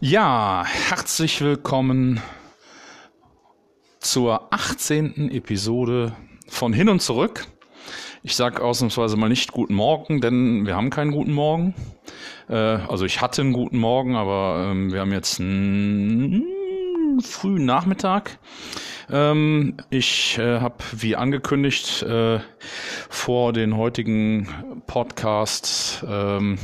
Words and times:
Ja, 0.00 0.64
herzlich 0.66 1.40
willkommen 1.40 2.20
zur 4.00 4.52
18. 4.52 5.30
Episode 5.30 6.16
von 6.48 6.72
Hin 6.72 6.88
und 6.88 7.00
Zurück. 7.00 7.46
Ich 8.24 8.34
sage 8.34 8.60
ausnahmsweise 8.60 9.16
mal 9.16 9.28
nicht 9.28 9.52
guten 9.52 9.74
Morgen, 9.74 10.20
denn 10.20 10.66
wir 10.66 10.74
haben 10.74 10.90
keinen 10.90 11.12
guten 11.12 11.32
Morgen. 11.32 11.74
Äh, 12.48 12.54
also 12.54 13.04
ich 13.04 13.20
hatte 13.20 13.42
einen 13.42 13.52
guten 13.52 13.78
Morgen, 13.78 14.16
aber 14.16 14.70
ähm, 14.72 14.92
wir 14.92 15.00
haben 15.00 15.12
jetzt 15.12 15.38
einen 15.38 16.44
frühen 17.20 17.64
Nachmittag. 17.64 18.40
Ähm, 19.10 19.76
ich 19.90 20.38
äh, 20.38 20.60
habe, 20.60 20.76
wie 20.92 21.16
angekündigt, 21.16 22.02
äh, 22.02 22.40
vor 23.08 23.52
den 23.52 23.76
heutigen 23.76 24.48
Podcasts 24.86 26.04
ähm, 26.08 26.58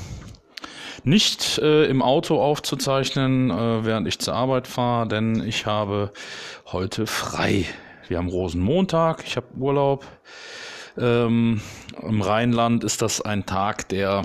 nicht 1.05 1.59
äh, 1.59 1.85
im 1.87 2.03
Auto 2.03 2.41
aufzuzeichnen, 2.41 3.51
äh, 3.51 3.85
während 3.85 4.07
ich 4.09 4.19
zur 4.19 4.35
Arbeit 4.35 4.67
fahre, 4.67 5.09
denn 5.09 5.43
ich 5.47 5.67
habe 5.67 6.13
heute 6.67 7.07
frei. 7.07 7.65
Wir 8.09 8.19
haben 8.19 8.29
Rosenmontag, 8.29 9.23
ich 9.27 9.37
habe 9.37 9.47
Urlaub. 9.57 10.07
Ähm, 10.97 11.61
Im 12.03 12.21
Rheinland 12.21 12.85
ist 12.85 13.03
das 13.03 13.21
ein 13.21 13.47
Tag, 13.47 13.89
der 13.89 14.25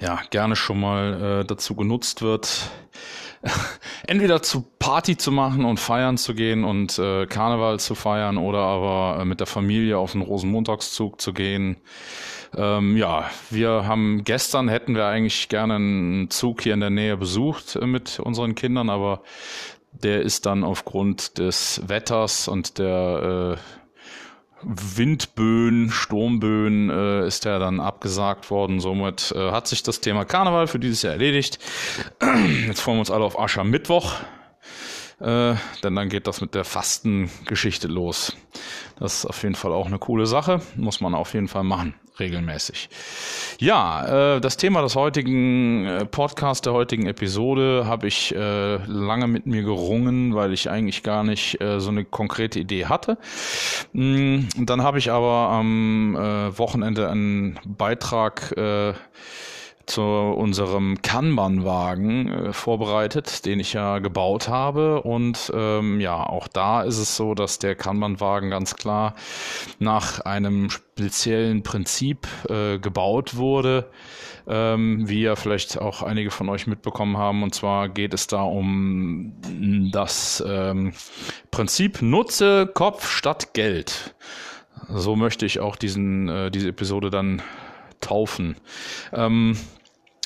ja 0.00 0.20
gerne 0.30 0.56
schon 0.56 0.80
mal 0.80 1.40
äh, 1.40 1.44
dazu 1.44 1.74
genutzt 1.74 2.22
wird, 2.22 2.70
entweder 4.06 4.42
zu 4.42 4.64
Party 4.78 5.16
zu 5.16 5.32
machen 5.32 5.64
und 5.64 5.80
feiern 5.80 6.16
zu 6.16 6.34
gehen 6.34 6.64
und 6.64 6.98
äh, 6.98 7.26
Karneval 7.26 7.80
zu 7.80 7.94
feiern 7.94 8.38
oder 8.38 8.58
aber 8.58 9.20
äh, 9.20 9.24
mit 9.24 9.40
der 9.40 9.46
Familie 9.46 9.98
auf 9.98 10.12
den 10.12 10.22
Rosenmontagszug 10.22 11.20
zu 11.20 11.32
gehen. 11.32 11.76
Ähm, 12.56 12.96
ja, 12.96 13.30
wir 13.50 13.86
haben 13.86 14.24
gestern 14.24 14.68
hätten 14.68 14.94
wir 14.94 15.06
eigentlich 15.06 15.48
gerne 15.48 15.74
einen 15.76 16.30
Zug 16.30 16.62
hier 16.62 16.74
in 16.74 16.80
der 16.80 16.90
Nähe 16.90 17.16
besucht 17.16 17.76
äh, 17.76 17.86
mit 17.86 18.20
unseren 18.20 18.54
Kindern, 18.54 18.90
aber 18.90 19.22
der 19.92 20.22
ist 20.22 20.46
dann 20.46 20.64
aufgrund 20.64 21.38
des 21.38 21.82
Wetters 21.86 22.48
und 22.48 22.78
der 22.78 23.56
äh, 23.56 23.85
Windböen, 24.62 25.90
Sturmböen 25.90 26.90
äh, 26.90 27.26
ist 27.26 27.44
er 27.46 27.58
dann 27.58 27.80
abgesagt 27.80 28.50
worden. 28.50 28.80
Somit 28.80 29.32
äh, 29.36 29.50
hat 29.50 29.66
sich 29.68 29.82
das 29.82 30.00
Thema 30.00 30.24
Karneval 30.24 30.66
für 30.66 30.78
dieses 30.78 31.02
Jahr 31.02 31.12
erledigt. 31.12 31.58
Jetzt 32.66 32.80
freuen 32.80 32.96
wir 32.96 33.00
uns 33.00 33.10
alle 33.10 33.24
auf 33.24 33.38
Aschermittwoch. 33.38 34.14
Äh, 35.20 35.54
denn 35.82 35.94
dann 35.94 36.08
geht 36.08 36.26
das 36.26 36.40
mit 36.40 36.54
der 36.54 36.64
Fastengeschichte 36.64 37.88
los. 37.88 38.36
Das 38.98 39.18
ist 39.18 39.26
auf 39.26 39.42
jeden 39.42 39.54
Fall 39.54 39.72
auch 39.72 39.86
eine 39.86 39.98
coole 39.98 40.26
Sache. 40.26 40.60
Muss 40.76 41.00
man 41.00 41.14
auf 41.14 41.34
jeden 41.34 41.48
Fall 41.48 41.64
machen 41.64 41.94
regelmäßig. 42.18 42.88
Ja, 43.58 44.36
äh, 44.36 44.40
das 44.40 44.56
Thema 44.56 44.82
des 44.82 44.94
heutigen 44.94 45.86
äh, 45.86 46.04
Podcasts, 46.04 46.62
der 46.62 46.72
heutigen 46.72 47.06
Episode, 47.06 47.84
habe 47.86 48.06
ich 48.06 48.34
äh, 48.34 48.76
lange 48.86 49.26
mit 49.26 49.46
mir 49.46 49.62
gerungen, 49.62 50.34
weil 50.34 50.52
ich 50.52 50.70
eigentlich 50.70 51.02
gar 51.02 51.24
nicht 51.24 51.60
äh, 51.60 51.80
so 51.80 51.90
eine 51.90 52.04
konkrete 52.04 52.60
Idee 52.60 52.86
hatte. 52.86 53.18
Mm, 53.92 54.40
dann 54.58 54.82
habe 54.82 54.98
ich 54.98 55.10
aber 55.10 55.50
am 55.50 56.16
äh, 56.16 56.58
Wochenende 56.58 57.10
einen 57.10 57.58
Beitrag 57.64 58.52
äh, 58.56 58.92
zu 59.86 60.02
unserem 60.02 61.00
Kanban-Wagen 61.00 62.28
äh, 62.28 62.52
vorbereitet, 62.52 63.46
den 63.46 63.60
ich 63.60 63.72
ja 63.72 64.00
gebaut 64.00 64.48
habe. 64.48 65.02
Und 65.02 65.52
ähm, 65.54 66.00
ja, 66.00 66.22
auch 66.24 66.48
da 66.48 66.82
ist 66.82 66.98
es 66.98 67.16
so, 67.16 67.34
dass 67.34 67.60
der 67.60 67.76
Kanban-Wagen 67.76 68.50
ganz 68.50 68.74
klar 68.74 69.14
nach 69.78 70.20
einem 70.20 70.70
speziellen 70.70 71.62
Prinzip 71.62 72.26
äh, 72.48 72.78
gebaut 72.78 73.36
wurde, 73.36 73.88
ähm, 74.48 75.08
wie 75.08 75.22
ja 75.22 75.36
vielleicht 75.36 75.80
auch 75.80 76.02
einige 76.02 76.32
von 76.32 76.48
euch 76.48 76.66
mitbekommen 76.66 77.16
haben. 77.16 77.44
Und 77.44 77.54
zwar 77.54 77.88
geht 77.88 78.12
es 78.12 78.26
da 78.26 78.42
um 78.42 79.34
das 79.92 80.42
ähm, 80.46 80.94
Prinzip 81.52 82.02
Nutze 82.02 82.66
Kopf 82.66 83.08
statt 83.08 83.54
Geld. 83.54 84.16
So 84.88 85.16
möchte 85.16 85.46
ich 85.46 85.60
auch 85.60 85.76
diesen, 85.76 86.28
äh, 86.28 86.50
diese 86.50 86.68
Episode 86.68 87.10
dann 87.10 87.40
taufen. 88.00 88.56
Ähm, 89.12 89.56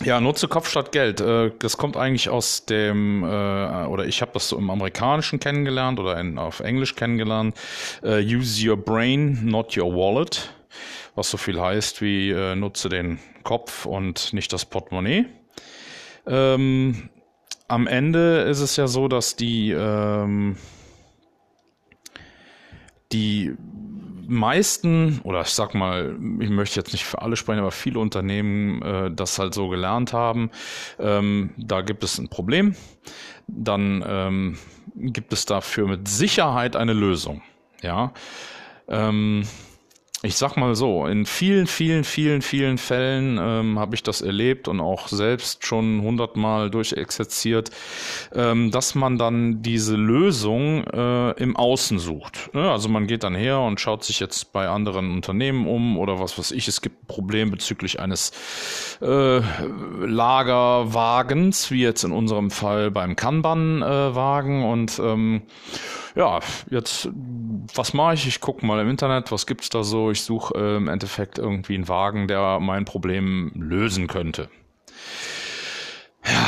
ja, 0.02 0.20
nutze 0.20 0.48
Kopf 0.48 0.68
statt 0.68 0.92
Geld. 0.92 1.20
Äh, 1.20 1.52
das 1.58 1.76
kommt 1.76 1.96
eigentlich 1.96 2.30
aus 2.30 2.64
dem, 2.64 3.22
äh, 3.22 3.26
oder 3.26 4.06
ich 4.06 4.22
habe 4.22 4.32
das 4.32 4.48
so 4.48 4.56
im 4.56 4.70
Amerikanischen 4.70 5.40
kennengelernt 5.40 6.00
oder 6.00 6.18
in, 6.18 6.38
auf 6.38 6.60
Englisch 6.60 6.96
kennengelernt. 6.96 7.54
Äh, 8.02 8.22
use 8.22 8.66
your 8.66 8.76
brain, 8.76 9.44
not 9.44 9.76
your 9.76 9.94
wallet. 9.94 10.54
Was 11.14 11.30
so 11.30 11.36
viel 11.36 11.60
heißt 11.60 12.00
wie 12.00 12.32
nutze 12.54 12.88
den 12.88 13.18
Kopf 13.42 13.84
und 13.84 14.32
nicht 14.32 14.52
das 14.52 14.64
Portemonnaie. 14.64 15.26
Ähm, 16.26 17.10
am 17.66 17.86
Ende 17.86 18.42
ist 18.42 18.60
es 18.60 18.76
ja 18.76 18.86
so, 18.86 19.08
dass 19.08 19.36
die, 19.36 19.72
ähm, 19.72 20.56
die 23.12 23.54
meisten, 24.30 25.20
oder 25.24 25.42
ich 25.42 25.48
sag 25.48 25.74
mal, 25.74 26.16
ich 26.40 26.50
möchte 26.50 26.80
jetzt 26.80 26.92
nicht 26.92 27.04
für 27.04 27.22
alle 27.22 27.36
sprechen, 27.36 27.60
aber 27.60 27.70
viele 27.70 27.98
Unternehmen 27.98 28.82
äh, 28.82 29.10
das 29.10 29.38
halt 29.38 29.54
so 29.54 29.68
gelernt 29.68 30.12
haben. 30.12 30.50
Ähm, 30.98 31.50
da 31.56 31.82
gibt 31.82 32.04
es 32.04 32.18
ein 32.18 32.28
Problem. 32.28 32.74
Dann 33.46 34.04
ähm, 34.06 34.58
gibt 34.94 35.32
es 35.32 35.44
dafür 35.46 35.86
mit 35.88 36.08
Sicherheit 36.08 36.76
eine 36.76 36.92
Lösung. 36.92 37.42
Ja. 37.82 38.12
Ähm, 38.88 39.44
ich 40.22 40.36
sag 40.36 40.56
mal 40.56 40.74
so, 40.74 41.06
in 41.06 41.24
vielen, 41.24 41.66
vielen, 41.66 42.04
vielen, 42.04 42.42
vielen 42.42 42.76
Fällen 42.76 43.38
ähm, 43.40 43.78
habe 43.78 43.94
ich 43.94 44.02
das 44.02 44.20
erlebt 44.20 44.68
und 44.68 44.78
auch 44.80 45.08
selbst 45.08 45.64
schon 45.64 46.02
hundertmal 46.02 46.70
durchexerziert, 46.70 47.70
ähm, 48.34 48.70
dass 48.70 48.94
man 48.94 49.16
dann 49.16 49.62
diese 49.62 49.96
Lösung 49.96 50.84
äh, 50.84 51.30
im 51.42 51.56
Außen 51.56 51.98
sucht. 51.98 52.50
Ja, 52.52 52.72
also 52.72 52.90
man 52.90 53.06
geht 53.06 53.24
dann 53.24 53.34
her 53.34 53.60
und 53.60 53.80
schaut 53.80 54.04
sich 54.04 54.20
jetzt 54.20 54.52
bei 54.52 54.68
anderen 54.68 55.10
Unternehmen 55.10 55.66
um 55.66 55.98
oder 55.98 56.20
was 56.20 56.38
weiß 56.38 56.50
ich. 56.50 56.68
Es 56.68 56.82
gibt 56.82 57.02
ein 57.02 57.06
Problem 57.06 57.50
bezüglich 57.50 57.98
eines 57.98 58.32
äh, 59.00 59.40
Lagerwagens, 60.04 61.70
wie 61.70 61.80
jetzt 61.80 62.04
in 62.04 62.12
unserem 62.12 62.50
Fall 62.50 62.90
beim 62.90 63.16
Kanban-Wagen 63.16 64.60
äh, 64.60 64.66
und 64.66 64.98
ähm, 64.98 65.42
ja, 66.14 66.40
jetzt, 66.70 67.08
was 67.74 67.94
mache 67.94 68.14
ich? 68.14 68.26
Ich 68.26 68.40
gucke 68.40 68.66
mal 68.66 68.80
im 68.80 68.90
Internet, 68.90 69.32
was 69.32 69.46
gibt's 69.46 69.68
da 69.68 69.82
so? 69.82 70.10
Ich 70.10 70.22
suche 70.22 70.54
äh, 70.54 70.76
im 70.76 70.88
Endeffekt 70.88 71.38
irgendwie 71.38 71.74
einen 71.74 71.88
Wagen, 71.88 72.28
der 72.28 72.60
mein 72.60 72.84
Problem 72.84 73.52
lösen 73.54 74.06
könnte. 74.06 74.48
Ja, 76.24 76.46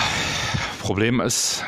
Problem 0.80 1.20
ist 1.20 1.64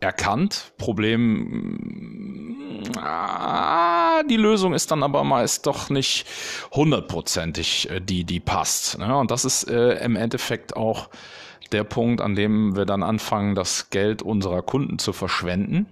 erkannt. 0.00 0.72
Problem, 0.78 2.82
ah, 2.98 4.22
die 4.24 4.36
Lösung 4.36 4.74
ist 4.74 4.90
dann 4.90 5.02
aber 5.02 5.24
meist 5.24 5.66
doch 5.66 5.90
nicht 5.90 6.26
hundertprozentig 6.72 7.90
äh, 7.90 8.00
die, 8.00 8.24
die 8.24 8.40
passt. 8.40 8.98
Ne? 8.98 9.16
Und 9.16 9.30
das 9.30 9.44
ist 9.44 9.68
äh, 9.68 10.04
im 10.04 10.16
Endeffekt 10.16 10.76
auch 10.76 11.08
der 11.72 11.84
Punkt, 11.84 12.20
an 12.20 12.34
dem 12.34 12.76
wir 12.76 12.84
dann 12.84 13.02
anfangen, 13.02 13.54
das 13.54 13.90
Geld 13.90 14.22
unserer 14.22 14.62
Kunden 14.62 14.98
zu 14.98 15.12
verschwenden 15.12 15.86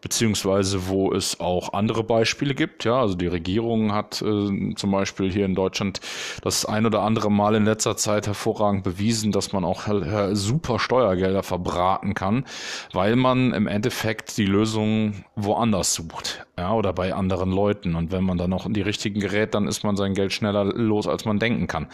beziehungsweise 0.00 0.88
wo 0.88 1.12
es 1.12 1.40
auch 1.40 1.72
andere 1.72 2.04
Beispiele 2.04 2.54
gibt. 2.54 2.84
Ja, 2.84 3.00
also 3.00 3.14
die 3.14 3.26
Regierung 3.26 3.92
hat 3.92 4.22
äh, 4.22 4.74
zum 4.74 4.90
Beispiel 4.90 5.32
hier 5.32 5.44
in 5.44 5.54
Deutschland 5.54 6.00
das 6.42 6.64
ein 6.64 6.86
oder 6.86 7.02
andere 7.02 7.30
Mal 7.30 7.54
in 7.54 7.64
letzter 7.64 7.96
Zeit 7.96 8.26
hervorragend 8.26 8.84
bewiesen, 8.84 9.32
dass 9.32 9.52
man 9.52 9.64
auch 9.64 9.86
super 10.32 10.78
Steuergelder 10.78 11.42
verbraten 11.42 12.14
kann, 12.14 12.44
weil 12.92 13.16
man 13.16 13.52
im 13.52 13.66
Endeffekt 13.66 14.36
die 14.36 14.46
Lösung 14.46 15.24
woanders 15.36 15.94
sucht, 15.94 16.46
ja, 16.58 16.72
oder 16.74 16.92
bei 16.92 17.14
anderen 17.14 17.50
Leuten. 17.50 17.94
Und 17.94 18.12
wenn 18.12 18.24
man 18.24 18.38
dann 18.38 18.50
noch 18.50 18.66
in 18.66 18.74
die 18.74 18.82
richtigen 18.82 19.20
gerät, 19.20 19.54
dann 19.54 19.66
ist 19.66 19.84
man 19.84 19.96
sein 19.96 20.14
Geld 20.14 20.32
schneller 20.32 20.64
los, 20.64 21.06
als 21.06 21.24
man 21.24 21.38
denken 21.38 21.66
kann. 21.66 21.86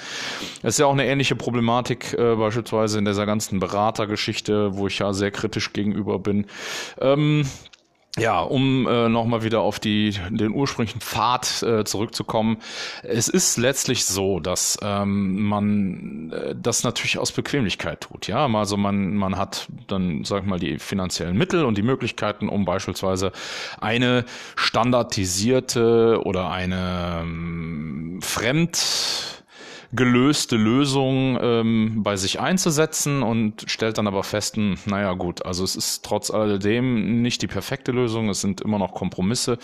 Es 0.63 0.75
ist 0.75 0.79
ja 0.79 0.87
auch 0.87 0.93
eine 0.93 1.07
ähnliche 1.07 1.37
Problematik 1.37 2.15
äh, 2.15 2.35
beispielsweise 2.35 2.99
in 2.99 3.05
dieser 3.05 3.27
ganzen 3.27 3.61
Beratergeschichte, 3.61 4.77
wo 4.77 4.89
ich 4.89 4.99
ja 4.99 5.13
sehr 5.13 5.31
kritisch 5.31 5.73
gegenüber 5.73 6.19
bin. 6.19 6.47
Ähm, 7.01 7.45
ja, 8.17 8.41
um 8.41 8.87
äh, 8.87 9.09
nochmal 9.09 9.43
wieder 9.43 9.61
auf 9.61 9.79
die, 9.79 10.15
den 10.31 10.53
ursprünglichen 10.53 11.01
Pfad 11.01 11.63
äh, 11.63 11.85
zurückzukommen. 11.85 12.59
Es 13.03 13.29
ist 13.29 13.57
letztlich 13.59 14.05
so, 14.07 14.41
dass 14.41 14.79
ähm, 14.83 15.43
man 15.43 16.33
äh, 16.33 16.55
das 16.61 16.85
natürlich 16.85 17.19
aus 17.19 17.33
Bequemlichkeit 17.33 18.01
tut. 18.01 18.27
Ja, 18.27 18.47
also 18.47 18.77
man, 18.77 19.15
man 19.15 19.37
hat 19.37 19.69
dann, 19.87 20.25
sag 20.25 20.43
ich 20.43 20.49
mal, 20.49 20.59
die 20.59 20.79
finanziellen 20.79 21.37
Mittel 21.37 21.65
und 21.65 21.79
die 21.79 21.83
Möglichkeiten, 21.83 22.49
um 22.49 22.65
beispielsweise 22.65 23.33
eine 23.81 24.25
standardisierte 24.57 26.21
oder 26.25 26.51
eine 26.51 27.21
ähm, 27.23 28.21
fremd 28.23 29.39
gelöste 29.93 30.57
Lösung 30.57 31.39
ähm, 31.41 32.03
bei 32.03 32.17
sich 32.17 32.41
einzusetzen 32.41 33.23
und 33.23 33.65
stellt 33.69 33.97
dann 33.97 34.07
aber 34.07 34.23
fest, 34.23 34.57
hm, 34.57 34.77
naja 34.85 35.15
gut, 35.15 35.47
also 35.47 35.65
es 35.65 35.77
ist 35.77 36.05
trotz 36.05 36.31
alledem 36.31 37.23
nicht 37.23 37.41
die 37.41 37.47
perfekte 37.47 37.93
Lösung, 37.93 38.29
es 38.29 38.41
sind 38.43 38.61
immer 38.61 38.79
noch 38.79 38.93
Kompromisse, 38.93 39.59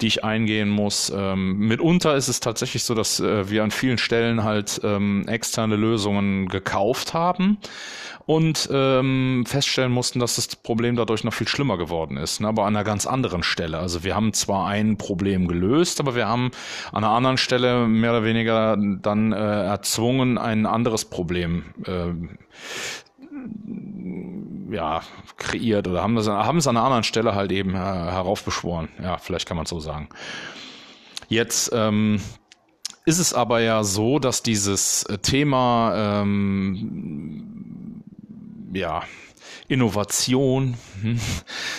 die 0.00 0.06
ich 0.06 0.24
eingehen 0.24 0.68
muss. 0.68 1.12
Ähm, 1.14 1.58
mitunter 1.58 2.14
ist 2.14 2.28
es 2.28 2.38
tatsächlich 2.38 2.84
so, 2.84 2.94
dass 2.94 3.18
äh, 3.18 3.50
wir 3.50 3.64
an 3.64 3.72
vielen 3.72 3.98
Stellen 3.98 4.44
halt 4.44 4.80
ähm, 4.84 5.26
externe 5.26 5.74
Lösungen 5.74 6.48
gekauft 6.48 7.12
haben 7.12 7.58
und 8.28 8.68
ähm, 8.70 9.44
feststellen 9.46 9.90
mussten, 9.90 10.18
dass 10.20 10.36
das 10.36 10.54
Problem 10.54 10.96
dadurch 10.96 11.24
noch 11.24 11.32
viel 11.32 11.48
schlimmer 11.48 11.78
geworden 11.78 12.18
ist, 12.18 12.42
ne? 12.42 12.48
aber 12.48 12.66
an 12.66 12.76
einer 12.76 12.84
ganz 12.84 13.06
anderen 13.06 13.42
Stelle. 13.42 13.78
Also 13.78 14.04
wir 14.04 14.14
haben 14.14 14.34
zwar 14.34 14.66
ein 14.66 14.98
Problem 14.98 15.48
gelöst, 15.48 15.98
aber 15.98 16.14
wir 16.14 16.28
haben 16.28 16.50
an 16.92 17.04
einer 17.04 17.14
anderen 17.14 17.38
Stelle 17.38 17.88
mehr 17.88 18.10
oder 18.10 18.24
weniger 18.24 18.76
dann 18.76 19.32
äh, 19.32 19.36
erzwungen, 19.48 20.38
ein 20.38 20.66
anderes 20.66 21.04
Problem 21.04 21.64
äh, 21.84 22.12
ja, 24.74 25.02
kreiert 25.36 25.88
oder 25.88 26.02
haben, 26.02 26.16
das, 26.16 26.28
haben 26.28 26.58
es 26.58 26.66
an 26.66 26.76
einer 26.76 26.84
anderen 26.84 27.04
Stelle 27.04 27.34
halt 27.34 27.52
eben 27.52 27.74
äh, 27.74 27.78
heraufbeschworen. 27.78 28.88
Ja, 29.02 29.18
vielleicht 29.18 29.46
kann 29.48 29.56
man 29.56 29.64
es 29.64 29.70
so 29.70 29.80
sagen. 29.80 30.08
Jetzt 31.28 31.70
ähm, 31.74 32.20
ist 33.04 33.18
es 33.18 33.32
aber 33.34 33.60
ja 33.60 33.84
so, 33.84 34.18
dass 34.18 34.42
dieses 34.42 35.06
Thema 35.22 36.22
ähm, 36.22 37.58
ja, 38.72 39.02
Innovation, 39.68 40.76
hm, 41.02 41.20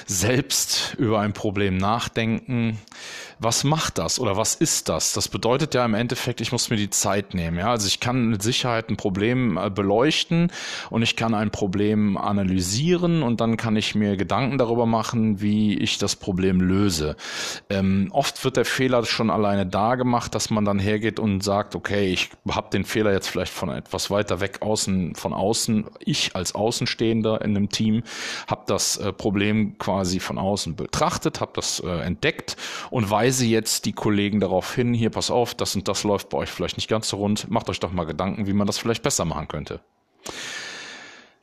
selbst 0.06 0.96
über 0.98 1.20
ein 1.20 1.34
Problem 1.34 1.78
nachdenken, 1.78 2.78
was 3.40 3.64
macht 3.64 3.98
das 3.98 4.20
oder 4.20 4.36
was 4.36 4.54
ist 4.56 4.90
das? 4.90 5.14
Das 5.14 5.30
bedeutet 5.30 5.74
ja 5.74 5.86
im 5.86 5.94
Endeffekt, 5.94 6.42
ich 6.42 6.52
muss 6.52 6.70
mir 6.70 6.76
die 6.76 6.90
Zeit 6.90 7.34
nehmen. 7.34 7.58
Ja? 7.58 7.72
Also 7.72 7.88
ich 7.88 8.02
kann 8.02 8.28
mit 8.28 8.44
Sicherheit 8.44 8.90
ein 8.90 8.98
Problem 8.98 9.58
äh, 9.58 9.70
beleuchten 9.70 10.52
und 10.90 11.02
ich 11.02 11.16
kann 11.16 11.34
ein 11.34 11.50
Problem 11.50 12.18
analysieren 12.18 13.24
und 13.24 13.40
dann 13.40 13.56
kann 13.56 13.78
ich 13.78 13.96
mir 13.96 14.18
Gedanken 14.18 14.58
darüber 14.58 14.86
machen, 14.86 15.42
wie 15.42 15.78
ich 15.78 15.98
das 15.98 16.18
Problem 16.18 16.60
löse. 16.60 17.16
Ähm, 17.70 18.10
oft 18.12 18.44
wird 18.44 18.58
der 18.58 18.66
Fehler 18.66 19.06
schon 19.06 19.30
alleine 19.30 19.66
da 19.66 19.96
gemacht, 19.96 20.36
dass 20.36 20.50
man 20.50 20.66
dann 20.66 20.80
hergeht 20.80 21.18
und 21.20 21.42
sagt, 21.42 21.76
okay, 21.76 22.12
ich 22.12 22.30
habe 22.50 22.70
den 22.72 22.84
Fehler 22.84 23.14
jetzt 23.14 23.30
vielleicht 23.30 23.54
von 23.54 23.70
etwas 23.70 24.12
weiter 24.12 24.42
weg 24.42 24.62
außen, 24.62 25.16
von 25.16 25.34
außen, 25.34 25.86
ich 26.00 26.36
als 26.36 26.56
Außenstehender 26.56 27.42
in 27.42 27.56
einem 27.56 27.70
Team 27.70 28.04
habe 28.48 28.64
das 28.68 28.98
äh, 28.98 29.14
Problem 29.14 29.78
quasi 29.78 30.20
von 30.20 30.38
außen 30.38 30.76
betrachtet, 30.76 31.40
habe 31.40 31.52
das 31.56 31.80
äh, 31.80 31.88
entdeckt 32.02 32.58
und 32.90 33.10
weiß 33.10 33.29
weise 33.30 33.46
jetzt 33.46 33.86
die 33.86 33.94
Kollegen 33.94 34.40
darauf 34.40 34.74
hin, 34.74 34.92
hier 34.92 35.12
pass 35.12 35.30
auf, 35.30 35.54
das 35.54 35.76
und 35.76 35.88
das 35.88 36.04
läuft 36.04 36.30
bei 36.30 36.40
euch 36.40 36.50
vielleicht 36.50 36.78
nicht 36.78 36.90
ganz 36.90 37.10
so 37.10 37.18
rund, 37.18 37.50
macht 37.52 37.70
euch 37.70 37.80
doch 37.80 37.92
mal 37.92 38.06
Gedanken, 38.06 38.48
wie 38.48 38.54
man 38.54 38.66
das 38.66 38.80
vielleicht 38.80 39.04
besser 39.04 39.24
machen 39.24 39.48
könnte. 39.48 39.82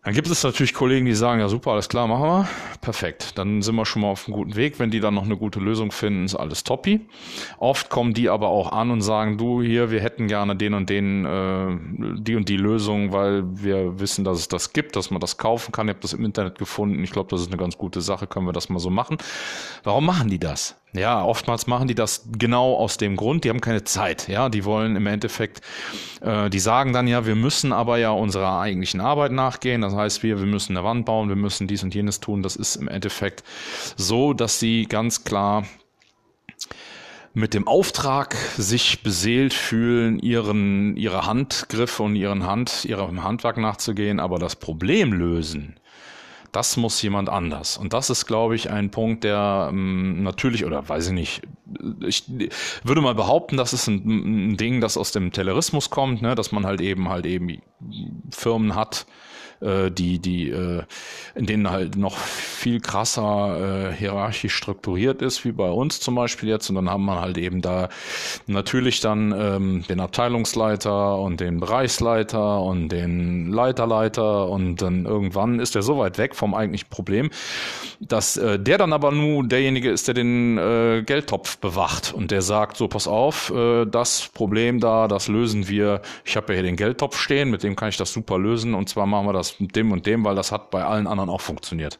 Dann 0.02 0.14
gibt 0.14 0.28
es 0.28 0.42
natürlich 0.42 0.74
Kollegen, 0.74 1.06
die 1.06 1.14
sagen, 1.14 1.40
ja 1.40 1.48
super, 1.48 1.72
alles 1.72 1.88
klar, 1.88 2.06
machen 2.06 2.22
wir. 2.22 2.48
Perfekt. 2.80 3.38
Dann 3.38 3.62
sind 3.62 3.74
wir 3.74 3.84
schon 3.84 4.02
mal 4.02 4.08
auf 4.08 4.28
einem 4.28 4.36
guten 4.36 4.54
Weg. 4.54 4.78
Wenn 4.78 4.92
die 4.92 5.00
dann 5.00 5.14
noch 5.14 5.24
eine 5.24 5.36
gute 5.36 5.58
Lösung 5.58 5.90
finden, 5.90 6.26
ist 6.26 6.36
alles 6.36 6.62
toppi. 6.62 7.08
Oft 7.58 7.90
kommen 7.90 8.14
die 8.14 8.28
aber 8.28 8.46
auch 8.46 8.70
an 8.70 8.92
und 8.92 9.00
sagen, 9.00 9.36
du 9.36 9.62
hier, 9.62 9.90
wir 9.90 10.00
hätten 10.00 10.28
gerne 10.28 10.54
den 10.54 10.74
und 10.74 10.90
den, 10.90 11.24
äh, 11.24 12.20
die 12.20 12.36
und 12.36 12.48
die 12.48 12.56
Lösung, 12.56 13.10
weil 13.10 13.42
wir 13.60 13.98
wissen, 13.98 14.24
dass 14.24 14.38
es 14.38 14.46
das 14.46 14.72
gibt, 14.72 14.94
dass 14.94 15.10
man 15.10 15.20
das 15.20 15.38
kaufen 15.38 15.72
kann. 15.72 15.88
Ich 15.88 15.94
habe 15.94 16.02
das 16.02 16.12
im 16.12 16.24
Internet 16.24 16.56
gefunden. 16.56 17.02
Ich 17.02 17.10
glaube, 17.10 17.28
das 17.30 17.40
ist 17.40 17.48
eine 17.48 17.56
ganz 17.56 17.76
gute 17.76 18.00
Sache. 18.00 18.28
Können 18.28 18.46
wir 18.46 18.52
das 18.52 18.68
mal 18.68 18.78
so 18.78 18.90
machen? 18.90 19.18
Warum 19.82 20.06
machen 20.06 20.30
die 20.30 20.38
das? 20.38 20.76
Ja, 20.96 21.22
oftmals 21.24 21.66
machen 21.66 21.88
die 21.88 21.94
das 21.94 22.28
genau 22.38 22.74
aus 22.74 22.96
dem 22.96 23.16
Grund, 23.16 23.44
die 23.44 23.50
haben 23.50 23.60
keine 23.60 23.84
Zeit. 23.84 24.28
Ja, 24.28 24.48
die 24.48 24.64
wollen 24.64 24.96
im 24.96 25.06
Endeffekt, 25.06 25.60
äh, 26.20 26.50
die 26.50 26.58
sagen 26.58 26.92
dann 26.92 27.06
ja, 27.06 27.26
wir 27.26 27.34
müssen 27.34 27.72
aber 27.72 27.98
ja 27.98 28.10
unserer 28.10 28.60
eigentlichen 28.60 29.00
Arbeit 29.00 29.32
nachgehen. 29.32 29.82
Das 29.82 29.94
heißt, 29.94 30.22
wir, 30.22 30.38
wir 30.38 30.46
müssen 30.46 30.76
eine 30.76 30.84
Wand 30.84 31.06
bauen, 31.06 31.28
wir 31.28 31.36
müssen 31.36 31.66
dies 31.66 31.82
und 31.82 31.94
jenes 31.94 32.20
tun. 32.20 32.42
Das 32.42 32.56
ist 32.56 32.76
im 32.76 32.88
Endeffekt 32.88 33.44
so, 33.96 34.32
dass 34.32 34.58
sie 34.58 34.86
ganz 34.86 35.24
klar 35.24 35.64
mit 37.36 37.52
dem 37.52 37.68
Auftrag 37.68 38.34
sich 38.56 39.02
beseelt 39.02 39.52
fühlen, 39.52 40.18
ihren, 40.18 40.96
ihre 40.96 41.26
Handgriffe 41.26 42.02
und 42.02 42.16
ihren 42.16 42.46
Hand, 42.46 42.86
ihrem 42.86 43.22
Handwerk 43.22 43.58
nachzugehen, 43.58 44.20
aber 44.20 44.38
das 44.38 44.56
Problem 44.56 45.12
lösen, 45.12 45.76
das 46.56 46.78
muss 46.78 47.02
jemand 47.02 47.28
anders. 47.28 47.76
Und 47.76 47.92
das 47.92 48.08
ist, 48.08 48.24
glaube 48.24 48.56
ich, 48.56 48.70
ein 48.70 48.90
Punkt, 48.90 49.24
der 49.24 49.68
ähm, 49.70 50.22
natürlich, 50.22 50.64
oder 50.64 50.88
weiß 50.88 51.08
ich 51.08 51.12
nicht, 51.12 51.42
ich 52.00 52.24
würde 52.82 53.02
mal 53.02 53.14
behaupten, 53.14 53.58
das 53.58 53.74
ist 53.74 53.88
ein, 53.88 54.52
ein 54.52 54.56
Ding, 54.56 54.80
das 54.80 54.96
aus 54.96 55.12
dem 55.12 55.32
Tellerismus 55.32 55.90
kommt, 55.90 56.22
ne? 56.22 56.34
dass 56.34 56.52
man 56.52 56.64
halt 56.64 56.80
eben 56.80 57.10
halt 57.10 57.26
eben 57.26 57.60
Firmen 58.30 58.74
hat, 58.74 59.04
äh, 59.60 59.90
die, 59.90 60.18
die, 60.18 60.50
äh, 60.50 60.82
in 61.34 61.46
denen 61.46 61.70
halt 61.70 61.96
noch 61.96 62.16
viel 62.16 62.80
krasser 62.80 63.90
äh, 63.90 63.94
hierarchisch 63.94 64.54
strukturiert 64.54 65.22
ist, 65.22 65.44
wie 65.44 65.52
bei 65.52 65.70
uns 65.70 66.00
zum 66.00 66.14
Beispiel 66.14 66.48
jetzt. 66.48 66.68
Und 66.68 66.76
dann 66.76 66.90
haben 66.90 67.04
wir 67.06 67.20
halt 67.20 67.38
eben 67.38 67.62
da 67.62 67.88
natürlich 68.46 69.00
dann 69.00 69.32
ähm, 69.32 69.84
den 69.88 70.00
Abteilungsleiter 70.00 71.18
und 71.18 71.40
den 71.40 71.60
Bereichsleiter 71.60 72.60
und 72.60 72.90
den 72.90 73.50
Leiterleiter 73.50 74.48
und 74.48 74.82
dann 74.82 75.06
irgendwann 75.06 75.60
ist 75.60 75.74
er 75.74 75.82
so 75.82 75.98
weit 75.98 76.18
weg 76.18 76.34
vom 76.34 76.54
eigentlichen 76.54 76.88
Problem, 76.90 77.30
dass 78.00 78.34
der 78.34 78.58
dann 78.58 78.92
aber 78.92 79.10
nur 79.12 79.44
derjenige 79.46 79.90
ist, 79.90 80.08
der 80.08 80.14
den 80.14 80.56
Geldtopf 81.06 81.58
bewacht 81.58 82.12
und 82.12 82.30
der 82.30 82.42
sagt, 82.42 82.76
so 82.76 82.88
pass 82.88 83.08
auf, 83.08 83.52
das 83.90 84.28
Problem 84.34 84.80
da, 84.80 85.08
das 85.08 85.28
lösen 85.28 85.68
wir. 85.68 86.02
Ich 86.24 86.36
habe 86.36 86.52
ja 86.52 86.60
hier 86.60 86.68
den 86.68 86.76
Geldtopf 86.76 87.18
stehen, 87.18 87.50
mit 87.50 87.62
dem 87.62 87.76
kann 87.76 87.88
ich 87.88 87.96
das 87.96 88.12
super 88.12 88.38
lösen 88.38 88.74
und 88.74 88.88
zwar 88.88 89.06
machen 89.06 89.26
wir 89.26 89.32
das 89.32 89.45
das 89.46 89.60
mit 89.60 89.76
dem 89.76 89.92
und 89.92 90.06
dem, 90.06 90.24
weil 90.24 90.34
das 90.34 90.52
hat 90.52 90.70
bei 90.70 90.84
allen 90.84 91.06
anderen 91.06 91.30
auch 91.30 91.40
funktioniert. 91.40 91.98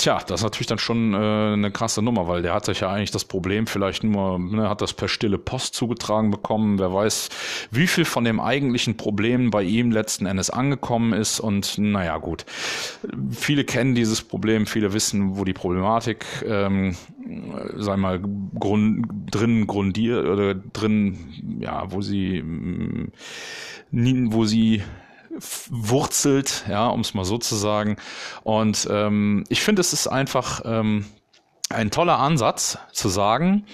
Tja, 0.00 0.18
das 0.26 0.40
ist 0.40 0.44
natürlich 0.44 0.66
dann 0.66 0.78
schon 0.78 1.12
äh, 1.12 1.16
eine 1.18 1.70
krasse 1.70 2.00
Nummer, 2.00 2.26
weil 2.26 2.40
der 2.40 2.54
hat 2.54 2.64
sich 2.64 2.80
ja 2.80 2.90
eigentlich 2.90 3.10
das 3.10 3.26
Problem 3.26 3.66
vielleicht 3.66 4.02
nur, 4.02 4.38
ne, 4.38 4.66
hat 4.66 4.80
das 4.80 4.94
per 4.94 5.08
stille 5.08 5.36
Post 5.36 5.74
zugetragen 5.74 6.30
bekommen. 6.30 6.78
Wer 6.78 6.90
weiß, 6.90 7.28
wie 7.70 7.86
viel 7.86 8.06
von 8.06 8.24
dem 8.24 8.40
eigentlichen 8.40 8.96
Problem 8.96 9.50
bei 9.50 9.62
ihm 9.62 9.90
letzten 9.90 10.24
Endes 10.24 10.48
angekommen 10.48 11.12
ist. 11.12 11.38
Und 11.38 11.76
naja, 11.76 12.16
gut. 12.16 12.46
Viele 13.30 13.64
kennen 13.64 13.94
dieses 13.94 14.22
Problem, 14.22 14.64
viele 14.64 14.94
wissen, 14.94 15.36
wo 15.36 15.44
die 15.44 15.52
Problematik, 15.52 16.24
ähm, 16.46 16.96
sei 17.76 17.98
mal, 17.98 18.22
grund, 18.58 19.06
drin 19.30 19.66
grundiert 19.66 20.26
oder 20.26 20.54
drin, 20.54 21.18
ja, 21.60 21.92
wo 21.92 22.00
sie, 22.00 22.42
wo 23.92 24.46
sie 24.46 24.82
wurzelt, 25.68 26.64
ja, 26.68 26.88
um 26.88 27.00
es 27.00 27.14
mal 27.14 27.24
so 27.24 27.38
zu 27.38 27.54
sagen. 27.56 27.96
Und 28.42 28.88
ähm, 28.90 29.44
ich 29.48 29.62
finde, 29.62 29.80
es 29.80 29.92
ist 29.92 30.06
einfach 30.06 30.62
ähm, 30.64 31.06
ein 31.68 31.90
toller 31.90 32.18
Ansatz 32.18 32.78
zu 32.92 33.08
sagen, 33.08 33.64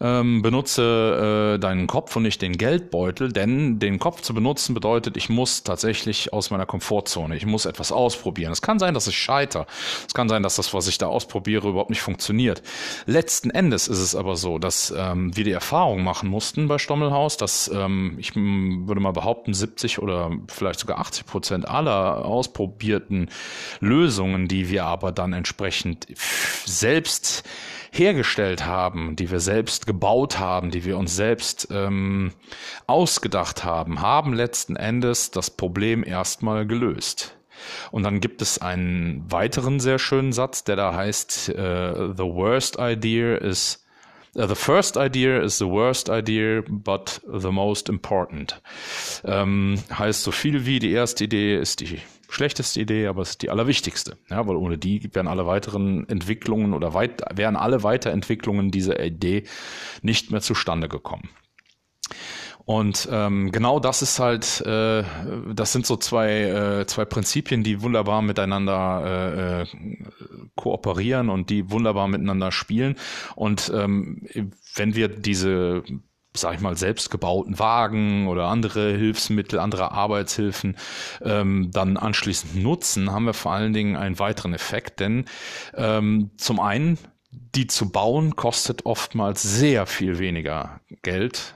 ähm, 0.00 0.42
benutze 0.42 1.54
äh, 1.54 1.58
deinen 1.58 1.86
Kopf 1.86 2.14
und 2.16 2.22
nicht 2.22 2.42
den 2.42 2.58
Geldbeutel, 2.58 3.32
denn 3.32 3.78
den 3.78 3.98
Kopf 3.98 4.20
zu 4.20 4.34
benutzen 4.34 4.74
bedeutet, 4.74 5.16
ich 5.16 5.28
muss 5.28 5.62
tatsächlich 5.62 6.32
aus 6.32 6.50
meiner 6.50 6.66
Komfortzone, 6.66 7.36
ich 7.36 7.46
muss 7.46 7.64
etwas 7.64 7.92
ausprobieren. 7.92 8.52
Es 8.52 8.62
kann 8.62 8.78
sein, 8.78 8.94
dass 8.94 9.06
ich 9.06 9.16
scheitere. 9.16 9.66
Es 10.06 10.14
kann 10.14 10.28
sein, 10.28 10.42
dass 10.42 10.56
das, 10.56 10.74
was 10.74 10.86
ich 10.88 10.98
da 10.98 11.06
ausprobiere, 11.06 11.68
überhaupt 11.68 11.90
nicht 11.90 12.02
funktioniert. 12.02 12.62
Letzten 13.06 13.50
Endes 13.50 13.88
ist 13.88 14.00
es 14.00 14.14
aber 14.14 14.36
so, 14.36 14.58
dass 14.58 14.92
ähm, 14.96 15.34
wir 15.36 15.44
die 15.44 15.52
Erfahrung 15.52 16.04
machen 16.04 16.28
mussten 16.28 16.68
bei 16.68 16.78
Stommelhaus, 16.78 17.36
dass 17.36 17.70
ähm, 17.72 18.16
ich 18.18 18.34
würde 18.36 19.00
mal 19.00 19.12
behaupten, 19.12 19.54
70 19.54 20.00
oder 20.00 20.30
vielleicht 20.48 20.80
sogar 20.80 20.98
80 20.98 21.26
Prozent 21.26 21.68
aller 21.68 22.24
ausprobierten 22.24 23.30
Lösungen, 23.80 24.48
die 24.48 24.68
wir 24.68 24.84
aber 24.84 25.12
dann 25.12 25.32
entsprechend 25.32 26.06
selbst 26.64 27.44
hergestellt 27.98 28.64
haben, 28.64 29.16
die 29.16 29.30
wir 29.30 29.40
selbst 29.40 29.86
gebaut 29.86 30.38
haben, 30.38 30.70
die 30.70 30.84
wir 30.84 30.98
uns 30.98 31.16
selbst 31.16 31.68
ähm, 31.70 32.32
ausgedacht 32.86 33.64
haben, 33.64 34.00
haben 34.00 34.32
letzten 34.32 34.76
Endes 34.76 35.30
das 35.30 35.50
Problem 35.50 36.04
erstmal 36.04 36.66
gelöst. 36.66 37.36
Und 37.90 38.02
dann 38.02 38.20
gibt 38.20 38.42
es 38.42 38.58
einen 38.58 39.24
weiteren 39.30 39.80
sehr 39.80 39.98
schönen 39.98 40.32
Satz, 40.32 40.64
der 40.64 40.76
da 40.76 40.94
heißt, 40.94 41.50
uh, 41.50 42.12
the 42.12 42.24
worst 42.24 42.76
idea 42.78 43.36
is 43.36 43.85
the 44.36 44.54
first 44.54 44.96
idea 44.96 45.40
is 45.40 45.58
the 45.58 45.66
worst 45.66 46.08
idea, 46.08 46.62
but 46.68 47.20
the 47.26 47.50
most 47.50 47.88
important. 47.88 48.60
Ähm, 49.24 49.82
heißt 49.90 50.22
so 50.22 50.30
viel 50.30 50.66
wie 50.66 50.78
die 50.78 50.92
erste 50.92 51.24
Idee 51.24 51.56
ist 51.58 51.80
die 51.80 52.00
schlechteste 52.28 52.80
Idee, 52.80 53.06
aber 53.06 53.22
es 53.22 53.30
ist 53.30 53.42
die 53.42 53.50
allerwichtigste. 53.50 54.18
Ja, 54.28 54.46
weil 54.46 54.56
ohne 54.56 54.78
die 54.78 55.08
wären 55.14 55.28
alle 55.28 55.46
weiteren 55.46 56.08
Entwicklungen 56.08 56.74
oder 56.74 56.92
weit, 56.92 57.22
wären 57.34 57.56
alle 57.56 57.82
Weiterentwicklungen 57.82 58.70
dieser 58.70 59.02
Idee 59.02 59.44
nicht 60.02 60.30
mehr 60.30 60.40
zustande 60.40 60.88
gekommen. 60.88 61.30
Und 62.66 63.08
ähm, 63.12 63.52
genau 63.52 63.78
das 63.78 64.02
ist 64.02 64.18
halt, 64.18 64.60
äh, 64.62 65.04
das 65.54 65.72
sind 65.72 65.86
so 65.86 65.96
zwei, 65.96 66.42
äh, 66.80 66.86
zwei 66.86 67.04
Prinzipien, 67.04 67.62
die 67.62 67.80
wunderbar 67.80 68.22
miteinander 68.22 69.04
äh, 69.06 69.62
äh, 69.62 69.66
kooperieren 70.56 71.30
und 71.30 71.48
die 71.48 71.70
wunderbar 71.70 72.08
miteinander 72.08 72.50
spielen. 72.50 72.96
Und 73.36 73.70
ähm, 73.72 74.26
wenn 74.74 74.96
wir 74.96 75.06
diese 75.06 75.84
sag 76.34 76.54
ich 76.54 76.60
mal, 76.60 76.76
selbstgebauten 76.76 77.58
Wagen 77.58 78.28
oder 78.28 78.48
andere 78.48 78.94
Hilfsmittel, 78.96 79.58
andere 79.58 79.92
Arbeitshilfen 79.92 80.76
ähm, 81.22 81.70
dann 81.72 81.96
anschließend 81.96 82.56
nutzen, 82.56 83.10
haben 83.10 83.24
wir 83.24 83.32
vor 83.32 83.52
allen 83.52 83.72
Dingen 83.72 83.96
einen 83.96 84.18
weiteren 84.18 84.52
Effekt. 84.52 85.00
Denn 85.00 85.24
ähm, 85.74 86.30
zum 86.36 86.60
einen, 86.60 86.98
die 87.30 87.68
zu 87.68 87.90
bauen, 87.90 88.36
kostet 88.36 88.84
oftmals 88.84 89.42
sehr 89.42 89.86
viel 89.86 90.18
weniger 90.18 90.80
Geld 91.00 91.55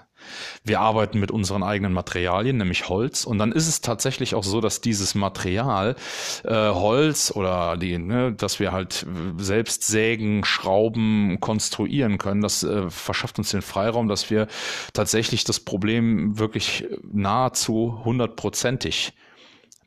wir 0.65 0.81
arbeiten 0.81 1.21
mit 1.21 1.31
unseren 1.31 1.63
eigenen 1.63 1.93
Materialien, 1.93 2.57
nämlich 2.57 2.89
Holz. 2.89 3.25
Und 3.25 3.39
dann 3.39 3.53
ist 3.53 3.69
es 3.69 3.81
tatsächlich 3.81 4.35
auch 4.35 4.45
so, 4.45 4.61
dass 4.61 4.81
dieses 4.81 5.15
Material, 5.15 5.97
äh, 6.45 6.55
Holz 6.55 7.33
oder 7.35 7.77
die, 7.77 7.99
ne, 7.99 8.33
dass 8.33 8.61
wir 8.61 8.73
halt 8.73 9.07
selbst 9.39 9.85
sägen, 9.85 10.45
schrauben, 10.45 11.39
konstruieren 11.41 12.19
können, 12.19 12.41
das 12.41 12.63
äh, 12.63 12.91
verschafft 12.91 13.39
uns 13.39 13.51
den 13.51 13.63
Freiraum, 13.63 14.09
dass 14.09 14.31
wir 14.31 14.49
tatsächlich 14.93 15.45
das 15.45 15.61
Problem 15.61 16.39
wirklich 16.39 16.87
nahezu 17.13 18.01
hundertprozentig 18.05 19.13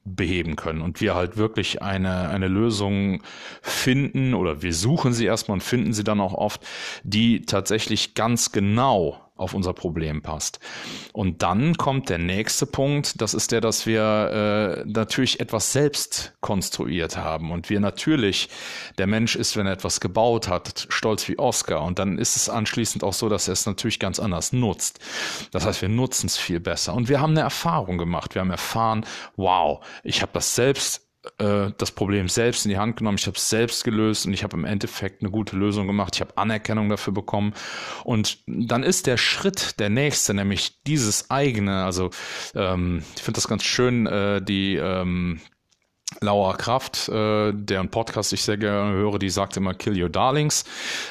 beheben 0.05 0.55
können 0.55 0.81
und 0.81 0.99
wir 1.01 1.15
halt 1.15 1.37
wirklich 1.37 1.81
eine, 1.81 2.29
eine 2.29 2.47
Lösung 2.47 3.23
finden 3.61 4.33
oder 4.33 4.61
wir 4.61 4.73
suchen 4.73 5.13
sie 5.13 5.25
erstmal 5.25 5.55
und 5.55 5.61
finden 5.61 5.93
sie 5.93 6.03
dann 6.03 6.19
auch 6.19 6.33
oft, 6.33 6.61
die 7.03 7.43
tatsächlich 7.43 8.13
ganz 8.13 8.51
genau 8.51 9.21
auf 9.43 9.53
unser 9.53 9.73
Problem 9.73 10.21
passt. 10.21 10.59
Und 11.11 11.43
dann 11.43 11.75
kommt 11.77 12.09
der 12.09 12.17
nächste 12.17 12.65
Punkt, 12.65 13.21
das 13.21 13.33
ist 13.33 13.51
der, 13.51 13.61
dass 13.61 13.85
wir 13.85 14.83
äh, 14.83 14.89
natürlich 14.89 15.39
etwas 15.39 15.71
selbst 15.71 16.33
konstruiert 16.41 17.17
haben 17.17 17.51
und 17.51 17.69
wir 17.69 17.79
natürlich, 17.79 18.49
der 18.97 19.07
Mensch 19.07 19.35
ist, 19.35 19.55
wenn 19.55 19.67
er 19.67 19.73
etwas 19.73 19.99
gebaut 19.99 20.47
hat, 20.47 20.87
stolz 20.89 21.27
wie 21.27 21.37
Oscar 21.37 21.83
und 21.83 21.99
dann 21.99 22.17
ist 22.17 22.35
es 22.35 22.49
anschließend 22.49 23.03
auch 23.03 23.13
so, 23.13 23.29
dass 23.29 23.47
er 23.47 23.53
es 23.53 23.65
natürlich 23.65 23.99
ganz 23.99 24.19
anders 24.19 24.53
nutzt. 24.53 24.99
Das 25.51 25.65
heißt, 25.65 25.81
wir 25.81 25.89
nutzen 25.89 26.27
es 26.27 26.37
viel 26.37 26.59
besser 26.59 26.93
und 26.93 27.09
wir 27.09 27.21
haben 27.21 27.31
eine 27.31 27.41
Erfahrung 27.41 27.97
gemacht. 27.97 28.35
Wir 28.35 28.41
haben 28.41 28.51
erfahren, 28.51 29.05
wow, 29.35 29.85
ich 30.03 30.21
habe 30.21 30.31
das 30.33 30.55
selbst 30.55 31.01
äh, 31.37 31.71
das 31.77 31.91
Problem 31.91 32.27
selbst 32.27 32.65
in 32.65 32.69
die 32.69 32.77
Hand 32.77 32.97
genommen, 32.97 33.17
ich 33.17 33.27
habe 33.27 33.37
es 33.37 33.49
selbst 33.49 33.83
gelöst 33.83 34.25
und 34.25 34.33
ich 34.33 34.43
habe 34.43 34.57
im 34.57 34.65
Endeffekt 34.65 35.21
eine 35.21 35.31
gute 35.31 35.55
Lösung 35.55 35.87
gemacht, 35.87 36.15
ich 36.15 36.21
habe 36.21 36.37
Anerkennung 36.37 36.89
dafür 36.89 37.13
bekommen. 37.13 37.53
Und 38.03 38.39
dann 38.47 38.83
ist 38.83 39.07
der 39.07 39.17
Schritt 39.17 39.79
der 39.79 39.89
nächste, 39.89 40.33
nämlich 40.33 40.81
dieses 40.83 41.29
eigene, 41.29 41.83
also 41.85 42.09
ähm, 42.55 43.03
ich 43.15 43.21
finde 43.21 43.37
das 43.37 43.47
ganz 43.47 43.63
schön, 43.63 44.05
äh, 44.05 44.41
die 44.41 44.75
ähm, 44.75 45.39
Laura 46.21 46.53
Kraft, 46.53 47.09
äh, 47.09 47.51
deren 47.53 47.89
Podcast 47.89 48.33
ich 48.33 48.43
sehr 48.43 48.57
gerne 48.57 48.93
höre, 48.93 49.19
die 49.19 49.29
sagt 49.29 49.57
immer 49.57 49.73
Kill 49.73 50.01
Your 50.01 50.09
Darlings. 50.09 50.65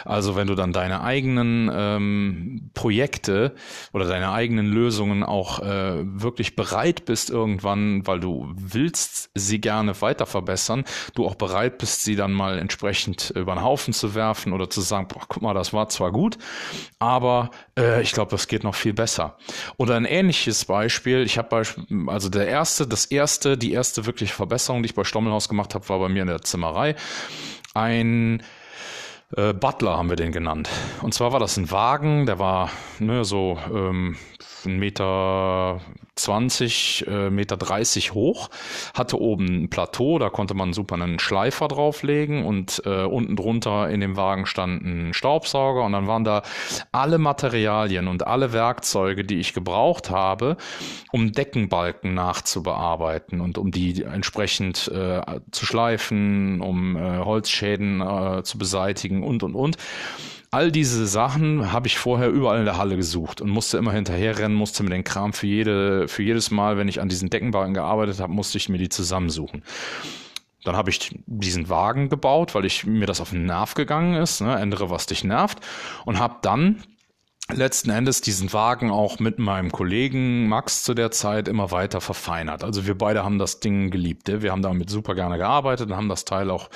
Also 0.04 0.36
wenn 0.36 0.46
du 0.46 0.54
dann 0.54 0.72
deine 0.72 1.02
eigenen 1.02 1.70
ähm, 1.72 2.70
Projekte 2.74 3.54
oder 3.92 4.06
deine 4.06 4.32
eigenen 4.32 4.66
Lösungen 4.66 5.22
auch 5.22 5.60
äh, 5.60 6.02
wirklich 6.04 6.56
bereit 6.56 7.04
bist 7.04 7.30
irgendwann, 7.30 8.06
weil 8.06 8.20
du 8.20 8.52
willst 8.56 9.30
sie 9.34 9.60
gerne 9.60 10.00
weiter 10.00 10.26
verbessern, 10.26 10.84
du 11.14 11.26
auch 11.26 11.34
bereit 11.34 11.78
bist, 11.78 12.04
sie 12.04 12.16
dann 12.16 12.32
mal 12.32 12.58
entsprechend 12.58 13.30
über 13.30 13.54
den 13.54 13.62
Haufen 13.62 13.92
zu 13.92 14.14
werfen 14.14 14.52
oder 14.52 14.70
zu 14.70 14.80
sagen, 14.80 15.08
boah, 15.08 15.22
guck 15.28 15.42
mal, 15.42 15.54
das 15.54 15.72
war 15.72 15.88
zwar 15.88 16.12
gut, 16.12 16.38
aber 16.98 17.50
äh, 17.78 18.02
ich 18.02 18.12
glaube, 18.12 18.30
das 18.30 18.48
geht 18.48 18.64
noch 18.64 18.74
viel 18.74 18.92
besser. 18.92 19.36
Oder 19.76 19.96
ein 19.96 20.04
ähnliches 20.04 20.64
Beispiel, 20.64 21.22
ich 21.22 21.38
habe 21.38 21.62
also 22.06 22.28
der 22.28 22.46
erste, 22.46 22.86
das 22.86 23.04
erste, 23.04 23.58
die 23.58 23.72
erste 23.72 24.06
wirkliche 24.06 24.34
Verbesserung, 24.34 24.82
die 24.82 24.91
ich 24.92 24.96
bei 24.96 25.04
Stommelhaus 25.04 25.48
gemacht 25.48 25.74
habe, 25.74 25.88
war 25.88 25.98
bei 25.98 26.08
mir 26.08 26.22
in 26.22 26.28
der 26.28 26.42
Zimmerei. 26.42 26.94
Ein 27.74 28.42
äh, 29.36 29.54
Butler 29.54 29.96
haben 29.96 30.10
wir 30.10 30.16
den 30.16 30.32
genannt. 30.32 30.68
Und 31.00 31.14
zwar 31.14 31.32
war 31.32 31.40
das 31.40 31.56
ein 31.56 31.70
Wagen, 31.70 32.26
der 32.26 32.38
war 32.38 32.70
ne, 32.98 33.24
so 33.24 33.58
ähm, 33.72 34.16
ein 34.64 34.78
Meter 34.78 35.80
20, 36.16 37.06
äh, 37.08 37.30
Meter 37.30 37.56
30 37.56 38.12
hoch, 38.12 38.50
hatte 38.94 39.18
oben 39.18 39.64
ein 39.64 39.70
Plateau, 39.70 40.18
da 40.18 40.28
konnte 40.28 40.54
man 40.54 40.72
super 40.72 40.96
einen 40.96 41.18
Schleifer 41.18 41.68
drauflegen 41.68 42.44
und 42.44 42.82
äh, 42.84 43.04
unten 43.04 43.34
drunter 43.34 43.88
in 43.88 44.00
dem 44.00 44.16
Wagen 44.16 44.46
stand 44.46 44.84
ein 44.84 45.14
Staubsauger 45.14 45.84
und 45.84 45.92
dann 45.92 46.06
waren 46.06 46.24
da 46.24 46.42
alle 46.92 47.18
Materialien 47.18 48.08
und 48.08 48.26
alle 48.26 48.52
Werkzeuge, 48.52 49.24
die 49.24 49.40
ich 49.40 49.54
gebraucht 49.54 50.10
habe, 50.10 50.56
um 51.12 51.32
Deckenbalken 51.32 52.12
nachzubearbeiten 52.14 53.40
und 53.40 53.56
um 53.56 53.70
die 53.70 54.02
entsprechend 54.02 54.88
äh, 54.88 55.22
zu 55.50 55.64
schleifen, 55.64 56.60
um 56.60 56.96
äh, 56.96 57.18
Holzschäden 57.18 58.00
äh, 58.00 58.42
zu 58.42 58.58
beseitigen 58.58 59.22
und 59.22 59.42
und 59.42 59.54
und 59.54 59.76
all 60.52 60.70
diese 60.70 61.06
Sachen 61.06 61.72
habe 61.72 61.88
ich 61.88 61.98
vorher 61.98 62.28
überall 62.28 62.58
in 62.58 62.66
der 62.66 62.76
Halle 62.76 62.96
gesucht 62.96 63.40
und 63.40 63.48
musste 63.48 63.78
immer 63.78 63.92
hinterherrennen, 63.92 64.56
musste 64.56 64.82
mir 64.82 64.90
den 64.90 65.02
Kram 65.02 65.32
für 65.32 65.46
jede, 65.46 66.06
für 66.08 66.22
jedes 66.22 66.50
Mal, 66.50 66.76
wenn 66.76 66.88
ich 66.88 67.00
an 67.00 67.08
diesen 67.08 67.30
Deckenbalken 67.30 67.72
gearbeitet 67.72 68.20
habe, 68.20 68.32
musste 68.32 68.58
ich 68.58 68.68
mir 68.68 68.76
die 68.76 68.90
zusammensuchen. 68.90 69.64
Dann 70.62 70.76
habe 70.76 70.90
ich 70.90 71.18
diesen 71.26 71.70
Wagen 71.70 72.10
gebaut, 72.10 72.54
weil 72.54 72.66
ich 72.66 72.84
mir 72.84 73.06
das 73.06 73.20
auf 73.20 73.30
den 73.30 73.46
Nerv 73.46 73.74
gegangen 73.74 74.14
ist, 74.14 74.42
ne, 74.42 74.60
ändere 74.60 74.90
was 74.90 75.06
dich 75.06 75.24
nervt 75.24 75.58
und 76.04 76.18
habe 76.18 76.36
dann 76.42 76.84
letzten 77.56 77.90
Endes 77.90 78.20
diesen 78.20 78.52
Wagen 78.52 78.90
auch 78.90 79.18
mit 79.18 79.38
meinem 79.38 79.70
Kollegen 79.70 80.48
Max 80.48 80.82
zu 80.82 80.94
der 80.94 81.10
Zeit 81.10 81.48
immer 81.48 81.70
weiter 81.70 82.00
verfeinert. 82.00 82.64
Also 82.64 82.86
wir 82.86 82.96
beide 82.96 83.24
haben 83.24 83.38
das 83.38 83.60
Ding 83.60 83.90
geliebt. 83.90 84.30
Wir 84.42 84.52
haben 84.52 84.62
damit 84.62 84.90
super 84.90 85.14
gerne 85.14 85.38
gearbeitet 85.38 85.90
und 85.90 85.96
haben 85.96 86.08
das 86.08 86.24
Teil 86.24 86.50
auch 86.50 86.70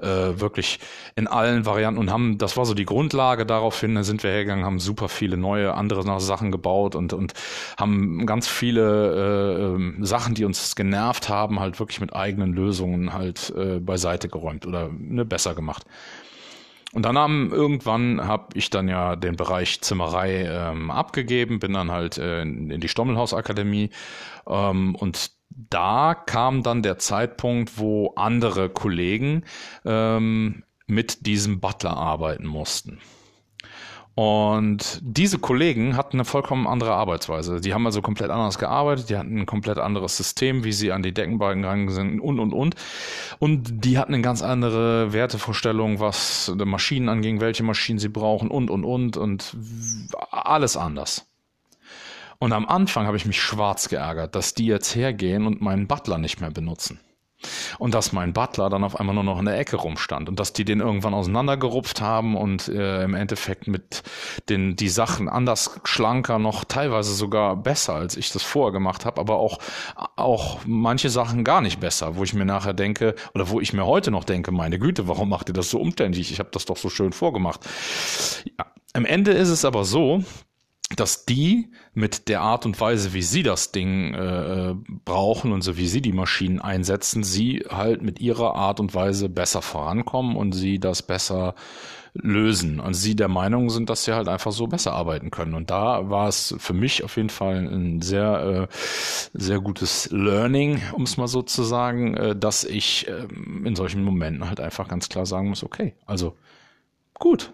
äh, 0.00 0.06
wirklich 0.06 0.80
in 1.16 1.26
allen 1.26 1.66
Varianten 1.66 1.98
und 1.98 2.10
haben, 2.10 2.38
das 2.38 2.56
war 2.56 2.66
so 2.66 2.74
die 2.74 2.84
Grundlage 2.84 3.46
daraufhin, 3.46 3.94
da 3.94 4.04
sind 4.04 4.22
wir 4.22 4.30
hergegangen, 4.30 4.64
haben 4.64 4.80
super 4.80 5.08
viele 5.08 5.36
neue 5.36 5.74
andere 5.74 6.20
Sachen 6.20 6.50
gebaut 6.50 6.94
und, 6.94 7.12
und 7.12 7.34
haben 7.76 8.26
ganz 8.26 8.48
viele 8.48 9.78
äh, 9.78 10.04
Sachen, 10.04 10.34
die 10.34 10.44
uns 10.44 10.74
genervt 10.76 11.28
haben, 11.28 11.60
halt 11.60 11.78
wirklich 11.78 12.00
mit 12.00 12.14
eigenen 12.14 12.52
Lösungen 12.52 13.12
halt 13.12 13.52
äh, 13.56 13.78
beiseite 13.80 14.28
geräumt 14.28 14.66
oder 14.66 14.90
ne, 14.92 15.24
besser 15.24 15.54
gemacht. 15.54 15.84
Und 16.92 17.04
dann 17.04 17.16
haben, 17.16 17.52
irgendwann 17.52 18.26
habe 18.26 18.48
ich 18.54 18.68
dann 18.70 18.88
ja 18.88 19.14
den 19.14 19.36
Bereich 19.36 19.80
Zimmerei 19.80 20.44
ähm, 20.44 20.90
abgegeben, 20.90 21.60
bin 21.60 21.72
dann 21.72 21.90
halt 21.90 22.18
äh, 22.18 22.42
in, 22.42 22.80
die 22.80 22.88
Stommelhausakademie 22.88 23.90
ähm, 24.46 24.96
und 24.96 25.32
da 25.50 26.14
kam 26.14 26.62
dann 26.62 26.82
der 26.82 26.98
Zeitpunkt, 26.98 27.78
wo 27.78 28.12
andere 28.16 28.70
Kollegen 28.70 29.44
ähm, 29.84 30.64
mit 30.86 31.26
diesem 31.26 31.60
Butler 31.60 31.96
arbeiten 31.96 32.46
mussten. 32.46 32.98
Und 34.20 35.00
diese 35.00 35.38
Kollegen 35.38 35.96
hatten 35.96 36.18
eine 36.18 36.26
vollkommen 36.26 36.66
andere 36.66 36.92
Arbeitsweise. 36.92 37.62
Die 37.62 37.72
haben 37.72 37.86
also 37.86 38.02
komplett 38.02 38.28
anders 38.28 38.58
gearbeitet, 38.58 39.08
die 39.08 39.16
hatten 39.16 39.38
ein 39.38 39.46
komplett 39.46 39.78
anderes 39.78 40.18
System, 40.18 40.62
wie 40.62 40.72
sie 40.72 40.92
an 40.92 41.02
die 41.02 41.14
Deckenbalken 41.14 41.62
gegangen 41.62 41.88
sind 41.88 42.20
und, 42.20 42.38
und, 42.38 42.52
und. 42.52 42.74
Und 43.38 43.82
die 43.82 43.96
hatten 43.96 44.12
eine 44.12 44.22
ganz 44.22 44.42
andere 44.42 45.14
Wertevorstellung, 45.14 46.00
was 46.00 46.54
Maschinen 46.54 47.08
anging, 47.08 47.40
welche 47.40 47.62
Maschinen 47.62 47.98
sie 47.98 48.10
brauchen 48.10 48.50
und, 48.50 48.68
und, 48.68 48.84
und. 48.84 49.16
Und 49.16 49.56
alles 50.30 50.76
anders. 50.76 51.26
Und 52.38 52.52
am 52.52 52.66
Anfang 52.66 53.06
habe 53.06 53.16
ich 53.16 53.24
mich 53.24 53.40
schwarz 53.40 53.88
geärgert, 53.88 54.34
dass 54.34 54.52
die 54.52 54.66
jetzt 54.66 54.94
hergehen 54.94 55.46
und 55.46 55.62
meinen 55.62 55.86
Butler 55.86 56.18
nicht 56.18 56.42
mehr 56.42 56.50
benutzen. 56.50 57.00
Und 57.78 57.94
dass 57.94 58.12
mein 58.12 58.32
Butler 58.32 58.68
dann 58.70 58.84
auf 58.84 58.98
einmal 58.98 59.14
nur 59.14 59.24
noch 59.24 59.38
in 59.38 59.46
der 59.46 59.58
Ecke 59.58 59.76
rumstand 59.76 60.28
und 60.28 60.38
dass 60.38 60.52
die 60.52 60.64
den 60.64 60.80
irgendwann 60.80 61.14
auseinandergerupft 61.14 62.00
haben 62.00 62.36
und 62.36 62.68
äh, 62.68 63.02
im 63.02 63.14
Endeffekt 63.14 63.66
mit 63.66 64.02
den 64.48 64.76
die 64.76 64.88
Sachen 64.88 65.28
anders 65.28 65.80
schlanker 65.84 66.38
noch 66.38 66.64
teilweise 66.64 67.14
sogar 67.14 67.56
besser, 67.56 67.94
als 67.94 68.16
ich 68.16 68.32
das 68.32 68.42
vorher 68.42 68.72
gemacht 68.72 69.04
habe, 69.04 69.20
aber 69.20 69.38
auch 69.38 69.58
auch 70.16 70.60
manche 70.66 71.10
Sachen 71.10 71.44
gar 71.44 71.60
nicht 71.60 71.80
besser, 71.80 72.16
wo 72.16 72.24
ich 72.24 72.34
mir 72.34 72.44
nachher 72.44 72.74
denke 72.74 73.14
oder 73.34 73.48
wo 73.48 73.60
ich 73.60 73.72
mir 73.72 73.86
heute 73.86 74.10
noch 74.10 74.24
denke, 74.24 74.52
meine 74.52 74.78
Güte, 74.78 75.08
warum 75.08 75.28
macht 75.28 75.48
ihr 75.48 75.54
das 75.54 75.70
so 75.70 75.80
umständlich? 75.80 76.32
Ich 76.32 76.38
habe 76.38 76.50
das 76.52 76.64
doch 76.64 76.76
so 76.76 76.88
schön 76.88 77.12
vorgemacht. 77.12 77.60
Ja, 78.44 78.66
am 78.92 79.04
Ende 79.04 79.32
ist 79.32 79.48
es 79.48 79.64
aber 79.64 79.84
so, 79.84 80.24
dass 80.96 81.24
die 81.24 81.70
mit 81.94 82.28
der 82.28 82.40
Art 82.40 82.66
und 82.66 82.80
Weise, 82.80 83.12
wie 83.12 83.22
sie 83.22 83.42
das 83.42 83.70
Ding 83.70 84.12
äh, 84.12 84.74
brauchen 85.04 85.52
und 85.52 85.62
so 85.62 85.76
wie 85.76 85.86
sie 85.86 86.02
die 86.02 86.12
Maschinen 86.12 86.60
einsetzen, 86.60 87.22
sie 87.22 87.64
halt 87.68 88.02
mit 88.02 88.20
ihrer 88.20 88.56
Art 88.56 88.80
und 88.80 88.94
Weise 88.94 89.28
besser 89.28 89.62
vorankommen 89.62 90.36
und 90.36 90.52
sie 90.52 90.80
das 90.80 91.02
besser 91.02 91.54
lösen. 92.12 92.80
Und 92.80 92.94
sie 92.94 93.14
der 93.14 93.28
Meinung 93.28 93.70
sind, 93.70 93.88
dass 93.88 94.04
sie 94.04 94.12
halt 94.12 94.28
einfach 94.28 94.50
so 94.50 94.66
besser 94.66 94.92
arbeiten 94.92 95.30
können. 95.30 95.54
Und 95.54 95.70
da 95.70 96.10
war 96.10 96.28
es 96.28 96.54
für 96.58 96.74
mich 96.74 97.04
auf 97.04 97.16
jeden 97.16 97.30
Fall 97.30 97.56
ein 97.56 98.02
sehr, 98.02 98.68
äh, 98.68 98.74
sehr 99.32 99.60
gutes 99.60 100.10
Learning, 100.10 100.82
um 100.92 101.04
es 101.04 101.16
mal 101.16 101.28
so 101.28 101.42
zu 101.42 101.62
sagen, 101.62 102.16
äh, 102.16 102.36
dass 102.36 102.64
ich 102.64 103.06
äh, 103.06 103.28
in 103.64 103.76
solchen 103.76 104.02
Momenten 104.02 104.48
halt 104.48 104.60
einfach 104.60 104.88
ganz 104.88 105.08
klar 105.08 105.24
sagen 105.24 105.48
muss, 105.48 105.62
okay, 105.62 105.94
also 106.04 106.36
gut, 107.14 107.52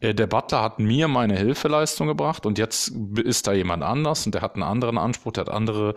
der 0.00 0.26
Butler 0.26 0.62
hat 0.62 0.78
mir 0.78 1.08
meine 1.08 1.36
Hilfeleistung 1.36 2.06
gebracht 2.06 2.46
und 2.46 2.58
jetzt 2.58 2.92
ist 3.22 3.46
da 3.46 3.52
jemand 3.52 3.82
anders 3.82 4.24
und 4.24 4.34
der 4.34 4.42
hat 4.42 4.54
einen 4.54 4.62
anderen 4.62 4.96
Anspruch, 4.96 5.32
der 5.32 5.42
hat 5.42 5.50
andere 5.50 5.94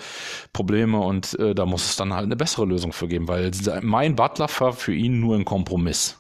Probleme 0.52 1.00
und 1.00 1.38
äh, 1.40 1.56
da 1.56 1.66
muss 1.66 1.86
es 1.86 1.96
dann 1.96 2.14
halt 2.14 2.26
eine 2.26 2.36
bessere 2.36 2.66
Lösung 2.66 2.92
für 2.92 3.08
geben, 3.08 3.28
weil 3.28 3.52
mein 3.82 4.16
Butler 4.16 4.48
war 4.60 4.74
für 4.74 4.94
ihn 4.94 5.20
nur 5.20 5.36
ein 5.36 5.46
Kompromiss. 5.46 6.20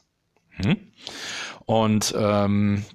Hm? 0.52 0.78
Und 1.66 2.14
ähm, 2.18 2.86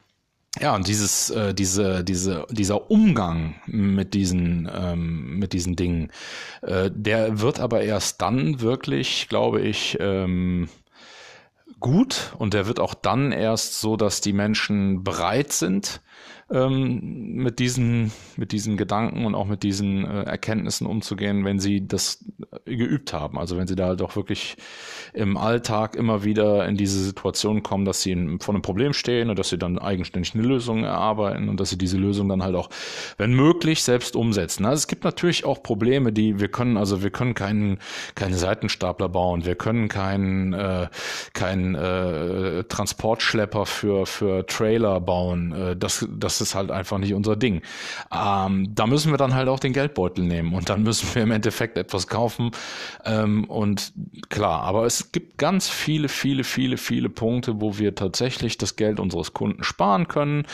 ja, 0.60 0.74
und 0.74 0.88
dieses, 0.88 1.30
äh, 1.30 1.54
diese, 1.54 2.02
diese, 2.02 2.46
dieser 2.50 2.90
Umgang 2.90 3.56
mit 3.66 4.14
diesen, 4.14 4.68
ähm, 4.74 5.38
mit 5.38 5.52
diesen 5.52 5.76
Dingen, 5.76 6.10
äh, 6.62 6.90
der 6.92 7.40
wird 7.40 7.60
aber 7.60 7.82
erst 7.82 8.22
dann 8.22 8.60
wirklich, 8.60 9.28
glaube 9.28 9.60
ich, 9.60 9.96
ähm, 10.00 10.68
gut. 11.80 12.34
Und 12.38 12.54
der 12.54 12.66
wird 12.66 12.80
auch 12.80 12.94
dann 12.94 13.32
erst 13.32 13.80
so, 13.80 13.96
dass 13.96 14.20
die 14.20 14.32
Menschen 14.32 15.04
bereit 15.04 15.52
sind, 15.52 16.00
ähm, 16.50 17.34
mit 17.34 17.58
diesen 17.58 18.12
mit 18.36 18.52
diesen 18.52 18.76
Gedanken 18.76 19.26
und 19.26 19.34
auch 19.34 19.46
mit 19.46 19.62
diesen 19.62 20.04
äh, 20.04 20.22
Erkenntnissen 20.22 20.86
umzugehen, 20.86 21.44
wenn 21.44 21.58
sie 21.58 21.86
das 21.86 22.24
geübt 22.64 23.12
haben. 23.12 23.38
Also 23.38 23.56
wenn 23.56 23.66
sie 23.66 23.76
da 23.76 23.88
halt 23.88 24.02
auch 24.02 24.16
wirklich 24.16 24.56
im 25.12 25.36
Alltag 25.36 25.96
immer 25.96 26.24
wieder 26.24 26.66
in 26.66 26.76
diese 26.76 27.02
Situation 27.02 27.62
kommen, 27.62 27.84
dass 27.84 28.02
sie 28.02 28.14
vor 28.40 28.54
einem 28.54 28.62
Problem 28.62 28.92
stehen 28.92 29.30
und 29.30 29.38
dass 29.38 29.48
sie 29.48 29.58
dann 29.58 29.78
eigenständig 29.78 30.34
eine 30.34 30.44
Lösung 30.44 30.84
erarbeiten 30.84 31.48
und 31.48 31.60
dass 31.60 31.70
sie 31.70 31.78
diese 31.78 31.98
Lösung 31.98 32.28
dann 32.28 32.42
halt 32.42 32.54
auch, 32.54 32.70
wenn 33.16 33.34
möglich, 33.34 33.82
selbst 33.82 34.16
umsetzen. 34.16 34.64
Also 34.64 34.76
es 34.76 34.86
gibt 34.86 35.04
natürlich 35.04 35.44
auch 35.44 35.62
Probleme, 35.62 36.12
die 36.12 36.40
wir 36.40 36.48
können, 36.48 36.76
also 36.76 37.02
wir 37.02 37.10
können 37.10 37.34
keinen 37.34 37.78
keine 38.14 38.36
Seitenstapler 38.36 39.08
bauen, 39.08 39.44
wir 39.44 39.54
können 39.54 39.88
keinen 39.88 40.52
äh, 40.52 40.88
keinen 41.32 41.74
äh, 41.74 42.64
Transportschlepper 42.64 43.66
für 43.66 44.06
für 44.06 44.46
Trailer 44.46 45.00
bauen. 45.00 45.52
Äh, 45.52 45.76
das 45.76 46.06
das 46.10 46.37
ist 46.40 46.54
halt 46.54 46.70
einfach 46.70 46.98
nicht 46.98 47.14
unser 47.14 47.36
Ding. 47.36 47.62
Ähm, 48.12 48.74
da 48.74 48.86
müssen 48.86 49.12
wir 49.12 49.18
dann 49.18 49.34
halt 49.34 49.48
auch 49.48 49.60
den 49.60 49.72
Geldbeutel 49.72 50.24
nehmen 50.24 50.54
und 50.54 50.68
dann 50.68 50.82
müssen 50.82 51.14
wir 51.14 51.22
im 51.22 51.30
Endeffekt 51.30 51.76
etwas 51.78 52.06
kaufen. 52.06 52.50
Ähm, 53.04 53.44
und 53.44 53.92
klar, 54.28 54.62
aber 54.62 54.84
es 54.84 55.12
gibt 55.12 55.38
ganz 55.38 55.68
viele, 55.68 56.08
viele, 56.08 56.44
viele, 56.44 56.76
viele 56.76 57.08
Punkte, 57.08 57.60
wo 57.60 57.78
wir 57.78 57.94
tatsächlich 57.94 58.58
das 58.58 58.76
Geld 58.76 59.00
unseres 59.00 59.32
Kunden 59.32 59.64
sparen 59.64 60.08
können, 60.08 60.46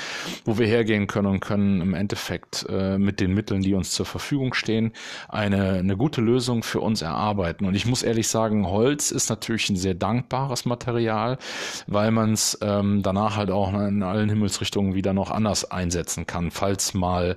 wo 0.44 0.58
wir 0.58 0.66
hergehen 0.66 1.06
können 1.06 1.28
und 1.28 1.40
können 1.40 1.80
im 1.80 1.94
Endeffekt 1.94 2.66
äh, 2.68 2.98
mit 2.98 3.20
den 3.20 3.34
Mitteln, 3.34 3.62
die 3.62 3.74
uns 3.74 3.92
zur 3.92 4.06
Verfügung 4.06 4.54
stehen, 4.54 4.92
eine, 5.28 5.74
eine 5.74 5.96
gute 5.96 6.20
Lösung 6.20 6.62
für 6.62 6.80
uns 6.80 7.02
erarbeiten. 7.02 7.64
Und 7.66 7.74
ich 7.74 7.86
muss 7.86 8.02
ehrlich 8.02 8.28
sagen, 8.28 8.66
Holz 8.66 9.10
ist 9.10 9.30
natürlich 9.30 9.70
ein 9.70 9.76
sehr 9.76 9.94
dankbares 9.94 10.64
Material, 10.64 11.38
weil 11.86 12.10
man 12.10 12.32
es 12.32 12.58
ähm, 12.62 13.02
danach 13.02 13.36
halt 13.36 13.50
auch 13.50 13.72
in 13.74 14.02
allen 14.02 14.28
Himmelsrichtungen 14.28 14.94
wieder 14.94 15.12
noch 15.12 15.30
anders 15.30 15.70
einsetzen 15.74 16.26
kann, 16.26 16.50
falls 16.50 16.94
mal 16.94 17.36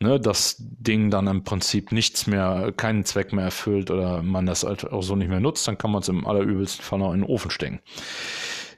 ne, 0.00 0.20
das 0.20 0.56
Ding 0.58 1.10
dann 1.10 1.26
im 1.26 1.44
Prinzip 1.44 1.92
nichts 1.92 2.26
mehr, 2.26 2.72
keinen 2.76 3.04
Zweck 3.04 3.32
mehr 3.32 3.46
erfüllt 3.46 3.90
oder 3.90 4.22
man 4.22 4.46
das 4.46 4.62
halt 4.62 4.90
auch 4.90 5.02
so 5.02 5.16
nicht 5.16 5.28
mehr 5.28 5.40
nutzt, 5.40 5.66
dann 5.66 5.78
kann 5.78 5.90
man 5.90 6.02
es 6.02 6.08
im 6.08 6.26
allerübelsten 6.26 6.84
Fall 6.84 6.98
noch 7.00 7.12
in 7.12 7.20
den 7.20 7.28
Ofen 7.28 7.50
stecken. 7.50 7.80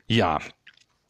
Ja, 0.06 0.38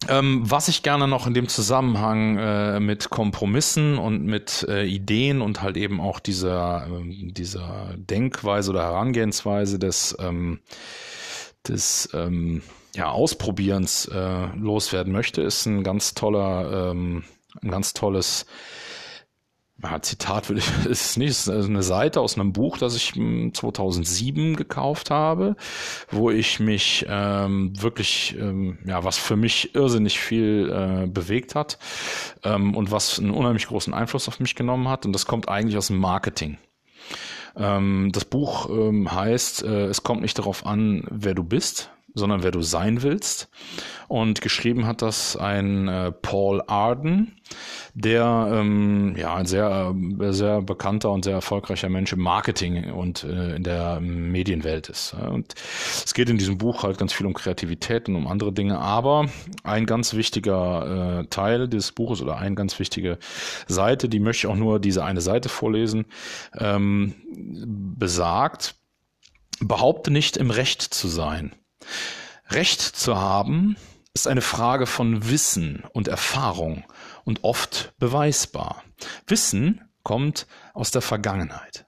ähm, 0.09 0.43
was 0.45 0.69
ich 0.69 0.83
gerne 0.83 1.09
noch 1.09 1.27
in 1.27 1.35
dem 1.35 1.49
Zusammenhang 1.49 2.39
äh, 2.39 2.81
mit 2.81 3.11
Kompromissen 3.11 3.99
und 3.99 4.25
mit 4.25 4.65
äh, 4.69 4.85
Ideen 4.85 5.41
und 5.41 5.63
halt 5.63 5.77
eben 5.77 6.01
auch 6.01 6.21
dieser, 6.21 6.87
äh, 6.87 7.33
dieser 7.33 7.95
Denkweise 7.97 8.71
oder 8.71 8.85
Herangehensweise 8.85 9.79
des, 9.79 10.17
ähm, 10.21 10.61
des 11.67 12.11
ähm, 12.15 12.63
ja, 12.95 13.11
Ausprobierens 13.11 14.07
äh, 14.07 14.47
loswerden 14.57 15.13
möchte, 15.13 15.43
ist 15.43 15.67
ein 15.67 15.83
ganz 15.83 16.15
toller 16.15 16.91
ähm, 16.91 17.25
ein 17.63 17.71
ganz 17.71 17.95
tolles 17.95 18.47
ja, 19.83 20.01
Zitat 20.01 20.49
will 20.49 20.59
ich, 20.59 20.69
ist 20.87 21.11
es 21.11 21.17
nicht, 21.17 21.31
ist 21.31 21.49
eine 21.49 21.83
Seite 21.83 22.21
aus 22.21 22.39
einem 22.39 22.53
Buch, 22.53 22.79
das 22.79 22.97
ich 22.97 23.13
2007 23.13 24.43
hm, 24.43 24.57
gekauft 24.57 25.11
habe, 25.11 25.57
wo 26.11 26.31
ich 26.31 26.61
mich 26.61 27.07
ähm, 27.09 27.73
wirklich, 27.81 28.37
ähm, 28.39 28.79
ja, 28.87 29.05
was 29.05 29.19
für 29.19 29.37
mich 29.37 29.75
irrsinnig 29.75 30.19
viel 30.19 30.71
äh, 30.73 31.07
bewegt 31.07 31.55
hat 31.55 31.79
ähm, 32.43 32.75
und 32.75 32.91
was 32.91 33.19
einen 33.19 33.31
unheimlich 33.31 33.67
großen 33.67 33.93
Einfluss 33.93 34.29
auf 34.29 34.41
mich 34.41 34.55
genommen 34.55 34.89
hat. 34.89 35.05
Und 35.05 35.13
das 35.13 35.27
kommt 35.27 35.49
eigentlich 35.49 35.77
aus 35.77 35.89
dem 35.89 35.99
Marketing. 35.99 36.59
Ähm, 37.57 38.11
das 38.13 38.25
Buch 38.25 38.69
ähm, 38.71 39.13
heißt, 39.13 39.63
äh, 39.63 39.87
es 39.87 40.03
kommt 40.03 40.23
nicht 40.23 40.39
darauf 40.39 40.65
an, 40.65 41.05
wer 41.11 41.35
du 41.35 41.45
bist, 41.45 41.91
sondern 42.17 42.43
wer 42.43 42.51
du 42.51 42.63
sein 42.63 43.03
willst. 43.03 43.49
Und 44.09 44.41
geschrieben 44.41 44.87
hat 44.87 45.03
das 45.03 45.37
ein 45.37 45.89
äh, 45.89 46.13
Paul 46.13 46.63
Arden, 46.67 47.37
der 47.95 48.49
ähm, 48.53 49.15
ja 49.17 49.35
ein 49.35 49.47
sehr, 49.47 49.95
äh, 50.21 50.33
sehr 50.33 50.63
bekannter 50.63 51.11
und 51.11 51.25
sehr 51.25 51.35
erfolgreicher 51.35 51.89
Mensch 51.89 52.13
im 52.13 52.21
Marketing 52.21 52.93
und 52.93 53.25
äh, 53.25 53.57
in 53.57 53.65
der 53.65 54.01
Medienwelt 54.01 54.89
ist. 54.89 55.15
Und 55.15 55.55
es 56.05 56.15
geht 56.15 56.31
in 56.31 56.39
diesem 56.39 56.57
Buch 56.57 56.85
halt 56.85 56.99
ganz 56.99 57.13
viel 57.13 57.27
um 57.27 57.35
Kreativität 57.35 58.09
und 58.09 58.17
um 58.17 58.27
andere 58.27 58.53
Dinge, 58.53 58.79
aber 58.79 59.27
ein 59.65 59.87
ganz 59.87 60.15
wichtiger 60.15 61.21
äh, 61.21 61.27
Teil 61.27 61.69
dieses 61.69 61.93
Buches 61.93 62.23
oder 62.23 62.39
eine 62.39 62.55
ganz 62.55 62.79
wichtige 62.79 63.19
Seite, 63.67 64.09
die 64.09 64.21
möchte 64.21 64.47
ich 64.47 64.53
auch 64.53 64.57
nur 64.57 64.79
diese 64.79 65.05
eine 65.05 65.21
Seite 65.21 65.49
vorlesen, 65.49 66.07
ähm, 66.57 67.15
besagt, 67.99 68.77
behaupte 69.61 70.11
nicht 70.11 70.37
im 70.37 70.51
Recht 70.51 70.83
zu 70.83 71.09
sein. 71.09 71.55
Recht 72.51 72.81
zu 72.81 73.17
haben 73.17 73.77
ist 74.15 74.29
eine 74.29 74.41
Frage 74.41 74.87
von 74.87 75.29
Wissen 75.29 75.85
und 75.93 76.09
Erfahrung 76.09 76.85
und 77.25 77.45
oft 77.45 77.93
beweisbar. 77.99 78.83
Wissen 79.27 79.83
kommt 80.03 80.47
aus 80.73 80.91
der 80.91 81.03
Vergangenheit. 81.03 81.87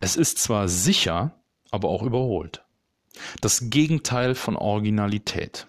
Es 0.00 0.16
ist 0.16 0.38
zwar 0.38 0.68
sicher, 0.68 1.40
aber 1.70 1.88
auch 1.90 2.02
überholt. 2.02 2.64
Das 3.40 3.70
Gegenteil 3.70 4.34
von 4.34 4.56
Originalität. 4.56 5.66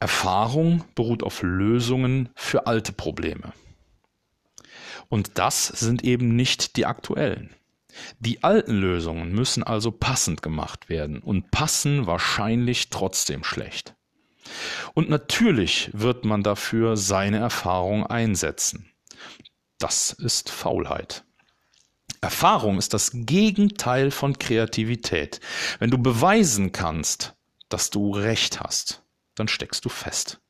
Erfahrung 0.00 0.84
beruht 0.94 1.22
auf 1.22 1.42
Lösungen 1.42 2.30
für 2.34 2.66
alte 2.66 2.92
Probleme. 2.92 3.52
Und 5.08 5.38
das 5.38 5.66
sind 5.66 6.04
eben 6.04 6.36
nicht 6.36 6.76
die 6.76 6.86
aktuellen. 6.86 7.54
Die 8.18 8.42
alten 8.42 8.74
Lösungen 8.74 9.32
müssen 9.32 9.62
also 9.62 9.90
passend 9.90 10.42
gemacht 10.42 10.88
werden 10.88 11.20
und 11.20 11.50
passen 11.50 12.06
wahrscheinlich 12.06 12.90
trotzdem 12.90 13.44
schlecht. 13.44 13.94
Und 14.94 15.10
natürlich 15.10 15.90
wird 15.92 16.24
man 16.24 16.42
dafür 16.42 16.96
seine 16.96 17.38
Erfahrung 17.38 18.06
einsetzen. 18.06 18.90
Das 19.78 20.10
ist 20.12 20.50
Faulheit. 20.50 21.24
Erfahrung 22.20 22.78
ist 22.78 22.94
das 22.94 23.10
Gegenteil 23.14 24.10
von 24.10 24.38
Kreativität. 24.38 25.40
Wenn 25.78 25.90
du 25.90 25.98
beweisen 25.98 26.72
kannst, 26.72 27.36
dass 27.68 27.90
du 27.90 28.12
recht 28.12 28.60
hast, 28.60 29.04
dann 29.34 29.46
steckst 29.46 29.84
du 29.84 29.88
fest. 29.88 30.40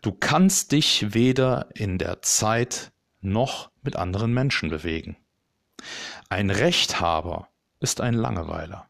Du 0.00 0.12
kannst 0.12 0.72
dich 0.72 1.14
weder 1.14 1.68
in 1.74 1.98
der 1.98 2.22
Zeit 2.22 2.92
noch 3.20 3.70
mit 3.82 3.96
anderen 3.96 4.32
Menschen 4.32 4.70
bewegen. 4.70 5.16
Ein 6.28 6.50
Rechthaber 6.50 7.48
ist 7.80 8.00
ein 8.00 8.14
Langeweiler. 8.14 8.88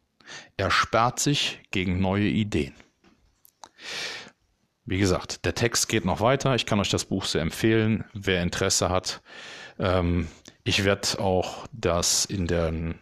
Er 0.57 0.71
sperrt 0.71 1.19
sich 1.19 1.59
gegen 1.71 1.99
neue 1.99 2.27
Ideen. 2.27 2.73
Wie 4.85 4.97
gesagt, 4.97 5.45
der 5.45 5.55
Text 5.55 5.87
geht 5.87 6.05
noch 6.05 6.19
weiter. 6.19 6.55
Ich 6.55 6.65
kann 6.65 6.79
euch 6.79 6.89
das 6.89 7.05
Buch 7.05 7.25
sehr 7.25 7.41
empfehlen, 7.41 8.03
wer 8.13 8.43
Interesse 8.43 8.89
hat. 8.89 9.21
Ähm, 9.79 10.27
ich 10.63 10.83
werde 10.83 11.19
auch 11.19 11.67
das 11.71 12.25
in 12.25 12.47
den, 12.47 12.95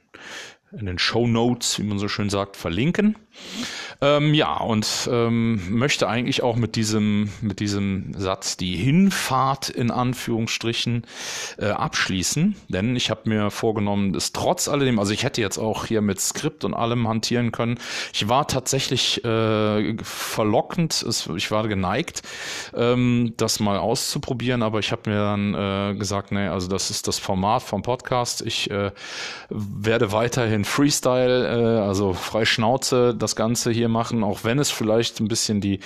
in 0.72 0.86
den 0.86 1.00
Show 1.00 1.28
Notes, 1.28 1.80
wie 1.80 1.84
man 1.84 2.00
so 2.00 2.08
schön 2.08 2.30
sagt, 2.30 2.56
verlinken. 2.56 3.18
Ähm, 4.02 4.34
ja, 4.34 4.58
und 4.58 5.08
ähm, 5.12 5.62
möchte 5.70 6.08
eigentlich 6.10 6.42
auch 6.42 6.56
mit 6.56 6.76
diesem, 6.76 7.30
mit 7.42 7.60
diesem 7.60 8.14
Satz 8.18 8.58
die 8.58 8.76
Hinfahrt 8.76 9.70
in 9.70 9.92
Anführungsstrichen 9.92 11.06
äh, 11.60 11.68
abschließen. 11.68 12.56
Denn 12.68 12.96
ich 12.96 13.12
habe 13.12 13.30
mir 13.30 13.52
vorgenommen, 13.52 14.16
es 14.16 14.32
trotz 14.32 14.68
alledem, 14.68 14.98
also 14.98 15.14
ich 15.14 15.24
hätte 15.24 15.42
jetzt 15.42 15.60
auch 15.60 15.86
hier 15.86 16.02
mit 16.02 16.20
Skript 16.20 16.64
und 16.64 16.74
allem 16.74 17.08
hantieren 17.08 17.52
können. 17.52 17.78
Ich 18.12 18.28
war 18.28 18.48
tatsächlich 18.48 19.24
äh, 19.24 19.96
verlockend, 20.04 21.04
es, 21.04 21.28
ich 21.36 21.52
war 21.52 21.68
geneigt, 21.68 22.24
ähm, 22.74 23.34
das 23.38 23.60
mal 23.60 23.78
auszuprobieren, 23.78 24.64
aber 24.64 24.80
ich 24.80 24.92
habe 24.92 25.12
mir 25.12 25.18
dann 25.18 25.54
äh, 25.54 25.96
gesagt, 25.96 26.32
nee, 26.32 26.48
also 26.48 26.68
das 26.68 26.90
ist 26.90 27.08
das 27.08 27.20
Format 27.20 27.62
vom 27.62 27.84
Podcast. 27.84 28.42
Ich 28.42 28.72
äh, 28.72 28.92
werde 29.50 30.12
weiterhin 30.12 30.66
Freestyle, 30.66 31.48
äh, 31.48 31.82
also 31.82 32.14
frei 32.14 32.46
Schnauze, 32.46 33.14
das 33.22 33.36
Ganze 33.36 33.72
hier 33.72 33.90
machen, 33.90 34.24
auch 34.24 34.44
wenn 34.44 34.60
es 34.60 34.72
vielleicht 34.72 35.20
ein 35.20 35.28
bisschen 35.28 35.62
die 35.62 35.80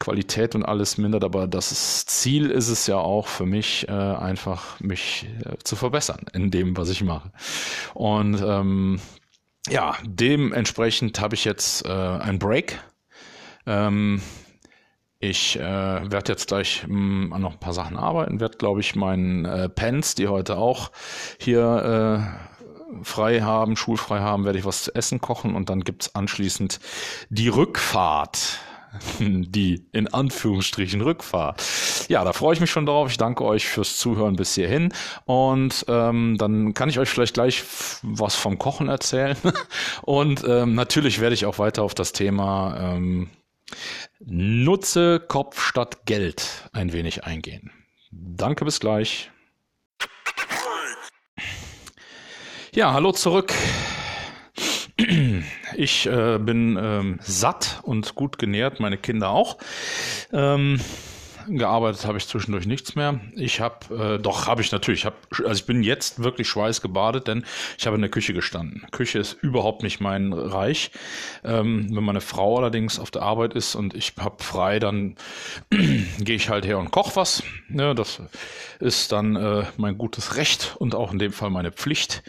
Qualität 0.00 0.54
und 0.54 0.64
alles 0.64 0.96
mindert, 0.96 1.24
aber 1.24 1.46
das 1.46 2.06
Ziel 2.06 2.50
ist 2.50 2.68
es 2.68 2.86
ja 2.86 2.96
auch 2.96 3.26
für 3.28 3.44
mich, 3.44 3.86
äh, 3.88 3.92
einfach 3.92 4.80
mich 4.80 5.26
äh, 5.44 5.56
zu 5.62 5.76
verbessern 5.76 6.24
in 6.32 6.50
dem, 6.50 6.76
was 6.76 6.88
ich 6.88 7.02
mache. 7.04 7.30
Und 7.92 8.42
ähm, 8.42 8.98
ja, 9.68 9.96
dementsprechend 10.02 11.20
habe 11.20 11.34
ich 11.34 11.44
jetzt 11.44 11.84
äh, 11.84 11.90
ein 11.90 12.38
Break. 12.38 12.80
Ähm, 13.66 14.22
ich 15.18 15.58
äh, 15.58 15.60
werde 15.62 16.32
jetzt 16.32 16.48
gleich 16.48 16.86
mh, 16.88 17.34
hm, 17.34 17.42
noch 17.42 17.52
ein 17.52 17.60
paar 17.60 17.74
Sachen 17.74 17.98
arbeiten, 17.98 18.40
werde, 18.40 18.56
glaube 18.56 18.80
ich, 18.80 18.96
meinen 18.96 19.44
äh, 19.44 19.68
Pens, 19.68 20.14
die 20.14 20.28
heute 20.28 20.56
auch 20.56 20.92
hier 21.38 22.40
äh, 22.48 22.49
frei 23.02 23.40
haben, 23.40 23.76
schulfrei 23.76 24.20
haben, 24.20 24.44
werde 24.44 24.58
ich 24.58 24.64
was 24.64 24.84
zu 24.84 24.94
essen 24.94 25.20
kochen 25.20 25.54
und 25.54 25.70
dann 25.70 25.82
gibt's 25.82 26.14
anschließend 26.14 26.80
die 27.28 27.48
Rückfahrt 27.48 28.60
die 29.20 29.86
in 29.92 30.08
Anführungsstrichen 30.08 31.00
Rückfahrt. 31.00 31.62
Ja, 32.08 32.24
da 32.24 32.32
freue 32.32 32.54
ich 32.54 32.60
mich 32.60 32.70
schon 32.70 32.86
drauf. 32.86 33.10
Ich 33.10 33.18
danke 33.18 33.44
euch 33.44 33.68
fürs 33.68 33.98
Zuhören 33.98 34.36
bis 34.36 34.54
hierhin. 34.54 34.92
Und 35.24 35.84
ähm, 35.88 36.36
dann 36.38 36.74
kann 36.74 36.88
ich 36.88 36.98
euch 36.98 37.08
vielleicht 37.08 37.34
gleich 37.34 37.62
was 38.02 38.34
vom 38.34 38.58
Kochen 38.58 38.88
erzählen. 38.88 39.36
Und 40.02 40.44
ähm, 40.46 40.74
natürlich 40.74 41.20
werde 41.20 41.34
ich 41.34 41.46
auch 41.46 41.58
weiter 41.58 41.82
auf 41.82 41.94
das 41.94 42.12
Thema 42.12 42.94
ähm, 42.94 43.30
Nutze 44.18 45.20
Kopf 45.20 45.62
statt 45.62 46.04
Geld 46.04 46.68
ein 46.72 46.92
wenig 46.92 47.24
eingehen. 47.24 47.70
Danke, 48.10 48.64
bis 48.64 48.80
gleich. 48.80 49.30
Ja, 52.72 52.92
hallo 52.92 53.10
zurück. 53.10 53.52
Ich 55.74 56.06
äh, 56.06 56.38
bin 56.38 56.78
ähm, 56.80 57.18
satt 57.20 57.80
und 57.82 58.14
gut 58.14 58.38
genährt, 58.38 58.78
meine 58.78 58.96
Kinder 58.96 59.30
auch. 59.30 59.58
Ähm, 60.32 60.78
gearbeitet 61.48 62.04
habe 62.06 62.18
ich 62.18 62.28
zwischendurch 62.28 62.66
nichts 62.66 62.94
mehr. 62.94 63.18
Ich 63.34 63.60
habe, 63.60 64.18
äh, 64.18 64.22
doch 64.22 64.46
habe 64.46 64.60
ich 64.60 64.70
natürlich, 64.70 65.04
hab, 65.04 65.14
also 65.32 65.52
ich 65.52 65.66
bin 65.66 65.82
jetzt 65.82 66.22
wirklich 66.22 66.48
schweißgebadet, 66.48 67.26
denn 67.26 67.44
ich 67.76 67.86
habe 67.86 67.96
in 67.96 68.02
der 68.02 68.10
Küche 68.10 68.34
gestanden. 68.34 68.86
Küche 68.92 69.18
ist 69.18 69.32
überhaupt 69.32 69.82
nicht 69.82 70.00
mein 70.00 70.32
Reich. 70.32 70.92
Ähm, 71.42 71.88
wenn 71.90 72.04
meine 72.04 72.20
Frau 72.20 72.58
allerdings 72.58 73.00
auf 73.00 73.10
der 73.10 73.22
Arbeit 73.22 73.54
ist 73.54 73.74
und 73.74 73.94
ich 73.94 74.12
habe 74.16 74.44
frei, 74.44 74.78
dann 74.78 75.16
gehe 75.70 76.36
ich 76.36 76.48
halt 76.48 76.66
her 76.66 76.78
und 76.78 76.92
koche 76.92 77.16
was. 77.16 77.42
Ja, 77.72 77.94
das 77.94 78.20
ist 78.80 79.12
dann 79.12 79.36
äh, 79.36 79.64
mein 79.76 79.96
gutes 79.96 80.36
Recht 80.36 80.76
und 80.78 80.94
auch 80.94 81.12
in 81.12 81.18
dem 81.18 81.32
Fall 81.32 81.50
meine 81.50 81.70
Pflicht. 81.72 82.22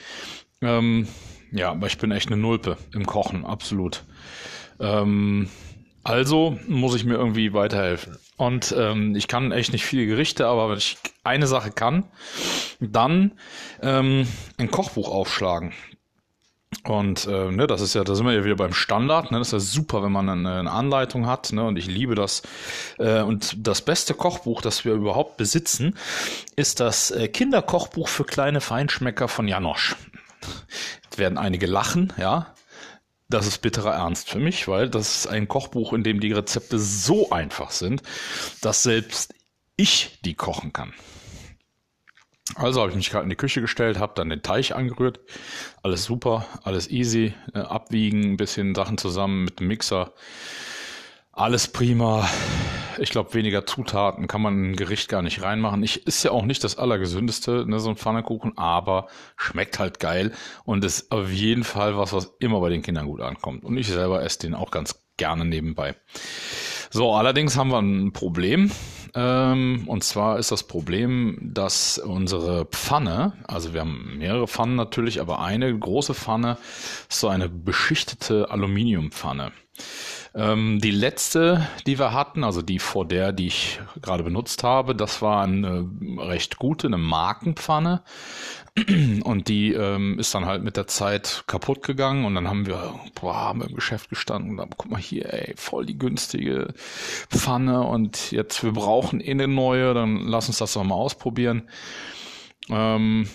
Ähm, 0.61 1.07
ja, 1.51 1.71
aber 1.71 1.87
ich 1.87 1.97
bin 1.97 2.11
echt 2.11 2.27
eine 2.27 2.37
Nulpe 2.37 2.77
im 2.93 3.05
Kochen, 3.05 3.45
absolut. 3.45 4.03
Ähm, 4.79 5.49
also 6.03 6.57
muss 6.67 6.95
ich 6.95 7.05
mir 7.05 7.15
irgendwie 7.15 7.53
weiterhelfen. 7.53 8.17
Und 8.37 8.73
ähm, 8.77 9.15
ich 9.15 9.27
kann 9.27 9.51
echt 9.51 9.71
nicht 9.71 9.85
viele 9.85 10.07
Gerichte, 10.07 10.47
aber 10.47 10.69
wenn 10.69 10.77
ich 10.77 10.97
eine 11.23 11.47
Sache 11.47 11.71
kann, 11.71 12.05
dann 12.79 13.33
ähm, 13.81 14.27
ein 14.57 14.71
Kochbuch 14.71 15.09
aufschlagen. 15.09 15.73
Und 16.83 17.27
äh, 17.27 17.51
ne, 17.51 17.67
das 17.67 17.81
ist 17.81 17.93
ja, 17.93 18.03
da 18.03 18.15
sind 18.15 18.25
wir 18.25 18.33
ja 18.33 18.43
wieder 18.43 18.55
beim 18.55 18.73
Standard. 18.73 19.31
Ne, 19.31 19.37
das 19.37 19.49
ist 19.49 19.53
ja 19.53 19.59
super, 19.59 20.01
wenn 20.03 20.11
man 20.11 20.29
eine, 20.29 20.59
eine 20.59 20.71
Anleitung 20.71 21.27
hat. 21.27 21.51
Ne, 21.53 21.63
und 21.63 21.77
ich 21.77 21.85
liebe 21.85 22.15
das. 22.15 22.41
Äh, 22.97 23.21
und 23.21 23.55
das 23.67 23.83
beste 23.83 24.13
Kochbuch, 24.13 24.61
das 24.61 24.83
wir 24.83 24.93
überhaupt 24.93 25.37
besitzen, 25.37 25.95
ist 26.55 26.79
das 26.79 27.11
äh, 27.11 27.27
Kinderkochbuch 27.27 28.07
für 28.07 28.23
kleine 28.23 28.61
Feinschmecker 28.61 29.27
von 29.27 29.47
Janosch. 29.47 29.95
Jetzt 31.03 31.19
werden 31.19 31.37
einige 31.37 31.67
lachen, 31.67 32.13
ja. 32.17 32.53
Das 33.29 33.47
ist 33.47 33.59
bitterer 33.59 33.93
Ernst 33.93 34.29
für 34.29 34.39
mich, 34.39 34.67
weil 34.67 34.89
das 34.89 35.19
ist 35.19 35.27
ein 35.27 35.47
Kochbuch, 35.47 35.93
in 35.93 36.03
dem 36.03 36.19
die 36.19 36.33
Rezepte 36.33 36.79
so 36.79 37.29
einfach 37.29 37.71
sind, 37.71 38.01
dass 38.61 38.83
selbst 38.83 39.33
ich 39.77 40.19
die 40.25 40.33
kochen 40.33 40.73
kann. 40.73 40.93
Also 42.55 42.81
habe 42.81 42.89
ich 42.89 42.97
mich 42.97 43.09
gerade 43.09 43.23
in 43.23 43.29
die 43.29 43.35
Küche 43.35 43.61
gestellt, 43.61 43.99
habe 43.99 44.13
dann 44.15 44.29
den 44.29 44.41
Teich 44.41 44.75
angerührt. 44.75 45.19
Alles 45.83 46.03
super, 46.03 46.45
alles 46.63 46.89
easy. 46.89 47.33
Äh, 47.53 47.59
abwiegen, 47.59 48.33
ein 48.33 48.37
bisschen 48.37 48.75
Sachen 48.75 48.97
zusammen 48.97 49.45
mit 49.45 49.59
dem 49.59 49.67
Mixer. 49.67 50.13
Alles 51.31 51.69
prima. 51.69 52.27
Ich 52.97 53.09
glaube, 53.09 53.33
weniger 53.33 53.65
Zutaten 53.65 54.27
kann 54.27 54.41
man 54.41 54.71
ein 54.71 54.75
Gericht 54.75 55.07
gar 55.07 55.21
nicht 55.21 55.41
reinmachen. 55.41 55.81
Ich 55.81 56.05
ist 56.05 56.23
ja 56.23 56.31
auch 56.31 56.43
nicht 56.43 56.63
das 56.63 56.77
allergesündeste, 56.77 57.65
ne, 57.65 57.79
so 57.79 57.89
ein 57.89 57.95
Pfannekuchen, 57.95 58.57
aber 58.57 59.07
schmeckt 59.37 59.79
halt 59.79 59.99
geil 59.99 60.33
und 60.65 60.83
ist 60.83 61.11
auf 61.11 61.31
jeden 61.31 61.63
Fall 61.63 61.97
was, 61.97 62.11
was 62.11 62.35
immer 62.39 62.59
bei 62.59 62.69
den 62.69 62.81
Kindern 62.81 63.05
gut 63.05 63.21
ankommt. 63.21 63.63
Und 63.63 63.77
ich 63.77 63.87
selber 63.87 64.23
esse 64.23 64.39
den 64.39 64.53
auch 64.53 64.71
ganz 64.71 65.01
gerne 65.15 65.45
nebenbei. 65.45 65.95
So, 66.89 67.13
allerdings 67.13 67.55
haben 67.55 67.69
wir 67.69 67.79
ein 67.79 68.11
Problem. 68.11 68.71
Ähm, 69.13 69.83
und 69.87 70.03
zwar 70.03 70.39
ist 70.39 70.51
das 70.51 70.63
Problem, 70.63 71.37
dass 71.41 71.97
unsere 71.97 72.65
Pfanne, 72.65 73.33
also 73.47 73.73
wir 73.73 73.81
haben 73.81 74.17
mehrere 74.17 74.47
Pfannen 74.47 74.75
natürlich, 74.75 75.19
aber 75.19 75.41
eine 75.41 75.77
große 75.77 76.13
Pfanne 76.13 76.57
ist 77.09 77.19
so 77.19 77.27
eine 77.27 77.49
beschichtete 77.49 78.49
Aluminiumpfanne. 78.49 79.51
Ähm, 80.33 80.79
die 80.79 80.91
letzte, 80.91 81.67
die 81.85 81.99
wir 81.99 82.13
hatten, 82.13 82.45
also 82.45 82.61
die 82.61 82.79
vor 82.79 83.05
der, 83.05 83.33
die 83.33 83.47
ich 83.47 83.81
gerade 84.01 84.23
benutzt 84.23 84.63
habe, 84.63 84.95
das 84.95 85.21
war 85.21 85.43
eine 85.43 85.89
recht 86.17 86.57
gute, 86.57 86.87
eine 86.87 86.97
Markenpfanne. 86.97 88.03
Und 89.23 89.49
die 89.49 89.73
ähm, 89.73 90.17
ist 90.17 90.33
dann 90.33 90.45
halt 90.45 90.63
mit 90.63 90.77
der 90.77 90.87
Zeit 90.87 91.43
kaputt 91.45 91.83
gegangen 91.83 92.23
und 92.23 92.35
dann 92.35 92.47
haben 92.47 92.65
wir, 92.65 92.95
boah, 93.15 93.35
haben 93.35 93.59
wir 93.59 93.67
im 93.67 93.75
Geschäft 93.75 94.09
gestanden 94.09 94.51
und 94.51 94.57
dann, 94.57 94.69
guck 94.77 94.89
mal 94.89 94.99
hier, 94.99 95.33
ey, 95.33 95.53
voll 95.57 95.85
die 95.85 95.97
günstige 95.97 96.73
Pfanne 97.29 97.81
und 97.81 98.31
jetzt, 98.31 98.63
wir 98.63 98.71
brauchen 98.71 99.19
eh 99.19 99.31
eine 99.31 99.49
neue, 99.49 99.93
dann 99.93 100.25
lass 100.25 100.47
uns 100.47 100.59
das 100.59 100.73
doch 100.73 100.85
mal 100.85 100.95
ausprobieren. 100.95 101.69
Ähm, 102.69 103.27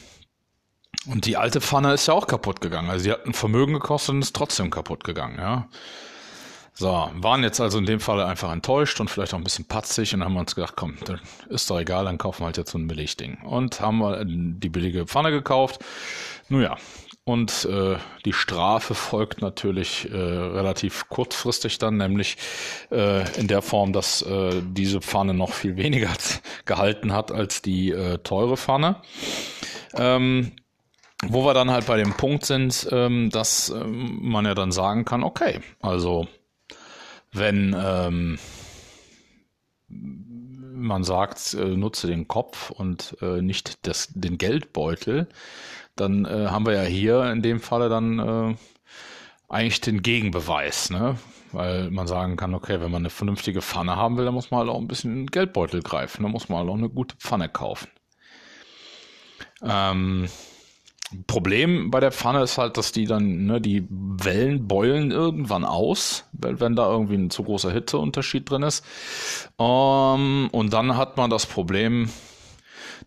und 1.07 1.27
die 1.27 1.37
alte 1.37 1.61
Pfanne 1.61 1.93
ist 1.93 2.07
ja 2.07 2.15
auch 2.15 2.27
kaputt 2.27 2.63
gegangen. 2.63 2.89
Also 2.89 3.05
sie 3.05 3.13
hat 3.13 3.27
ein 3.27 3.35
Vermögen 3.35 3.75
gekostet 3.75 4.15
und 4.15 4.23
ist 4.23 4.35
trotzdem 4.35 4.71
kaputt 4.71 5.05
gegangen, 5.05 5.37
ja. 5.39 5.69
So, 6.79 7.11
waren 7.15 7.43
jetzt 7.43 7.59
also 7.59 7.79
in 7.79 7.87
dem 7.87 8.01
Fall 8.01 8.21
einfach 8.21 8.53
enttäuscht 8.53 9.01
und 9.01 9.09
vielleicht 9.09 9.33
auch 9.33 9.39
ein 9.39 9.45
bisschen 9.45 9.65
patzig 9.65 10.13
und 10.13 10.23
haben 10.23 10.37
uns 10.37 10.55
gedacht, 10.55 10.75
komm, 10.77 10.97
ist 11.49 11.71
doch 11.71 11.81
egal, 11.81 12.05
dann 12.05 12.19
kaufen 12.19 12.43
wir 12.43 12.47
halt 12.47 12.59
jetzt 12.59 12.73
so 12.73 12.79
ein 12.79 12.87
Billigding. 12.87 13.39
Und 13.45 13.81
haben 13.81 13.99
wir 13.99 14.27
die 14.27 14.69
billige 14.69 15.07
Pfanne 15.07 15.31
gekauft. 15.31 15.83
Nun 16.51 16.61
ja, 16.61 16.77
und 17.25 17.65
äh, 17.65 17.97
die 18.27 18.35
Strafe 18.35 18.95
folgt 18.95 19.41
natürlich 19.41 20.07
äh, 20.13 20.17
relativ 20.17 21.09
kurzfristig 21.09 21.79
dann, 21.79 21.97
nämlich 21.97 22.37
äh, 22.93 23.27
in 23.41 23.49
der 23.49 23.63
Form, 23.63 23.95
dass 23.95 24.21
äh, 24.21 24.61
diese 24.63 25.01
Pfanne 25.01 25.33
noch 25.33 25.55
viel 25.55 25.77
weniger 25.77 26.11
gehalten 26.67 27.15
hat 27.15 27.33
als 27.33 27.63
die 27.63 27.91
äh, 27.91 28.19
teure 28.19 28.59
Pfanne. 28.59 28.97
Ähm, 29.95 30.53
wo 31.25 31.47
wir 31.47 31.55
dann 31.55 31.71
halt 31.71 31.87
bei 31.87 31.97
dem 31.97 32.13
Punkt 32.13 32.45
sind, 32.45 32.87
ähm, 32.93 33.31
dass 33.31 33.71
ähm, 33.71 34.19
man 34.21 34.45
ja 34.45 34.55
dann 34.55 34.71
sagen 34.71 35.07
kann, 35.07 35.25
okay, 35.25 35.61
also 35.81 36.29
wenn 37.39 37.75
ähm, 37.79 38.39
man 39.89 41.05
sagt, 41.05 41.55
äh, 41.55 41.77
nutze 41.77 42.07
den 42.07 42.29
Kopf 42.29 42.71
und 42.71 43.17
äh, 43.21 43.41
nicht 43.43 43.87
das, 43.87 44.09
den 44.15 44.39
Geldbeutel, 44.39 45.29
dann 45.97 46.25
äh, 46.25 46.49
haben 46.49 46.67
wir 46.67 46.75
ja 46.75 46.83
hier 46.83 47.31
in 47.31 47.43
dem 47.43 47.61
Falle 47.61 47.89
dann 47.89 48.19
äh, 48.19 48.55
eigentlich 49.49 49.81
den 49.81 50.03
Gegenbeweis, 50.03 50.91
ne? 50.91 51.19
Weil 51.53 51.91
man 51.91 52.07
sagen 52.07 52.37
kann, 52.37 52.55
okay, 52.55 52.81
wenn 52.81 52.91
man 52.91 53.03
eine 53.03 53.11
vernünftige 53.11 53.63
Pfanne 53.63 53.97
haben 53.97 54.17
will, 54.17 54.25
dann 54.25 54.35
muss 54.35 54.51
man 54.51 54.61
halt 54.61 54.69
auch 54.69 54.81
ein 54.81 54.89
bisschen 54.89 55.13
in 55.13 55.19
den 55.21 55.31
Geldbeutel 55.31 55.83
greifen, 55.83 56.25
dann 56.25 56.33
muss 56.33 56.49
man 56.49 56.59
halt 56.59 56.69
auch 56.69 56.75
eine 56.75 56.91
gute 56.91 57.17
Pfanne 57.17 57.49
kaufen. 57.49 57.89
Ähm, 59.63 60.29
Problem 61.27 61.91
bei 61.91 62.01
der 62.01 62.11
Pfanne 62.11 62.43
ist 62.43 62.59
halt, 62.59 62.77
dass 62.77 62.91
die 62.91 63.07
dann, 63.07 63.47
ne, 63.47 63.61
die 63.61 63.87
Wellen 63.91 64.67
beulen 64.67 65.13
irgendwann 65.13 65.65
aus, 65.65 66.25
wenn, 66.33 66.59
wenn 66.59 66.75
da 66.75 66.91
irgendwie 66.91 67.15
ein 67.15 67.31
zu 67.31 67.45
großer 67.45 67.71
Hitzeunterschied 67.71 68.51
drin 68.51 68.63
ist. 68.63 68.85
Ähm, 69.59 70.49
und 70.51 70.73
dann 70.73 70.97
hat 70.97 71.17
man 71.17 71.31
das 71.31 71.47
Problem, 71.47 72.11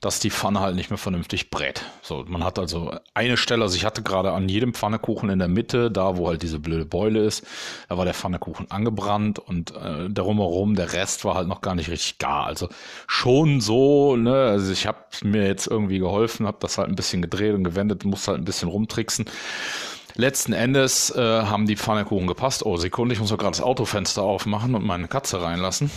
dass 0.02 0.20
die 0.20 0.30
Pfanne 0.30 0.60
halt 0.60 0.76
nicht 0.76 0.90
mehr 0.90 0.98
vernünftig 0.98 1.50
brät. 1.50 1.84
So, 2.02 2.26
man 2.28 2.44
hat 2.44 2.60
also 2.60 2.94
eine 3.14 3.38
Stelle, 3.38 3.64
also 3.64 3.76
ich 3.76 3.86
hatte 3.86 4.02
gerade 4.02 4.32
an 4.32 4.50
jedem 4.50 4.74
Pfannekuchen 4.74 5.30
in 5.30 5.40
der 5.40 5.48
Mitte, 5.48 5.92
da 5.92 6.18
wo 6.18 6.28
halt 6.28 6.42
diese 6.42 6.60
blöde 6.60 6.86
Beule 6.86 7.24
ist, 7.24 7.46
da 7.88 7.98
war 7.98 8.06
der 8.06 8.14
Pfannekuchen 8.14 8.72
angebrannt 8.72 9.40
und 9.40 9.76
äh, 9.76 10.10
darum 10.10 10.38
herum, 10.38 10.76
der 10.76 10.94
Rest 10.94 11.26
war 11.26 11.36
halt 11.36 11.48
noch 11.48 11.62
gar 11.62 11.76
nicht 11.76 11.90
richtig 11.90 12.18
gar. 12.18 12.46
Also 12.46 12.70
schon 13.08 13.62
so, 13.62 14.16
ne, 14.16 14.34
also 14.34 14.72
ich 14.72 14.88
habe 14.88 15.00
mir 15.24 15.46
jetzt 15.48 15.68
irgendwie 15.68 16.00
geholfen, 16.00 16.48
habe 16.48 16.58
das 16.60 16.78
halt 16.78 16.90
ein 16.90 16.96
bisschen 16.96 17.22
gedreht 17.22 17.54
und 17.54 17.64
gewendet, 17.64 18.06
musste 18.06 18.32
halt 18.32 18.42
ein 18.42 18.46
bisschen 18.46 18.70
rumtricksen. 18.70 19.26
Letzten 20.16 20.54
Endes 20.54 21.12
äh, 21.12 21.22
haben 21.22 21.66
die 21.66 21.78
Pfannekuchen 21.78 22.28
gepasst. 22.28 22.66
Oh, 22.66 22.78
Sekunde, 22.78 23.14
ich 23.14 23.22
muss 23.22 23.30
doch 23.30 23.38
gerade 23.38 23.52
das 23.52 23.62
Autofenster 23.62 24.22
aufmachen 24.22 24.76
und 24.76 24.84
meine 24.84 25.08
Katze 25.08 25.42
reinlassen. 25.42 25.90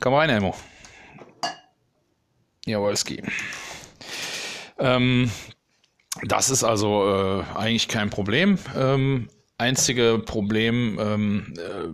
Komm 0.00 0.14
rein, 0.14 0.30
Elmo. 0.30 0.54
Jawolski. 2.66 3.22
Ähm, 4.78 5.30
das 6.22 6.50
ist 6.50 6.64
also 6.64 7.08
äh, 7.08 7.44
eigentlich 7.54 7.88
kein 7.88 8.10
Problem. 8.10 8.58
Ähm, 8.76 9.28
einzige 9.58 10.22
Problem 10.24 10.98
ähm, 11.00 11.54
äh, 11.56 11.88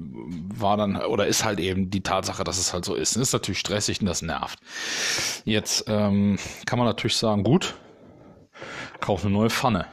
war 0.59 0.77
dann 0.77 0.97
oder 0.97 1.27
ist 1.27 1.45
halt 1.45 1.61
eben 1.61 1.91
die 1.91 2.03
Tatsache, 2.03 2.45
dass 2.45 2.59
es 2.59 2.73
halt 2.73 2.85
so 2.85 2.95
ist. 2.95 3.17
Das 3.17 3.23
ist 3.23 3.33
natürlich 3.33 3.61
stressig 3.61 4.01
und 4.01 4.07
das 4.07 4.23
nervt. 4.23 4.59
Jetzt 5.45 5.85
ähm, 5.89 6.39
kann 6.67 6.79
man 6.79 6.89
natürlich 6.89 7.17
sagen, 7.17 7.45
gut, 7.45 7.75
kauf 9.01 9.25
eine 9.25 9.33
neue 9.33 9.51
Pfanne. 9.51 9.87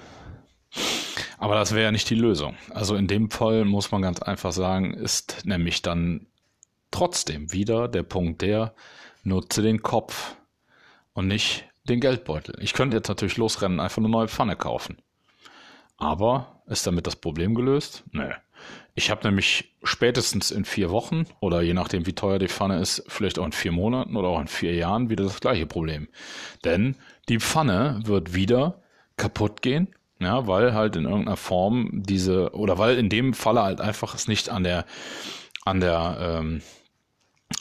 Aber 1.38 1.56
das 1.56 1.74
wäre 1.74 1.86
ja 1.86 1.92
nicht 1.92 2.10
die 2.10 2.16
Lösung. 2.16 2.56
Also 2.70 2.96
in 2.96 3.08
dem 3.08 3.32
Fall 3.32 3.66
muss 3.66 3.92
man 3.92 4.02
ganz 4.02 4.22
einfach 4.22 4.52
sagen, 4.52 4.94
ist 4.94 5.46
nämlich 5.46 5.82
dann 5.82 6.28
trotzdem 6.92 7.54
wieder 7.54 7.88
der 7.88 8.04
Punkt 8.04 8.42
der, 8.42 8.74
nutze 9.24 9.62
den 9.62 9.82
Kopf 9.82 10.36
und 11.20 11.28
nicht 11.28 11.66
den 11.84 12.00
Geldbeutel. 12.00 12.56
Ich 12.62 12.74
könnte 12.74 12.96
jetzt 12.96 13.10
natürlich 13.10 13.36
losrennen, 13.36 13.82
einfach 13.82 13.98
eine 13.98 14.08
neue 14.08 14.30
Pfanne 14.30 14.56
kaufen. 14.56 14.98
Aber 15.98 16.62
ist 16.66 16.88
damit 16.88 17.08
das 17.08 17.18
Problem 17.18 17.56
gelöst? 17.56 18.04
Nö. 18.12 18.30
Ich 18.96 19.12
habe 19.12 19.28
nämlich 19.28 19.76
spätestens 19.84 20.50
in 20.50 20.64
vier 20.64 20.90
Wochen 20.92 21.26
oder 21.42 21.62
je 21.62 21.74
nachdem, 21.74 22.06
wie 22.06 22.14
teuer 22.14 22.40
die 22.40 22.48
Pfanne 22.48 22.80
ist, 22.80 23.04
vielleicht 23.10 23.38
auch 23.38 23.46
in 23.46 23.52
vier 23.52 23.74
Monaten 23.74 24.16
oder 24.16 24.30
auch 24.30 24.40
in 24.40 24.48
vier 24.48 24.74
Jahren 24.76 25.10
wieder 25.10 25.26
das 25.26 25.42
gleiche 25.42 25.66
Problem. 25.66 26.08
Denn 26.64 26.96
die 27.28 27.40
Pfanne 27.40 28.00
wird 28.06 28.34
wieder 28.34 28.82
kaputt 29.18 29.62
gehen, 29.62 29.90
ja, 30.20 30.48
weil 30.48 30.74
halt 30.74 30.96
in 30.96 31.04
irgendeiner 31.04 31.38
Form 31.38 31.90
diese 31.92 32.54
oder 32.54 32.78
weil 32.78 32.98
in 32.98 33.10
dem 33.10 33.34
Falle 33.34 33.64
halt 33.64 33.82
einfach 33.82 34.16
es 34.16 34.30
nicht 34.30 34.50
an 34.50 34.64
der 34.64 34.86
an 35.66 35.82
der 35.82 36.18
ähm, 36.40 36.62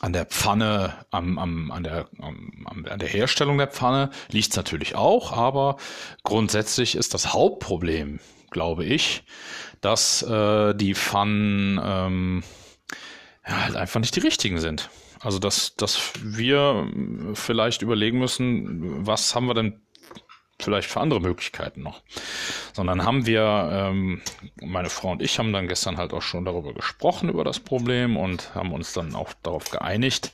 an 0.00 0.12
der 0.12 0.26
Pfanne, 0.26 0.94
am, 1.10 1.38
am, 1.38 1.70
an, 1.70 1.82
der, 1.82 2.08
am, 2.20 2.86
an 2.88 2.98
der 2.98 3.08
Herstellung 3.08 3.58
der 3.58 3.68
Pfanne 3.68 4.10
liegt 4.30 4.50
es 4.50 4.56
natürlich 4.56 4.94
auch, 4.94 5.32
aber 5.32 5.76
grundsätzlich 6.22 6.94
ist 6.94 7.14
das 7.14 7.32
Hauptproblem, 7.32 8.20
glaube 8.50 8.84
ich, 8.84 9.24
dass 9.80 10.22
äh, 10.22 10.74
die 10.74 10.94
Pfannen 10.94 11.80
ähm, 11.82 12.42
ja, 13.46 13.64
halt 13.64 13.76
einfach 13.76 14.00
nicht 14.00 14.14
die 14.14 14.20
richtigen 14.20 14.58
sind. 14.60 14.90
Also 15.20 15.38
dass, 15.38 15.74
dass 15.74 16.12
wir 16.22 16.88
vielleicht 17.34 17.82
überlegen 17.82 18.18
müssen, 18.18 19.04
was 19.06 19.34
haben 19.34 19.46
wir 19.46 19.54
denn 19.54 19.80
vielleicht 20.60 20.90
für 20.90 21.00
andere 21.00 21.20
Möglichkeiten 21.20 21.82
noch. 21.82 22.00
Sondern 22.72 23.04
haben 23.04 23.26
wir, 23.26 23.68
ähm, 23.72 24.22
meine 24.60 24.90
Frau 24.90 25.12
und 25.12 25.22
ich 25.22 25.38
haben 25.38 25.52
dann 25.52 25.68
gestern 25.68 25.96
halt 25.96 26.12
auch 26.12 26.22
schon 26.22 26.44
darüber 26.44 26.74
gesprochen, 26.74 27.28
über 27.28 27.44
das 27.44 27.60
Problem 27.60 28.16
und 28.16 28.54
haben 28.54 28.72
uns 28.72 28.92
dann 28.92 29.14
auch 29.14 29.32
darauf 29.42 29.70
geeinigt, 29.70 30.32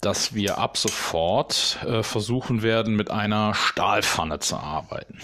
dass 0.00 0.34
wir 0.34 0.58
ab 0.58 0.76
sofort 0.76 1.78
äh, 1.86 2.02
versuchen 2.02 2.62
werden, 2.62 2.96
mit 2.96 3.10
einer 3.10 3.54
Stahlpfanne 3.54 4.40
zu 4.40 4.56
arbeiten. 4.56 5.18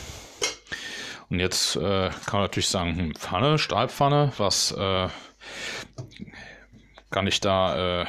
Und 1.31 1.41
jetzt 1.41 1.77
äh, 1.77 2.11
kann 2.11 2.33
man 2.33 2.43
natürlich 2.43 2.69
sagen, 2.69 2.97
hm, 2.97 3.15
Pfanne, 3.15 3.59
Stahlpfanne, 3.59 4.33
was 4.39 4.73
äh, 4.73 5.09
kann 7.11 7.27
ich 7.27 7.41
da, 7.41 8.03
äh, 8.03 8.07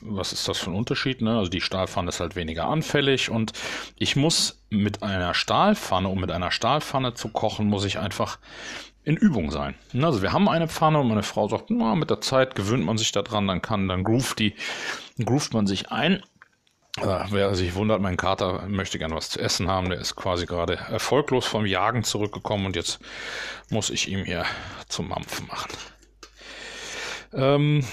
was 0.00 0.32
ist 0.32 0.48
das 0.48 0.58
für 0.58 0.70
ein 0.70 0.76
Unterschied? 0.76 1.22
Ne? 1.22 1.36
Also 1.36 1.50
die 1.50 1.60
Stahlpfanne 1.60 2.08
ist 2.08 2.20
halt 2.20 2.36
weniger 2.36 2.66
anfällig 2.66 3.30
und 3.30 3.52
ich 3.96 4.16
muss 4.16 4.62
mit 4.70 5.02
einer 5.02 5.34
Stahlpfanne, 5.34 6.08
um 6.08 6.20
mit 6.20 6.30
einer 6.30 6.50
Stahlpfanne 6.50 7.14
zu 7.14 7.28
kochen, 7.28 7.68
muss 7.68 7.84
ich 7.84 7.98
einfach 7.98 8.38
in 9.02 9.16
Übung 9.16 9.50
sein. 9.50 9.74
Also 10.00 10.22
wir 10.22 10.32
haben 10.32 10.48
eine 10.48 10.68
Pfanne 10.68 11.00
und 11.00 11.08
meine 11.08 11.22
Frau 11.22 11.48
sagt, 11.48 11.70
na, 11.70 11.94
mit 11.94 12.10
der 12.10 12.20
Zeit 12.20 12.54
gewöhnt 12.54 12.84
man 12.84 12.96
sich 12.96 13.12
daran, 13.12 13.46
dann 13.46 13.60
kann, 13.60 13.88
dann 13.88 14.02
groovt 14.02 14.38
die, 14.38 14.54
groovt 15.22 15.52
man 15.52 15.66
sich 15.66 15.90
ein 15.90 16.22
äh, 16.98 17.24
wer 17.30 17.54
sich 17.56 17.74
wundert, 17.74 18.00
mein 18.00 18.16
Kater 18.16 18.66
möchte 18.68 18.98
gern 18.98 19.14
was 19.14 19.28
zu 19.30 19.40
essen 19.40 19.68
haben. 19.68 19.90
Der 19.90 19.98
ist 19.98 20.14
quasi 20.14 20.46
gerade 20.46 20.76
erfolglos 20.76 21.44
vom 21.44 21.66
Jagen 21.66 22.04
zurückgekommen 22.04 22.66
und 22.66 22.76
jetzt 22.76 23.00
muss 23.68 23.90
ich 23.90 24.08
ihm 24.08 24.24
hier 24.24 24.44
zum 24.88 25.08
Mampfen 25.08 25.46
machen. 25.48 25.72
Ähm, 27.32 27.84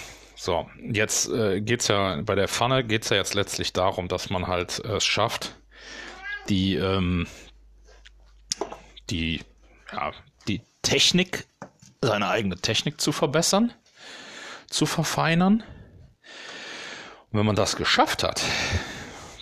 so, 0.43 0.67
jetzt 0.82 1.30
äh, 1.30 1.62
geht's 1.62 1.88
ja 1.88 2.19
bei 2.23 2.34
der 2.34 2.47
Pfanne 2.47 2.84
geht's 2.84 3.10
ja 3.10 3.17
jetzt 3.17 3.36
letztlich 3.36 3.73
darum, 3.73 4.08
dass 4.08 4.32
man 4.32 4.47
halt 4.47 4.84
äh, 4.84 4.95
es 4.95 5.04
schafft, 5.04 5.56
die 6.49 6.73
ähm, 6.77 7.27
die 9.12 9.41
ja, 9.91 10.13
die 10.47 10.62
Technik, 10.82 11.45
seine 12.01 12.27
eigene 12.30 12.56
Technik 12.56 12.99
zu 12.99 13.12
verbessern, 13.12 13.71
zu 14.65 14.88
verfeinern. 14.88 15.62
Und 17.30 17.38
wenn 17.38 17.45
man 17.45 17.56
das 17.56 17.75
geschafft 17.75 18.23
hat, 18.23 18.41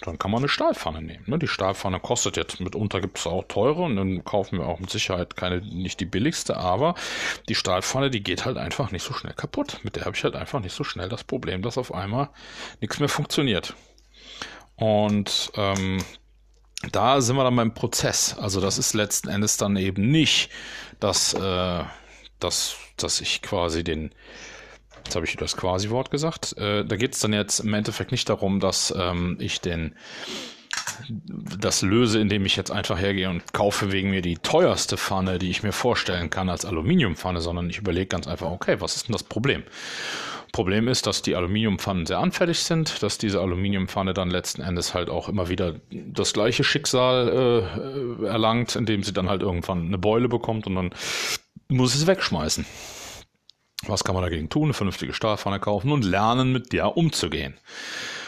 dann 0.01 0.17
kann 0.17 0.31
man 0.31 0.39
eine 0.39 0.49
Stahlpfanne 0.49 1.01
nehmen. 1.01 1.23
Ne? 1.27 1.39
Die 1.39 1.47
Stahlpfanne 1.47 1.99
kostet 1.99 2.37
jetzt, 2.37 2.59
mitunter 2.59 3.01
gibt 3.01 3.19
es 3.19 3.27
auch 3.27 3.43
teure 3.47 3.83
und 3.83 3.95
dann 3.95 4.23
kaufen 4.23 4.59
wir 4.59 4.67
auch 4.67 4.79
mit 4.79 4.89
Sicherheit 4.89 5.35
keine, 5.35 5.61
nicht 5.61 5.99
die 5.99 6.05
billigste, 6.05 6.57
aber 6.57 6.95
die 7.47 7.55
Stahlpfanne, 7.55 8.09
die 8.09 8.23
geht 8.23 8.45
halt 8.45 8.57
einfach 8.57 8.91
nicht 8.91 9.03
so 9.03 9.13
schnell 9.13 9.33
kaputt. 9.33 9.79
Mit 9.83 9.95
der 9.95 10.05
habe 10.05 10.15
ich 10.15 10.23
halt 10.23 10.35
einfach 10.35 10.59
nicht 10.59 10.73
so 10.73 10.83
schnell 10.83 11.09
das 11.09 11.23
Problem, 11.23 11.61
dass 11.61 11.77
auf 11.77 11.93
einmal 11.93 12.29
nichts 12.81 12.99
mehr 12.99 13.09
funktioniert. 13.09 13.75
Und 14.75 15.51
ähm, 15.55 16.03
da 16.91 17.19
sind 17.19 17.35
wir 17.35 17.43
dann 17.43 17.55
beim 17.55 17.73
Prozess. 17.73 18.37
Also 18.37 18.61
das 18.61 18.77
ist 18.77 18.93
letzten 18.93 19.27
Endes 19.27 19.57
dann 19.57 19.75
eben 19.75 20.09
nicht, 20.09 20.49
dass, 20.99 21.33
äh, 21.33 21.83
dass, 22.39 22.77
dass 22.95 23.19
ich 23.19 23.41
quasi 23.41 23.83
den 23.83 24.13
Jetzt 25.05 25.15
habe 25.15 25.25
ich 25.25 25.35
das 25.37 25.57
Quasi-Wort 25.57 26.11
gesagt. 26.11 26.57
Äh, 26.57 26.85
da 26.85 26.95
geht 26.95 27.13
es 27.13 27.19
dann 27.19 27.33
jetzt 27.33 27.59
im 27.59 27.73
Endeffekt 27.73 28.11
nicht 28.11 28.29
darum, 28.29 28.59
dass 28.59 28.93
ähm, 28.97 29.37
ich 29.39 29.61
den 29.61 29.95
das 31.59 31.81
löse, 31.81 32.19
indem 32.19 32.45
ich 32.45 32.55
jetzt 32.55 32.71
einfach 32.71 32.99
hergehe 32.99 33.29
und 33.29 33.53
kaufe 33.53 33.91
wegen 33.91 34.11
mir 34.11 34.21
die 34.21 34.37
teuerste 34.37 34.97
Pfanne, 34.97 35.39
die 35.39 35.49
ich 35.49 35.63
mir 35.63 35.71
vorstellen 35.71 36.29
kann 36.29 36.49
als 36.49 36.65
Aluminiumpfanne, 36.65 37.41
sondern 37.41 37.69
ich 37.69 37.79
überlege 37.79 38.07
ganz 38.07 38.27
einfach, 38.27 38.51
okay, 38.51 38.77
was 38.79 38.95
ist 38.95 39.07
denn 39.07 39.13
das 39.13 39.23
Problem? 39.23 39.63
Problem 40.51 40.87
ist, 40.87 41.05
dass 41.05 41.21
die 41.21 41.35
Aluminiumpfannen 41.35 42.05
sehr 42.05 42.19
anfällig 42.19 42.59
sind, 42.63 43.03
dass 43.03 43.17
diese 43.17 43.39
Aluminiumpfanne 43.39 44.13
dann 44.13 44.31
letzten 44.31 44.61
Endes 44.61 44.93
halt 44.93 45.09
auch 45.09 45.29
immer 45.29 45.47
wieder 45.47 45.75
das 45.91 46.33
gleiche 46.33 46.63
Schicksal 46.63 47.67
äh, 48.21 48.25
erlangt, 48.25 48.75
indem 48.75 49.03
sie 49.03 49.13
dann 49.13 49.29
halt 49.29 49.43
irgendwann 49.43 49.87
eine 49.87 49.97
Beule 49.97 50.27
bekommt 50.27 50.65
und 50.65 50.75
dann 50.75 50.89
muss 51.67 51.93
es 51.93 52.07
wegschmeißen. 52.07 52.65
Was 53.87 54.03
kann 54.03 54.15
man 54.15 54.23
dagegen 54.23 54.49
tun? 54.49 54.65
Eine 54.65 54.73
vernünftige 54.73 55.13
Stahlpfanne 55.13 55.59
kaufen 55.59 55.91
und 55.91 56.03
lernen, 56.03 56.51
mit 56.51 56.73
der 56.73 56.97
umzugehen. 56.97 57.57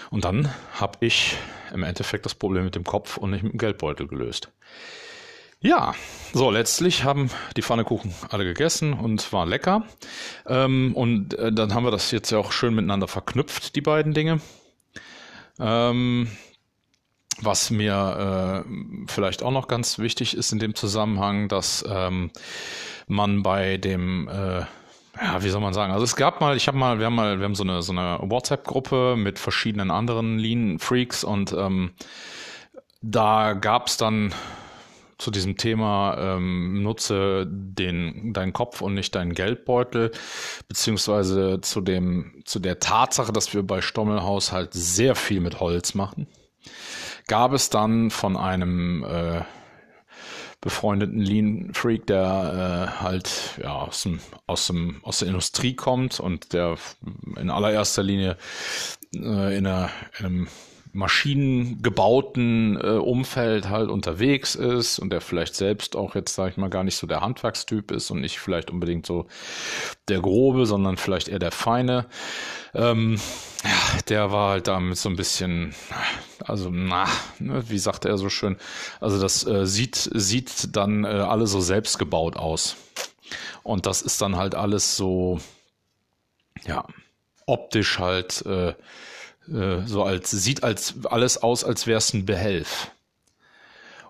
Und 0.09 0.25
dann 0.25 0.53
habe 0.73 1.05
ich 1.05 1.35
im 1.73 1.83
Endeffekt 1.83 2.25
das 2.25 2.35
Problem 2.35 2.65
mit 2.65 2.75
dem 2.75 2.83
Kopf 2.83 3.17
und 3.17 3.31
nicht 3.31 3.43
mit 3.43 3.53
dem 3.53 3.57
Geldbeutel 3.57 4.07
gelöst. 4.07 4.51
Ja, 5.63 5.93
so 6.33 6.49
letztlich 6.49 7.03
haben 7.03 7.29
die 7.55 7.61
Pfannekuchen 7.61 8.13
alle 8.29 8.43
gegessen 8.43 8.93
und 8.93 9.31
war 9.31 9.45
lecker. 9.45 9.83
Ähm, 10.47 10.93
und 10.95 11.35
äh, 11.35 11.51
dann 11.51 11.75
haben 11.75 11.83
wir 11.83 11.91
das 11.91 12.09
jetzt 12.11 12.31
ja 12.31 12.39
auch 12.39 12.51
schön 12.51 12.73
miteinander 12.73 13.07
verknüpft, 13.07 13.75
die 13.75 13.81
beiden 13.81 14.13
Dinge. 14.13 14.41
Ähm, 15.59 16.29
was 17.41 17.69
mir 17.69 18.65
äh, 18.65 18.69
vielleicht 19.07 19.43
auch 19.43 19.51
noch 19.51 19.67
ganz 19.67 19.99
wichtig 19.99 20.35
ist 20.35 20.51
in 20.51 20.59
dem 20.59 20.73
Zusammenhang, 20.73 21.47
dass 21.47 21.85
ähm, 21.87 22.31
man 23.07 23.43
bei 23.43 23.77
dem 23.77 24.27
äh, 24.27 24.63
ja, 25.19 25.43
wie 25.43 25.49
soll 25.49 25.61
man 25.61 25.73
sagen? 25.73 25.91
Also 25.91 26.05
es 26.05 26.15
gab 26.15 26.39
mal, 26.41 26.55
ich 26.55 26.67
habe 26.67 26.77
mal, 26.77 26.99
wir 26.99 27.05
haben 27.05 27.15
mal, 27.15 27.39
wir 27.39 27.45
haben 27.45 27.55
so 27.55 27.63
eine 27.63 27.81
so 27.81 27.91
eine 27.91 28.19
WhatsApp-Gruppe 28.21 29.15
mit 29.17 29.39
verschiedenen 29.39 29.91
anderen 29.91 30.37
Lean-Freaks 30.37 31.23
und 31.23 31.53
ähm, 31.53 31.91
da 33.01 33.53
gab 33.53 33.87
es 33.87 33.97
dann 33.97 34.33
zu 35.17 35.29
diesem 35.29 35.55
Thema 35.55 36.17
ähm, 36.17 36.81
nutze 36.81 37.45
den 37.47 38.33
deinen 38.33 38.53
Kopf 38.53 38.81
und 38.81 38.95
nicht 38.95 39.13
deinen 39.13 39.33
Geldbeutel, 39.33 40.11
beziehungsweise 40.67 41.61
zu 41.61 41.81
dem 41.81 42.41
zu 42.45 42.59
der 42.59 42.79
Tatsache, 42.79 43.31
dass 43.31 43.53
wir 43.53 43.63
bei 43.63 43.81
Stommelhaus 43.81 44.51
halt 44.51 44.73
sehr 44.73 45.15
viel 45.15 45.41
mit 45.41 45.59
Holz 45.59 45.93
machen, 45.93 46.27
gab 47.27 47.53
es 47.53 47.69
dann 47.69 48.09
von 48.09 48.35
einem 48.35 49.03
äh, 49.03 49.41
befreundeten 50.61 51.19
Lean 51.19 51.73
Freak, 51.73 52.05
der 52.05 52.93
äh, 52.97 53.01
halt 53.01 53.59
ja 53.61 53.73
aus 53.73 54.03
dem, 54.03 54.19
aus 54.45 54.67
dem 54.67 55.03
aus 55.03 55.19
der 55.19 55.27
Industrie 55.27 55.75
kommt 55.75 56.19
und 56.19 56.53
der 56.53 56.77
in 57.35 57.49
allererster 57.49 58.03
Linie 58.03 58.37
äh, 59.15 59.57
in, 59.57 59.65
einer, 59.65 59.89
in 60.19 60.25
einem 60.25 60.47
maschinengebauten 60.93 62.77
äh, 62.77 62.97
Umfeld 62.97 63.69
halt 63.69 63.89
unterwegs 63.89 64.55
ist 64.55 64.99
und 64.99 65.11
der 65.11 65.21
vielleicht 65.21 65.55
selbst 65.55 65.95
auch 65.95 66.15
jetzt, 66.15 66.35
sag 66.35 66.51
ich 66.51 66.57
mal, 66.57 66.69
gar 66.69 66.83
nicht 66.83 66.97
so 66.97 67.07
der 67.07 67.21
Handwerkstyp 67.21 67.91
ist 67.91 68.11
und 68.11 68.21
nicht 68.21 68.39
vielleicht 68.39 68.69
unbedingt 68.69 69.05
so 69.05 69.27
der 70.07 70.19
Grobe, 70.19 70.65
sondern 70.65 70.97
vielleicht 70.97 71.29
eher 71.29 71.39
der 71.39 71.51
Feine. 71.51 72.07
Ähm, 72.73 73.17
ja, 73.63 73.99
der 74.09 74.31
war 74.31 74.51
halt 74.51 74.67
damit 74.67 74.97
so 74.97 75.09
ein 75.09 75.15
bisschen, 75.15 75.73
also 76.45 76.69
na, 76.71 77.05
ne, 77.39 77.63
wie 77.69 77.79
sagte 77.79 78.09
er 78.09 78.17
so 78.17 78.29
schön, 78.29 78.57
also 78.99 79.19
das 79.19 79.45
äh, 79.45 79.65
sieht, 79.65 80.09
sieht 80.13 80.75
dann 80.75 81.05
äh, 81.05 81.07
alle 81.07 81.47
so 81.47 81.61
selbst 81.61 81.99
gebaut 81.99 82.35
aus. 82.35 82.75
Und 83.63 83.85
das 83.85 84.01
ist 84.01 84.21
dann 84.21 84.35
halt 84.35 84.55
alles 84.55 84.97
so, 84.97 85.39
ja, 86.65 86.85
optisch 87.45 87.99
halt 87.99 88.45
äh, 88.45 88.73
äh, 89.47 89.85
so 89.85 90.03
als, 90.03 90.31
sieht 90.31 90.63
als 90.63 91.05
alles 91.05 91.41
aus, 91.41 91.63
als 91.63 91.87
wäre 91.87 91.97
es 91.97 92.13
ein 92.13 92.25
Behelf. 92.25 92.91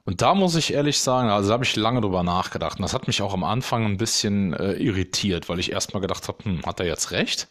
Und 0.04 0.24
da 0.24 0.34
muss 0.34 0.56
ich 0.56 0.74
ehrlich 0.74 1.00
sagen, 1.00 1.30
also 1.30 1.50
da 1.50 1.54
habe 1.54 1.64
ich 1.64 1.76
lange 1.76 2.02
drüber 2.02 2.24
nachgedacht. 2.24 2.80
Und 2.80 2.84
das 2.84 2.94
hat 2.94 3.06
mich 3.06 3.22
auch 3.22 3.34
am 3.34 3.44
Anfang 3.44 3.86
ein 3.86 3.98
bisschen 3.98 4.54
äh, 4.54 4.74
irritiert, 4.74 5.48
weil 5.48 5.60
ich 5.60 5.72
erstmal 5.72 6.02
gedacht 6.02 6.28
habe, 6.28 6.44
hm, 6.44 6.66
hat 6.66 6.80
er 6.80 6.88
jetzt 6.88 7.12
recht? 7.12 7.48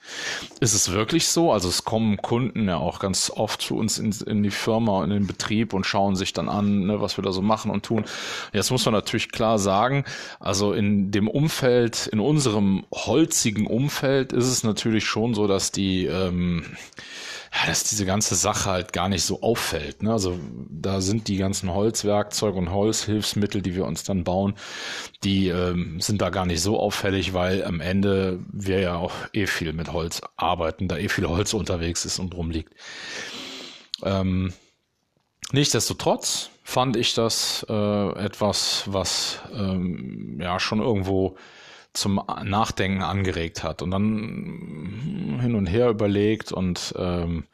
Ist 0.59 0.75
es 0.75 0.91
wirklich 0.91 1.29
so? 1.29 1.53
Also 1.53 1.69
es 1.69 1.85
kommen 1.85 2.17
Kunden 2.17 2.67
ja 2.67 2.77
auch 2.77 2.99
ganz 2.99 3.31
oft 3.31 3.63
zu 3.63 3.77
uns 3.77 3.99
in, 3.99 4.11
in 4.27 4.43
die 4.43 4.51
Firma 4.51 4.99
und 4.99 5.05
in 5.05 5.11
den 5.11 5.27
Betrieb 5.29 5.73
und 5.73 5.87
schauen 5.87 6.17
sich 6.17 6.33
dann 6.33 6.49
an, 6.49 6.87
ne, 6.87 7.01
was 7.01 7.17
wir 7.17 7.23
da 7.23 7.31
so 7.31 7.41
machen 7.41 7.71
und 7.71 7.85
tun. 7.85 8.05
Jetzt 8.53 8.73
muss 8.73 8.85
man 8.85 8.95
natürlich 8.95 9.31
klar 9.31 9.61
sagen, 9.61 10.05
also 10.41 10.73
in 10.73 11.13
dem 11.13 11.29
Umfeld, 11.29 12.09
in 12.09 12.19
unserem 12.19 12.85
holzigen 12.93 13.69
Umfeld 13.69 14.33
ist 14.33 14.47
es 14.47 14.65
natürlich 14.65 15.05
schon 15.05 15.35
so, 15.35 15.47
dass 15.47 15.71
die 15.71 16.07
ähm, 16.07 16.65
ja, 17.53 17.67
dass 17.67 17.85
diese 17.85 18.07
ganze 18.07 18.37
Sache 18.37 18.71
halt 18.71 18.93
gar 18.93 19.09
nicht 19.09 19.25
so 19.25 19.43
auffällt. 19.43 20.03
Ne? 20.03 20.13
Also 20.13 20.39
da 20.71 21.01
sind 21.01 21.27
die 21.27 21.37
ganzen 21.37 21.75
Holzwerkzeuge 21.75 22.57
und 22.57 22.71
Holzhilfsmittel, 22.71 23.61
die 23.61 23.75
wir 23.75 23.87
uns 23.87 24.05
dann 24.05 24.23
bauen, 24.23 24.55
die 25.25 25.49
ähm, 25.49 26.01
sind 26.01 26.23
da 26.23 26.31
gar 26.31 26.47
nicht 26.47 26.61
so 26.61 26.79
auffällig, 26.79 27.35
weil 27.35 27.65
am 27.65 27.81
Ende 27.81 28.39
wir 28.53 28.81
ja 28.81 28.97
auch 28.97 29.13
eh 29.33 29.47
viel 29.47 29.73
mit 29.73 29.93
Holz 29.93 30.21
arbeiten, 30.37 30.87
da 30.87 30.97
eh 30.97 31.09
viel 31.09 31.27
Holz 31.27 31.53
unterwegs 31.53 32.05
ist 32.05 32.21
und 32.21 32.35
rumliegt. 32.35 32.73
Ähm, 34.05 34.53
nichtsdestotrotz 35.51 36.51
fand 36.63 36.97
ich 36.97 37.15
das 37.15 37.67
äh, 37.69 38.13
etwas, 38.25 38.85
was 38.87 39.41
ähm, 39.53 40.39
ja 40.41 40.61
schon 40.61 40.81
irgendwo 40.81 41.37
zum 41.93 42.21
Nachdenken 42.45 43.03
angeregt 43.03 43.63
hat 43.63 43.83
und 43.83 43.91
dann 43.91 45.39
hin 45.41 45.55
und 45.55 45.67
her 45.67 45.89
überlegt 45.89 46.53
und 46.53 46.95
ähm, 46.97 47.45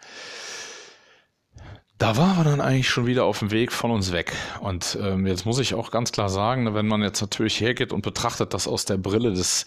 da 1.98 2.16
waren 2.16 2.36
wir 2.36 2.44
dann 2.44 2.60
eigentlich 2.60 2.88
schon 2.88 3.06
wieder 3.06 3.24
auf 3.24 3.38
dem 3.38 3.50
Weg 3.50 3.72
von 3.72 3.90
uns 3.90 4.12
weg. 4.12 4.34
Und 4.60 4.98
ähm, 5.00 5.26
jetzt 5.26 5.46
muss 5.46 5.58
ich 5.58 5.74
auch 5.74 5.90
ganz 5.90 6.12
klar 6.12 6.28
sagen, 6.28 6.64
ne, 6.64 6.74
wenn 6.74 6.86
man 6.86 7.02
jetzt 7.02 7.20
natürlich 7.20 7.60
hergeht 7.60 7.92
und 7.92 8.02
betrachtet 8.02 8.52
das 8.52 8.68
aus 8.68 8.84
der 8.84 8.98
Brille 8.98 9.32
des 9.32 9.66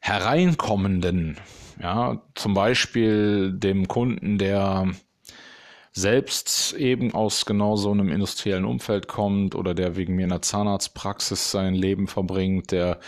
Hereinkommenden, 0.00 1.38
ja, 1.80 2.20
zum 2.34 2.54
Beispiel 2.54 3.52
dem 3.54 3.88
Kunden, 3.88 4.36
der 4.36 4.88
selbst 5.92 6.72
eben 6.72 7.14
aus 7.14 7.44
genau 7.44 7.76
so 7.76 7.90
einem 7.90 8.08
industriellen 8.08 8.64
Umfeld 8.64 9.08
kommt 9.08 9.54
oder 9.54 9.74
der 9.74 9.96
wegen 9.96 10.14
mir 10.14 10.24
in 10.24 10.30
der 10.30 10.42
Zahnarztpraxis 10.42 11.50
sein 11.50 11.74
Leben 11.74 12.08
verbringt, 12.08 12.72
der 12.72 12.98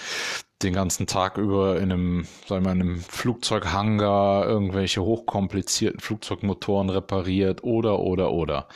den 0.62 0.74
ganzen 0.74 1.06
Tag 1.06 1.38
über 1.38 1.78
in 1.80 1.92
einem, 1.92 2.26
sagen 2.46 2.64
wir, 2.64 2.72
in 2.72 2.80
einem 2.80 3.00
Flugzeughangar 3.00 4.46
irgendwelche 4.46 5.02
hochkomplizierten 5.02 6.00
Flugzeugmotoren 6.00 6.90
repariert 6.90 7.64
oder, 7.64 8.00
oder, 8.00 8.32
oder. 8.32 8.68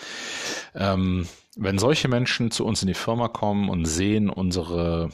Ähm, 0.74 1.26
wenn 1.56 1.78
solche 1.78 2.08
Menschen 2.08 2.50
zu 2.50 2.64
uns 2.64 2.82
in 2.82 2.88
die 2.88 2.94
Firma 2.94 3.28
kommen 3.28 3.68
und 3.68 3.84
sehen 3.84 4.30
unsere 4.30 5.10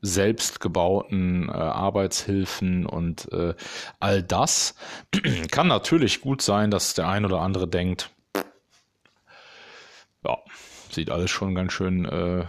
selbst 0.00 0.60
gebauten 0.60 1.48
äh, 1.48 1.52
Arbeitshilfen 1.52 2.86
und 2.86 3.30
äh, 3.32 3.54
all 3.98 4.22
das, 4.22 4.74
kann 5.50 5.66
natürlich 5.66 6.20
gut 6.20 6.40
sein, 6.40 6.70
dass 6.70 6.94
der 6.94 7.08
ein 7.08 7.24
oder 7.24 7.40
andere 7.40 7.66
denkt, 7.66 8.10
ja, 10.24 10.38
sieht 10.90 11.10
alles 11.10 11.30
schon 11.30 11.54
ganz 11.54 11.72
schön 11.72 12.04
äh, 12.04 12.44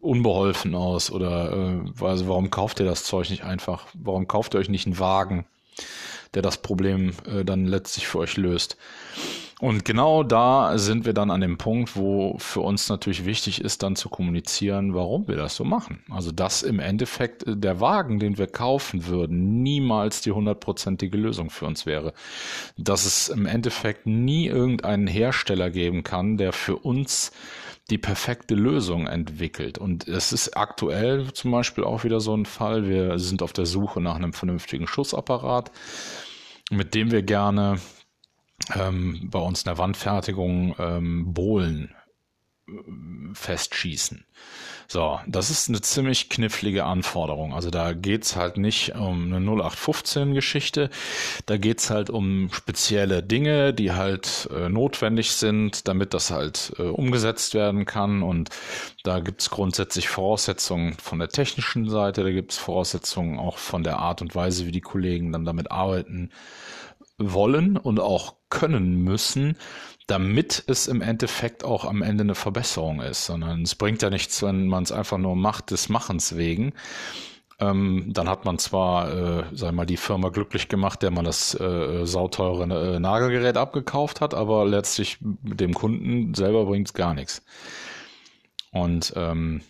unbeholfen 0.00 0.74
aus 0.74 1.10
oder 1.10 1.52
äh, 1.52 2.04
also 2.04 2.28
warum 2.28 2.50
kauft 2.50 2.80
ihr 2.80 2.86
das 2.86 3.04
Zeug 3.04 3.30
nicht 3.30 3.44
einfach? 3.44 3.86
Warum 3.94 4.26
kauft 4.26 4.54
ihr 4.54 4.60
euch 4.60 4.68
nicht 4.68 4.86
einen 4.86 4.98
Wagen, 4.98 5.46
der 6.34 6.42
das 6.42 6.58
Problem 6.58 7.12
äh, 7.26 7.44
dann 7.44 7.66
letztlich 7.66 8.06
für 8.06 8.18
euch 8.18 8.36
löst? 8.36 8.76
Und 9.60 9.84
genau 9.84 10.22
da 10.22 10.78
sind 10.78 11.04
wir 11.04 11.14
dann 11.14 11.32
an 11.32 11.40
dem 11.40 11.58
Punkt, 11.58 11.96
wo 11.96 12.36
für 12.38 12.60
uns 12.60 12.88
natürlich 12.88 13.24
wichtig 13.24 13.60
ist, 13.60 13.82
dann 13.82 13.96
zu 13.96 14.08
kommunizieren, 14.08 14.94
warum 14.94 15.26
wir 15.26 15.36
das 15.36 15.56
so 15.56 15.64
machen. 15.64 16.00
Also 16.10 16.30
dass 16.30 16.62
im 16.62 16.78
Endeffekt 16.78 17.44
äh, 17.44 17.56
der 17.56 17.80
Wagen, 17.80 18.20
den 18.20 18.38
wir 18.38 18.46
kaufen 18.46 19.06
würden, 19.06 19.62
niemals 19.62 20.20
die 20.20 20.30
hundertprozentige 20.30 21.16
Lösung 21.16 21.50
für 21.50 21.66
uns 21.66 21.86
wäre. 21.86 22.12
Dass 22.76 23.04
es 23.04 23.28
im 23.28 23.46
Endeffekt 23.46 24.06
nie 24.06 24.46
irgendeinen 24.46 25.08
Hersteller 25.08 25.70
geben 25.70 26.04
kann, 26.04 26.36
der 26.36 26.52
für 26.52 26.76
uns 26.76 27.32
die 27.90 27.98
perfekte 27.98 28.54
Lösung 28.54 29.08
entwickelt. 29.08 29.78
Und 29.78 30.06
es 30.06 30.32
ist 30.32 30.56
aktuell 30.56 31.32
zum 31.32 31.50
Beispiel 31.50 31.82
auch 31.82 32.04
wieder 32.04 32.20
so 32.20 32.36
ein 32.36 32.44
Fall. 32.44 32.88
Wir 32.88 33.18
sind 33.18 33.42
auf 33.42 33.54
der 33.54 33.66
Suche 33.66 34.00
nach 34.00 34.16
einem 34.16 34.34
vernünftigen 34.34 34.86
Schussapparat, 34.86 35.72
mit 36.70 36.94
dem 36.94 37.10
wir 37.10 37.22
gerne 37.22 37.78
ähm, 38.74 39.28
bei 39.30 39.38
uns 39.38 39.62
in 39.62 39.66
der 39.66 39.78
Wandfertigung 39.78 40.74
ähm, 40.78 41.32
Bohlen 41.32 41.94
äh, 42.68 42.72
festschießen. 43.34 44.24
So, 44.90 45.20
das 45.26 45.50
ist 45.50 45.68
eine 45.68 45.82
ziemlich 45.82 46.30
knifflige 46.30 46.84
Anforderung. 46.84 47.52
Also 47.52 47.68
da 47.68 47.92
geht's 47.92 48.36
halt 48.36 48.56
nicht 48.56 48.94
um 48.94 49.34
eine 49.34 49.44
0815-Geschichte, 49.46 50.88
da 51.44 51.58
geht's 51.58 51.90
halt 51.90 52.08
um 52.08 52.48
spezielle 52.52 53.22
Dinge, 53.22 53.74
die 53.74 53.92
halt 53.92 54.48
äh, 54.50 54.70
notwendig 54.70 55.32
sind, 55.32 55.88
damit 55.88 56.14
das 56.14 56.30
halt 56.30 56.72
äh, 56.78 56.84
umgesetzt 56.84 57.52
werden 57.52 57.84
kann. 57.84 58.22
Und 58.22 58.48
da 59.04 59.20
gibt's 59.20 59.50
grundsätzlich 59.50 60.08
Voraussetzungen 60.08 60.94
von 60.94 61.18
der 61.18 61.28
technischen 61.28 61.90
Seite, 61.90 62.24
da 62.24 62.30
gibt's 62.30 62.56
Voraussetzungen 62.56 63.38
auch 63.38 63.58
von 63.58 63.84
der 63.84 63.98
Art 63.98 64.22
und 64.22 64.34
Weise, 64.34 64.64
wie 64.64 64.72
die 64.72 64.80
Kollegen 64.80 65.32
dann 65.32 65.44
damit 65.44 65.70
arbeiten 65.70 66.30
wollen 67.18 67.76
und 67.76 68.00
auch 68.00 68.36
können 68.48 69.02
müssen, 69.02 69.56
damit 70.06 70.64
es 70.66 70.86
im 70.86 71.02
Endeffekt 71.02 71.64
auch 71.64 71.84
am 71.84 72.02
Ende 72.02 72.22
eine 72.22 72.34
Verbesserung 72.34 73.00
ist, 73.00 73.26
sondern 73.26 73.62
es 73.62 73.74
bringt 73.74 74.02
ja 74.02 74.08
nichts, 74.08 74.42
wenn 74.42 74.66
man 74.66 74.82
es 74.82 74.92
einfach 74.92 75.18
nur 75.18 75.36
macht 75.36 75.70
des 75.70 75.88
Machens 75.90 76.36
wegen. 76.36 76.72
Ähm, 77.60 78.04
dann 78.08 78.28
hat 78.28 78.44
man 78.44 78.58
zwar, 78.58 79.12
äh, 79.12 79.44
sag 79.52 79.74
mal, 79.74 79.84
die 79.84 79.96
Firma 79.96 80.28
glücklich 80.28 80.68
gemacht, 80.68 81.02
der 81.02 81.10
man 81.10 81.24
das 81.24 81.58
äh, 81.58 82.06
sauteure 82.06 82.62
äh, 82.94 83.00
Nagelgerät 83.00 83.56
abgekauft 83.56 84.20
hat, 84.20 84.32
aber 84.32 84.64
letztlich 84.64 85.18
dem 85.20 85.74
Kunden 85.74 86.34
selber 86.34 86.66
bringt 86.66 86.88
es 86.88 86.94
gar 86.94 87.14
nichts. 87.14 87.42
Und 88.70 89.12
ähm, 89.16 89.62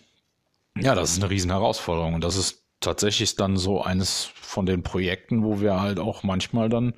ja, 0.77 0.93
das 0.93 1.11
ist 1.11 1.21
eine 1.21 1.31
riesen 1.31 1.51
Herausforderung 1.51 2.13
und 2.13 2.23
das 2.23 2.37
ist 2.37 2.63
tatsächlich 2.79 3.35
dann 3.35 3.57
so 3.57 3.81
eines 3.81 4.29
von 4.35 4.65
den 4.65 4.83
Projekten, 4.83 5.43
wo 5.43 5.59
wir 5.59 5.81
halt 5.81 5.99
auch 5.99 6.23
manchmal 6.23 6.69
dann 6.69 6.93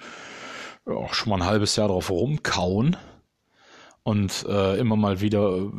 ja, 0.88 1.13
schon 1.13 1.30
mal 1.30 1.38
ein 1.38 1.48
halbes 1.48 1.76
Jahr 1.76 1.88
drauf 1.88 2.10
rumkauen 2.10 2.98
und 4.04 4.46
äh, 4.48 4.78
immer 4.78 4.96
mal 4.96 5.22
wieder 5.22 5.58
äh, 5.58 5.70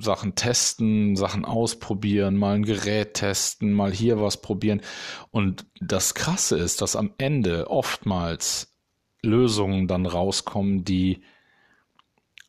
Sachen 0.00 0.34
testen, 0.34 1.16
Sachen 1.16 1.44
ausprobieren, 1.44 2.36
mal 2.36 2.56
ein 2.56 2.64
Gerät 2.64 3.14
testen, 3.14 3.72
mal 3.72 3.92
hier 3.92 4.20
was 4.20 4.40
probieren. 4.40 4.82
Und 5.30 5.66
das 5.80 6.14
Krasse 6.14 6.58
ist, 6.58 6.82
dass 6.82 6.96
am 6.96 7.12
Ende 7.18 7.70
oftmals 7.70 8.74
Lösungen 9.22 9.86
dann 9.86 10.06
rauskommen, 10.06 10.84
die 10.84 11.22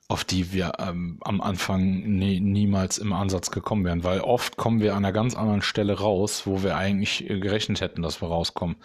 auf 0.10 0.24
die 0.24 0.54
wir 0.54 0.74
ähm, 0.80 1.20
am 1.22 1.42
Anfang 1.42 1.84
nie, 1.84 2.40
niemals 2.40 2.98
im 2.98 3.12
Ansatz 3.12 3.52
gekommen 3.52 3.84
wären, 3.84 4.06
weil 4.06 4.22
oft 4.22 4.56
kommen 4.56 4.80
wir 4.80 4.94
an 4.94 5.04
einer 5.04 5.12
ganz 5.12 5.36
anderen 5.36 5.62
Stelle 5.62 6.00
raus, 6.00 6.44
wo 6.46 6.64
wir 6.64 6.78
eigentlich 6.78 7.26
gerechnet 7.28 7.82
hätten, 7.82 8.02
dass 8.02 8.22
wir 8.22 8.30
rauskommen. 8.30 8.78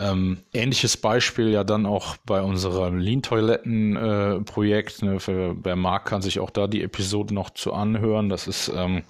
Ähm, 0.00 0.38
ähnliches 0.54 0.96
Beispiel 0.96 1.50
ja 1.50 1.62
dann 1.62 1.84
auch 1.84 2.16
bei 2.24 2.40
unserem 2.40 2.98
Lean-Toiletten-Projekt. 2.98 5.02
Äh, 5.02 5.04
ne, 5.04 5.20
für, 5.20 5.54
wer 5.62 5.76
mag, 5.76 6.06
kann 6.06 6.22
sich 6.22 6.40
auch 6.40 6.48
da 6.48 6.66
die 6.66 6.82
Episode 6.82 7.34
noch 7.34 7.50
zu 7.50 7.74
anhören. 7.74 8.30
Das 8.30 8.46
ist, 8.46 8.72
ähm, 8.74 9.02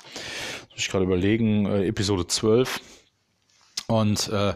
muss 0.70 0.78
ich 0.78 0.88
gerade 0.88 1.04
überlegen, 1.04 1.66
äh, 1.66 1.86
Episode 1.86 2.26
12. 2.26 2.80
Und 3.86 4.30
äh, 4.30 4.54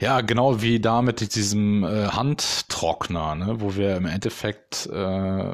ja, 0.00 0.22
genau 0.22 0.60
wie 0.60 0.80
da 0.80 1.02
mit 1.02 1.34
diesem 1.34 1.84
äh, 1.84 2.08
Handtrockner, 2.08 3.36
ne, 3.36 3.60
wo 3.60 3.76
wir 3.76 3.96
im 3.96 4.06
Endeffekt 4.06 4.86
äh, 4.86 5.52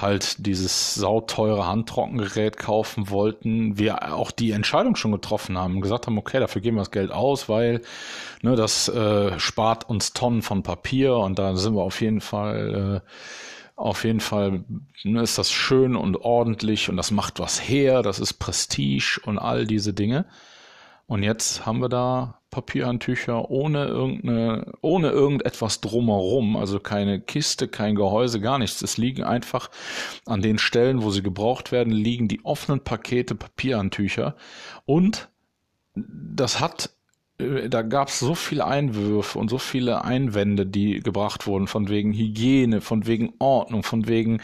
halt 0.00 0.46
dieses 0.46 0.94
sauteure 0.94 1.66
Handtrockengerät 1.66 2.56
kaufen 2.56 3.10
wollten, 3.10 3.78
wir 3.78 4.14
auch 4.14 4.30
die 4.30 4.52
Entscheidung 4.52 4.96
schon 4.96 5.12
getroffen 5.12 5.58
haben 5.58 5.80
gesagt 5.80 6.06
haben, 6.06 6.18
okay, 6.18 6.40
dafür 6.40 6.62
geben 6.62 6.76
wir 6.76 6.82
das 6.82 6.90
Geld 6.90 7.10
aus, 7.10 7.48
weil 7.48 7.82
ne, 8.42 8.56
das 8.56 8.88
äh, 8.88 9.38
spart 9.38 9.88
uns 9.88 10.12
Tonnen 10.12 10.42
von 10.42 10.62
Papier 10.62 11.16
und 11.16 11.38
da 11.38 11.56
sind 11.56 11.74
wir 11.74 11.82
auf 11.82 12.00
jeden 12.00 12.20
Fall 12.20 13.02
äh, 13.04 13.10
auf 13.76 14.04
jeden 14.04 14.20
Fall 14.20 14.64
ne, 15.04 15.22
ist 15.22 15.38
das 15.38 15.50
schön 15.50 15.96
und 15.96 16.16
ordentlich 16.16 16.90
und 16.90 16.96
das 16.96 17.10
macht 17.10 17.40
was 17.40 17.60
her, 17.60 18.02
das 18.02 18.18
ist 18.18 18.34
Prestige 18.34 19.20
und 19.24 19.38
all 19.38 19.66
diese 19.66 19.94
Dinge. 19.94 20.26
Und 21.06 21.22
jetzt 21.22 21.66
haben 21.66 21.80
wir 21.80 21.88
da 21.88 22.39
Papierhandtücher 22.50 23.50
ohne 23.50 23.86
irgendeine, 23.86 24.72
ohne 24.80 25.10
irgendetwas 25.10 25.80
drumherum, 25.80 26.56
also 26.56 26.80
keine 26.80 27.20
Kiste, 27.20 27.68
kein 27.68 27.94
Gehäuse, 27.94 28.40
gar 28.40 28.58
nichts. 28.58 28.82
Es 28.82 28.96
liegen 28.96 29.22
einfach 29.22 29.70
an 30.26 30.42
den 30.42 30.58
Stellen, 30.58 31.02
wo 31.02 31.10
sie 31.10 31.22
gebraucht 31.22 31.72
werden, 31.72 31.92
liegen 31.92 32.28
die 32.28 32.44
offenen 32.44 32.80
Pakete 32.80 33.34
Papierhandtücher. 33.34 34.34
Und 34.84 35.28
das 35.94 36.60
hat, 36.60 36.90
äh, 37.38 37.68
da 37.68 37.82
gab 37.82 38.08
es 38.08 38.18
so 38.18 38.34
viele 38.34 38.66
Einwürfe 38.66 39.38
und 39.38 39.48
so 39.48 39.58
viele 39.58 40.04
Einwände, 40.04 40.66
die 40.66 41.00
gebracht 41.00 41.46
wurden, 41.46 41.68
von 41.68 41.88
wegen 41.88 42.12
Hygiene, 42.12 42.80
von 42.80 43.06
wegen 43.06 43.32
Ordnung, 43.38 43.84
von 43.84 44.08
wegen, 44.08 44.40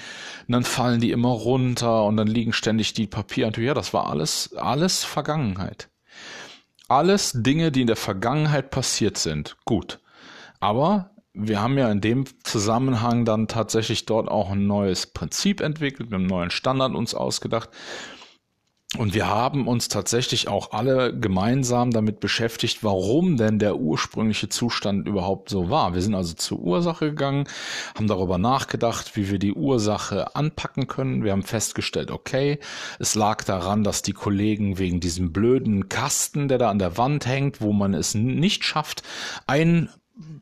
dann 0.47 0.65
fallen 0.65 1.01
die 1.01 1.11
immer 1.11 1.31
runter 1.31 2.05
und 2.05 2.17
dann 2.17 2.29
liegen 2.29 2.53
ständig 2.53 2.93
die 2.95 3.09
Papierhandtücher. 3.09 3.69
Ja, 3.69 3.75
das 3.75 3.93
war 3.93 4.09
alles, 4.09 4.55
alles 4.57 5.03
Vergangenheit 5.03 5.89
alles 6.89 7.33
Dinge, 7.35 7.73
die 7.73 7.83
in 7.83 7.87
der 7.87 7.97
Vergangenheit 7.97 8.71
passiert 8.71 9.19
sind. 9.19 9.57
Gut. 9.65 10.01
Aber 10.61 11.11
wir 11.33 11.61
haben 11.61 11.77
ja 11.77 11.91
in 11.91 12.01
dem 12.01 12.25
Zusammenhang 12.45 13.25
dann 13.25 13.47
tatsächlich 13.47 14.07
dort 14.07 14.29
auch 14.29 14.51
ein 14.51 14.67
neues 14.67 15.07
Prinzip 15.07 15.61
entwickelt, 15.61 16.13
einen 16.13 16.27
neuen 16.27 16.51
Standard 16.51 16.95
uns 16.95 17.15
ausgedacht. 17.15 17.69
Und 18.97 19.15
wir 19.15 19.27
haben 19.27 19.67
uns 19.67 19.89
tatsächlich 19.89 20.47
auch 20.47 20.71
alle 20.71 21.13
gemeinsam 21.19 21.91
damit 21.91 22.21
beschäftigt, 22.21 22.85
warum 22.85 23.37
denn 23.37 23.59
der 23.59 23.79
ursprüngliche 23.79 24.49
Zustand 24.49 25.09
überhaupt 25.09 25.51
so 25.51 25.69
war. 25.69 25.95
Wir 25.95 26.03
sind 26.03 26.15
also 26.15 26.35
zur 26.35 26.61
Ursache 26.61 27.07
gegangen, 27.11 27.49
haben 27.97 28.07
darüber 28.07 28.39
nachgedacht, 28.39 29.17
wie 29.17 29.29
wir 29.29 29.41
die 29.41 29.53
Ursache 29.53 30.37
anpacken 30.37 30.87
können. 30.87 31.25
Wir 31.25 31.33
haben 31.33 31.43
festgestellt, 31.43 32.13
okay, 32.13 32.61
es 33.01 33.17
lag 33.17 33.43
daran, 33.43 33.83
dass 33.83 34.03
die 34.03 34.13
Kollegen 34.13 34.79
wegen 34.79 35.01
diesem 35.01 35.33
blöden 35.33 35.89
Kasten, 35.89 36.47
der 36.47 36.59
da 36.59 36.71
an 36.71 36.79
der 36.79 36.97
Wand 36.97 37.27
hängt, 37.27 37.61
wo 37.61 37.73
man 37.73 37.93
es 37.93 38.15
nicht 38.15 38.65
schafft, 38.65 39.03
ein 39.49 39.91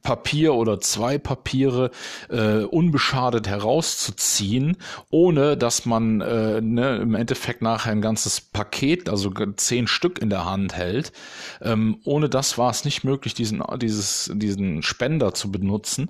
Papier 0.02 0.54
oder 0.54 0.80
zwei 0.80 1.18
Papiere 1.18 1.90
äh, 2.28 2.62
unbeschadet 2.62 3.48
herauszuziehen, 3.48 4.76
ohne 5.10 5.56
dass 5.56 5.84
man 5.84 6.20
äh, 6.20 6.60
ne, 6.60 6.98
im 6.98 7.16
Endeffekt 7.16 7.60
nachher 7.60 7.90
ein 7.90 8.00
ganzes 8.00 8.40
Paket, 8.40 9.08
also 9.08 9.32
zehn 9.56 9.88
Stück 9.88 10.20
in 10.20 10.30
der 10.30 10.44
Hand 10.44 10.74
hält. 10.74 11.12
Ähm, 11.60 11.98
ohne 12.04 12.28
das 12.28 12.56
war 12.56 12.70
es 12.70 12.84
nicht 12.84 13.02
möglich, 13.02 13.34
diesen, 13.34 13.64
dieses, 13.78 14.30
diesen 14.32 14.82
Spender 14.82 15.34
zu 15.34 15.50
benutzen. 15.50 16.08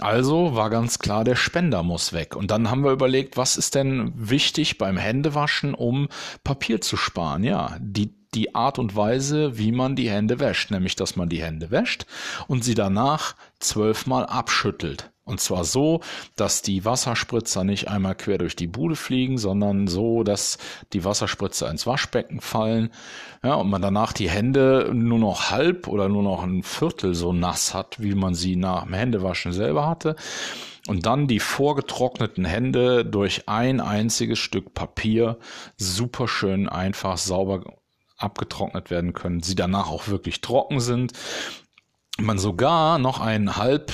Also 0.00 0.56
war 0.56 0.68
ganz 0.68 0.98
klar, 0.98 1.22
der 1.22 1.36
Spender 1.36 1.84
muss 1.84 2.12
weg. 2.12 2.34
Und 2.34 2.50
dann 2.50 2.68
haben 2.68 2.82
wir 2.82 2.90
überlegt, 2.90 3.36
was 3.36 3.56
ist 3.56 3.76
denn 3.76 4.12
wichtig 4.16 4.76
beim 4.76 4.96
Händewaschen, 4.96 5.74
um 5.74 6.08
Papier 6.42 6.80
zu 6.80 6.96
sparen? 6.96 7.44
Ja, 7.44 7.76
die 7.80 8.17
die 8.34 8.54
Art 8.54 8.78
und 8.78 8.94
Weise, 8.94 9.58
wie 9.58 9.72
man 9.72 9.96
die 9.96 10.10
Hände 10.10 10.40
wäscht, 10.40 10.70
nämlich 10.70 10.96
dass 10.96 11.16
man 11.16 11.28
die 11.28 11.42
Hände 11.42 11.70
wäscht 11.70 12.06
und 12.46 12.64
sie 12.64 12.74
danach 12.74 13.34
zwölfmal 13.58 14.26
abschüttelt. 14.26 15.10
Und 15.28 15.40
zwar 15.40 15.64
so, 15.64 16.00
dass 16.36 16.62
die 16.62 16.86
Wasserspritzer 16.86 17.62
nicht 17.62 17.88
einmal 17.88 18.14
quer 18.14 18.38
durch 18.38 18.56
die 18.56 18.66
Bude 18.66 18.96
fliegen, 18.96 19.36
sondern 19.36 19.86
so, 19.86 20.22
dass 20.22 20.56
die 20.94 21.04
Wasserspritzer 21.04 21.70
ins 21.70 21.86
Waschbecken 21.86 22.40
fallen. 22.40 22.88
Ja, 23.44 23.56
und 23.56 23.68
man 23.68 23.82
danach 23.82 24.14
die 24.14 24.30
Hände 24.30 24.90
nur 24.94 25.18
noch 25.18 25.50
halb 25.50 25.86
oder 25.86 26.08
nur 26.08 26.22
noch 26.22 26.42
ein 26.42 26.62
Viertel 26.62 27.14
so 27.14 27.34
nass 27.34 27.74
hat, 27.74 28.00
wie 28.00 28.14
man 28.14 28.34
sie 28.34 28.56
nach 28.56 28.84
dem 28.84 28.94
Händewaschen 28.94 29.52
selber 29.52 29.86
hatte. 29.86 30.16
Und 30.86 31.04
dann 31.04 31.26
die 31.26 31.40
vorgetrockneten 31.40 32.46
Hände 32.46 33.04
durch 33.04 33.50
ein 33.50 33.82
einziges 33.82 34.38
Stück 34.38 34.72
Papier 34.72 35.36
super 35.76 36.26
schön 36.26 36.70
einfach 36.70 37.18
sauber 37.18 37.77
abgetrocknet 38.18 38.90
werden 38.90 39.14
können, 39.14 39.42
sie 39.42 39.54
danach 39.54 39.88
auch 39.88 40.08
wirklich 40.08 40.40
trocken 40.40 40.80
sind. 40.80 41.12
Man 42.20 42.38
sogar 42.38 42.98
noch 42.98 43.20
ein 43.20 43.56
halb 43.56 43.92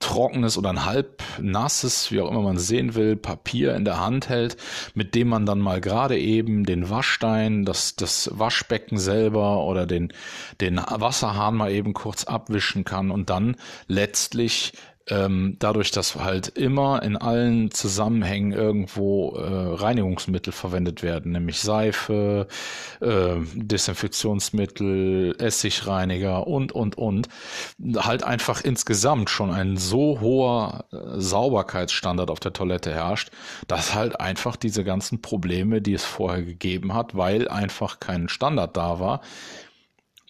trockenes 0.00 0.56
oder 0.56 0.70
ein 0.70 0.86
halb 0.86 1.22
nasses, 1.40 2.10
wie 2.10 2.20
auch 2.20 2.30
immer 2.30 2.40
man 2.40 2.58
sehen 2.58 2.94
will, 2.94 3.16
Papier 3.16 3.74
in 3.76 3.84
der 3.84 4.00
Hand 4.00 4.30
hält, 4.30 4.56
mit 4.94 5.14
dem 5.14 5.28
man 5.28 5.44
dann 5.44 5.60
mal 5.60 5.80
gerade 5.80 6.18
eben 6.18 6.64
den 6.64 6.88
Waschstein, 6.88 7.66
das, 7.66 7.96
das 7.96 8.30
Waschbecken 8.32 8.98
selber 8.98 9.62
oder 9.64 9.86
den, 9.86 10.12
den 10.60 10.78
Wasserhahn 10.78 11.54
mal 11.54 11.70
eben 11.70 11.92
kurz 11.92 12.24
abwischen 12.24 12.84
kann 12.84 13.10
und 13.10 13.28
dann 13.28 13.56
letztlich 13.88 14.72
ähm, 15.10 15.56
dadurch, 15.58 15.90
dass 15.90 16.14
halt 16.16 16.48
immer 16.48 17.02
in 17.02 17.16
allen 17.16 17.70
Zusammenhängen 17.70 18.52
irgendwo 18.52 19.36
äh, 19.36 19.74
Reinigungsmittel 19.74 20.52
verwendet 20.52 21.02
werden, 21.02 21.32
nämlich 21.32 21.60
Seife, 21.60 22.46
äh, 23.00 23.36
Desinfektionsmittel, 23.54 25.34
Essigreiniger 25.38 26.46
und, 26.46 26.72
und, 26.72 26.96
und, 26.96 27.28
halt 27.96 28.22
einfach 28.22 28.62
insgesamt 28.62 29.30
schon 29.30 29.50
ein 29.50 29.76
so 29.76 30.20
hoher 30.20 30.84
äh, 30.92 30.96
Sauberkeitsstandard 31.20 32.30
auf 32.30 32.40
der 32.40 32.52
Toilette 32.52 32.92
herrscht, 32.92 33.30
dass 33.66 33.94
halt 33.94 34.20
einfach 34.20 34.56
diese 34.56 34.84
ganzen 34.84 35.20
Probleme, 35.20 35.82
die 35.82 35.94
es 35.94 36.04
vorher 36.04 36.42
gegeben 36.42 36.94
hat, 36.94 37.16
weil 37.16 37.48
einfach 37.48 38.00
kein 38.00 38.28
Standard 38.28 38.76
da 38.76 39.00
war, 39.00 39.20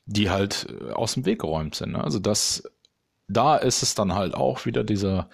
die 0.06 0.30
halt 0.30 0.66
äh, 0.70 0.92
aus 0.92 1.14
dem 1.14 1.26
Weg 1.26 1.40
geräumt 1.40 1.74
sind. 1.74 1.92
Ne? 1.92 2.02
Also 2.02 2.18
das 2.18 2.62
da 3.30 3.56
ist 3.56 3.82
es 3.82 3.94
dann 3.94 4.14
halt 4.14 4.34
auch 4.34 4.66
wieder 4.66 4.84
dieser 4.84 5.28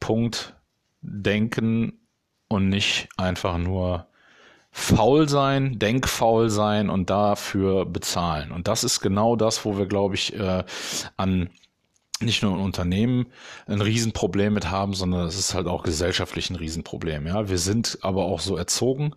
Punkt 0.00 0.54
denken 1.00 2.00
und 2.48 2.68
nicht 2.68 3.08
einfach 3.16 3.58
nur 3.58 4.06
faul 4.70 5.28
sein, 5.28 5.78
denkfaul 5.78 6.48
sein 6.48 6.88
und 6.88 7.10
dafür 7.10 7.84
bezahlen. 7.86 8.52
Und 8.52 8.68
das 8.68 8.84
ist 8.84 9.00
genau 9.00 9.36
das, 9.36 9.64
wo 9.64 9.76
wir, 9.76 9.86
glaube 9.86 10.14
ich, 10.14 10.34
äh, 10.38 10.64
an 11.16 11.50
nicht 12.24 12.42
nur 12.42 12.52
ein 12.52 12.60
Unternehmen 12.60 13.26
ein 13.66 13.80
Riesenproblem 13.80 14.54
mit 14.54 14.70
haben, 14.70 14.94
sondern 14.94 15.26
es 15.26 15.38
ist 15.38 15.54
halt 15.54 15.66
auch 15.66 15.82
gesellschaftlich 15.82 16.50
ein 16.50 16.56
Riesenproblem. 16.56 17.26
Ja, 17.26 17.48
wir 17.48 17.58
sind 17.58 17.98
aber 18.02 18.24
auch 18.24 18.40
so 18.40 18.56
erzogen. 18.56 19.14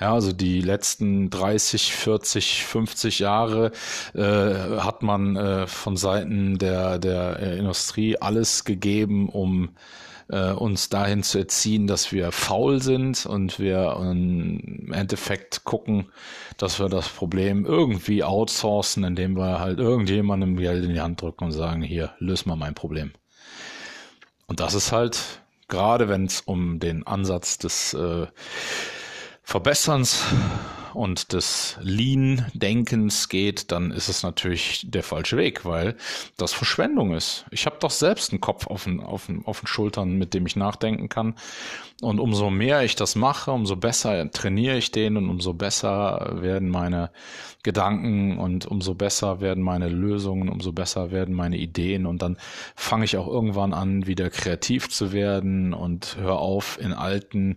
Ja, 0.00 0.14
also 0.14 0.32
die 0.32 0.60
letzten 0.60 1.30
30, 1.30 1.92
40, 1.92 2.64
50 2.64 3.18
Jahre 3.18 3.72
äh, 4.14 4.80
hat 4.80 5.02
man 5.02 5.36
äh, 5.36 5.66
von 5.66 5.96
Seiten 5.96 6.58
der 6.58 6.98
der 6.98 7.38
äh, 7.40 7.58
Industrie 7.58 8.18
alles 8.18 8.64
gegeben, 8.64 9.28
um 9.28 9.70
äh, 10.28 10.50
uns 10.50 10.88
dahin 10.88 11.22
zu 11.22 11.38
erziehen, 11.38 11.86
dass 11.86 12.12
wir 12.12 12.32
faul 12.32 12.82
sind 12.82 13.26
und 13.26 13.58
wir 13.58 13.96
im 14.00 14.92
Endeffekt 14.92 15.64
gucken, 15.64 16.06
dass 16.56 16.78
wir 16.80 16.88
das 16.88 17.08
Problem 17.08 17.64
irgendwie 17.64 18.24
outsourcen, 18.24 19.04
indem 19.04 19.36
wir 19.36 19.60
halt 19.60 19.78
irgendjemandem 19.78 20.56
Geld 20.56 20.84
in 20.84 20.94
die 20.94 21.00
Hand 21.00 21.22
drücken 21.22 21.44
und 21.44 21.52
sagen, 21.52 21.82
hier, 21.82 22.12
löse 22.18 22.48
mal 22.48 22.56
mein 22.56 22.74
Problem. 22.74 23.12
Und 24.46 24.60
das 24.60 24.74
ist 24.74 24.92
halt, 24.92 25.20
gerade 25.68 26.08
wenn 26.08 26.26
es 26.26 26.40
um 26.40 26.78
den 26.78 27.06
Ansatz 27.06 27.58
des 27.58 27.94
äh, 27.94 28.26
Verbesserns 29.42 30.24
und 30.96 31.32
des 31.32 31.76
Lean-Denkens 31.80 33.28
geht, 33.28 33.70
dann 33.70 33.90
ist 33.90 34.08
es 34.08 34.22
natürlich 34.22 34.90
der 34.90 35.02
falsche 35.02 35.36
Weg, 35.36 35.64
weil 35.64 35.96
das 36.36 36.52
Verschwendung 36.52 37.14
ist. 37.14 37.44
Ich 37.50 37.66
habe 37.66 37.76
doch 37.80 37.90
selbst 37.90 38.32
einen 38.32 38.40
Kopf 38.40 38.66
auf 38.66 38.84
den, 38.84 39.00
auf, 39.00 39.26
den, 39.26 39.44
auf 39.44 39.60
den 39.60 39.66
Schultern, 39.66 40.16
mit 40.16 40.34
dem 40.34 40.46
ich 40.46 40.56
nachdenken 40.56 41.08
kann. 41.08 41.34
Und 42.02 42.18
umso 42.20 42.50
mehr 42.50 42.82
ich 42.82 42.96
das 42.96 43.14
mache, 43.14 43.52
umso 43.52 43.76
besser 43.76 44.30
trainiere 44.30 44.76
ich 44.76 44.90
den 44.90 45.16
und 45.16 45.30
umso 45.30 45.54
besser 45.54 46.38
werden 46.40 46.68
meine 46.68 47.10
Gedanken 47.62 48.38
und 48.38 48.66
umso 48.66 48.94
besser 48.94 49.40
werden 49.40 49.62
meine 49.62 49.88
Lösungen, 49.88 50.48
umso 50.48 50.72
besser 50.72 51.10
werden 51.10 51.34
meine 51.34 51.56
Ideen 51.56 52.06
und 52.06 52.22
dann 52.22 52.36
fange 52.74 53.04
ich 53.04 53.16
auch 53.16 53.26
irgendwann 53.26 53.72
an, 53.72 54.06
wieder 54.06 54.30
kreativ 54.30 54.88
zu 54.88 55.12
werden 55.12 55.74
und 55.74 56.16
hör 56.20 56.38
auf 56.38 56.78
in 56.80 56.92
alten 56.92 57.56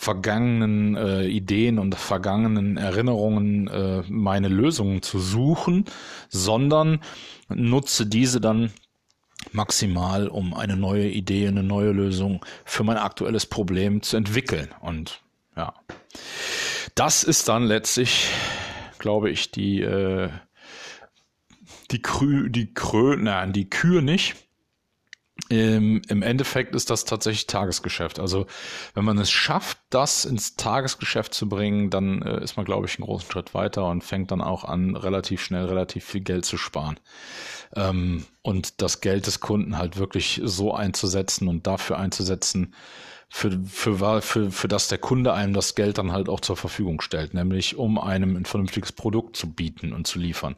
vergangenen 0.00 0.96
äh, 0.96 1.26
Ideen 1.26 1.78
und 1.78 1.94
vergangenen 1.94 2.78
Erinnerungen 2.78 3.68
äh, 3.68 4.02
meine 4.08 4.48
Lösungen 4.48 5.02
zu 5.02 5.18
suchen, 5.18 5.84
sondern 6.30 7.00
nutze 7.50 8.06
diese 8.06 8.40
dann 8.40 8.72
maximal, 9.52 10.28
um 10.28 10.54
eine 10.54 10.78
neue 10.78 11.06
Idee, 11.10 11.48
eine 11.48 11.62
neue 11.62 11.90
Lösung 11.92 12.42
für 12.64 12.82
mein 12.82 12.96
aktuelles 12.96 13.44
Problem 13.44 14.00
zu 14.00 14.16
entwickeln. 14.16 14.70
Und 14.80 15.20
ja, 15.54 15.74
das 16.94 17.22
ist 17.22 17.50
dann 17.50 17.64
letztlich, 17.64 18.30
glaube 18.98 19.28
ich, 19.28 19.50
die 19.50 19.82
äh, 19.82 20.30
die 21.90 22.00
Krü, 22.00 22.48
die 22.48 22.72
Krö, 22.72 23.18
nein, 23.18 23.52
die 23.52 23.68
Kür 23.68 24.00
nicht, 24.00 24.34
im, 25.50 26.00
Im 26.06 26.22
Endeffekt 26.22 26.76
ist 26.76 26.90
das 26.90 27.04
tatsächlich 27.04 27.48
Tagesgeschäft. 27.48 28.20
Also 28.20 28.46
wenn 28.94 29.04
man 29.04 29.18
es 29.18 29.32
schafft, 29.32 29.78
das 29.90 30.24
ins 30.24 30.54
Tagesgeschäft 30.54 31.34
zu 31.34 31.48
bringen, 31.48 31.90
dann 31.90 32.22
äh, 32.22 32.40
ist 32.40 32.56
man, 32.56 32.64
glaube 32.64 32.86
ich, 32.86 32.96
einen 32.96 33.06
großen 33.06 33.28
Schritt 33.28 33.52
weiter 33.52 33.86
und 33.86 34.04
fängt 34.04 34.30
dann 34.30 34.42
auch 34.42 34.62
an, 34.62 34.94
relativ 34.94 35.42
schnell 35.42 35.64
relativ 35.64 36.04
viel 36.04 36.20
Geld 36.20 36.44
zu 36.44 36.56
sparen. 36.56 37.00
Ähm, 37.74 38.26
und 38.42 38.80
das 38.80 39.00
Geld 39.00 39.26
des 39.26 39.40
Kunden 39.40 39.76
halt 39.76 39.96
wirklich 39.96 40.40
so 40.44 40.72
einzusetzen 40.72 41.48
und 41.48 41.66
dafür 41.66 41.98
einzusetzen, 41.98 42.72
für, 43.28 43.60
für, 43.66 44.22
für, 44.22 44.50
für 44.52 44.68
das 44.68 44.86
der 44.86 44.98
Kunde 44.98 45.32
einem 45.34 45.52
das 45.52 45.74
Geld 45.74 45.98
dann 45.98 46.12
halt 46.12 46.28
auch 46.28 46.40
zur 46.40 46.56
Verfügung 46.56 47.00
stellt, 47.00 47.34
nämlich 47.34 47.76
um 47.76 47.98
einem 47.98 48.36
ein 48.36 48.44
vernünftiges 48.44 48.92
Produkt 48.92 49.36
zu 49.36 49.52
bieten 49.52 49.92
und 49.92 50.06
zu 50.06 50.20
liefern. 50.20 50.54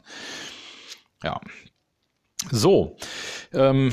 Ja. 1.23 1.41
So. 2.51 2.97
Ähm, 3.53 3.91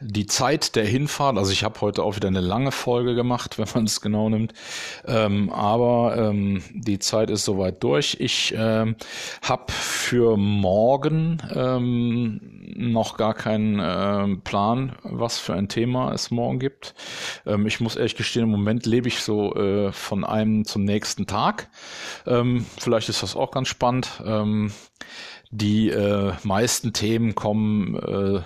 die 0.00 0.26
Zeit 0.26 0.76
der 0.76 0.84
Hinfahrt, 0.84 1.38
also 1.38 1.52
ich 1.52 1.64
habe 1.64 1.80
heute 1.80 2.02
auch 2.02 2.16
wieder 2.16 2.28
eine 2.28 2.40
lange 2.40 2.72
Folge 2.72 3.14
gemacht, 3.14 3.58
wenn 3.58 3.68
man 3.74 3.84
es 3.84 4.00
genau 4.00 4.28
nimmt, 4.28 4.52
ähm, 5.06 5.50
aber 5.50 6.16
ähm, 6.16 6.62
die 6.72 6.98
Zeit 6.98 7.30
ist 7.30 7.44
soweit 7.44 7.82
durch. 7.82 8.16
Ich 8.20 8.54
ähm, 8.56 8.96
habe 9.42 9.72
für 9.72 10.36
morgen 10.36 11.42
ähm, 11.54 12.40
noch 12.76 13.16
gar 13.16 13.34
keinen 13.34 13.80
ähm, 13.82 14.40
Plan, 14.42 14.96
was 15.02 15.38
für 15.38 15.54
ein 15.54 15.68
Thema 15.68 16.12
es 16.12 16.30
morgen 16.30 16.58
gibt. 16.58 16.94
Ähm, 17.46 17.66
ich 17.66 17.80
muss 17.80 17.96
ehrlich 17.96 18.16
gestehen, 18.16 18.44
im 18.44 18.50
Moment 18.50 18.86
lebe 18.86 19.08
ich 19.08 19.20
so 19.20 19.54
äh, 19.54 19.92
von 19.92 20.24
einem 20.24 20.64
zum 20.64 20.84
nächsten 20.84 21.26
Tag. 21.26 21.68
Vielleicht 22.78 23.08
ist 23.08 23.22
das 23.22 23.36
auch 23.36 23.50
ganz 23.50 23.68
spannend. 23.68 24.22
Die 25.50 25.88
äh, 25.88 26.32
meisten 26.42 26.92
Themen 26.92 27.36
kommen 27.36 27.94
äh, 27.94 28.40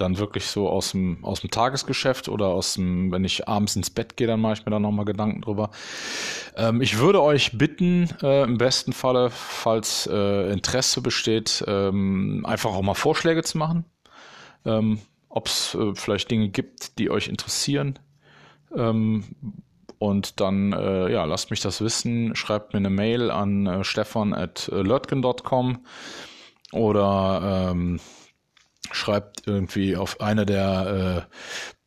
dann 0.00 0.18
wirklich 0.18 0.46
so 0.46 0.68
aus 0.68 0.92
dem, 0.92 1.24
aus 1.24 1.40
dem 1.40 1.50
Tagesgeschäft 1.50 2.28
oder 2.28 2.46
aus 2.46 2.74
dem, 2.74 3.12
wenn 3.12 3.24
ich 3.24 3.48
abends 3.48 3.76
ins 3.76 3.90
Bett 3.90 4.16
gehe, 4.16 4.26
dann 4.26 4.40
mache 4.40 4.54
ich 4.54 4.64
mir 4.64 4.70
da 4.70 4.78
nochmal 4.78 5.04
Gedanken 5.04 5.42
drüber. 5.42 5.70
Ähm, 6.56 6.80
ich 6.80 6.98
würde 6.98 7.22
euch 7.22 7.58
bitten, 7.58 8.08
äh, 8.22 8.44
im 8.44 8.58
besten 8.58 8.92
Falle, 8.92 9.30
falls 9.30 10.08
äh, 10.10 10.52
Interesse 10.52 11.02
besteht, 11.02 11.64
ähm, 11.66 12.44
einfach 12.46 12.70
auch 12.70 12.82
mal 12.82 12.94
Vorschläge 12.94 13.42
zu 13.42 13.58
machen. 13.58 13.84
Ähm, 14.64 15.00
Ob 15.28 15.46
es 15.46 15.74
äh, 15.74 15.94
vielleicht 15.94 16.30
Dinge 16.30 16.48
gibt, 16.48 16.98
die 16.98 17.10
euch 17.10 17.28
interessieren. 17.28 17.98
Ähm, 18.74 19.24
und 19.98 20.40
dann, 20.40 20.72
äh, 20.72 21.12
ja, 21.12 21.24
lasst 21.24 21.50
mich 21.50 21.60
das 21.60 21.80
wissen. 21.80 22.36
Schreibt 22.36 22.72
mir 22.72 22.78
eine 22.78 22.90
Mail 22.90 23.30
an 23.30 23.66
äh, 23.66 23.84
stefan.lötgen.com 23.84 25.84
oder 26.72 27.70
ähm, 27.72 27.98
schreibt 28.92 29.46
irgendwie 29.46 29.96
auf 29.96 30.20
eine 30.20 30.46
der 30.46 31.26
äh, 31.26 31.34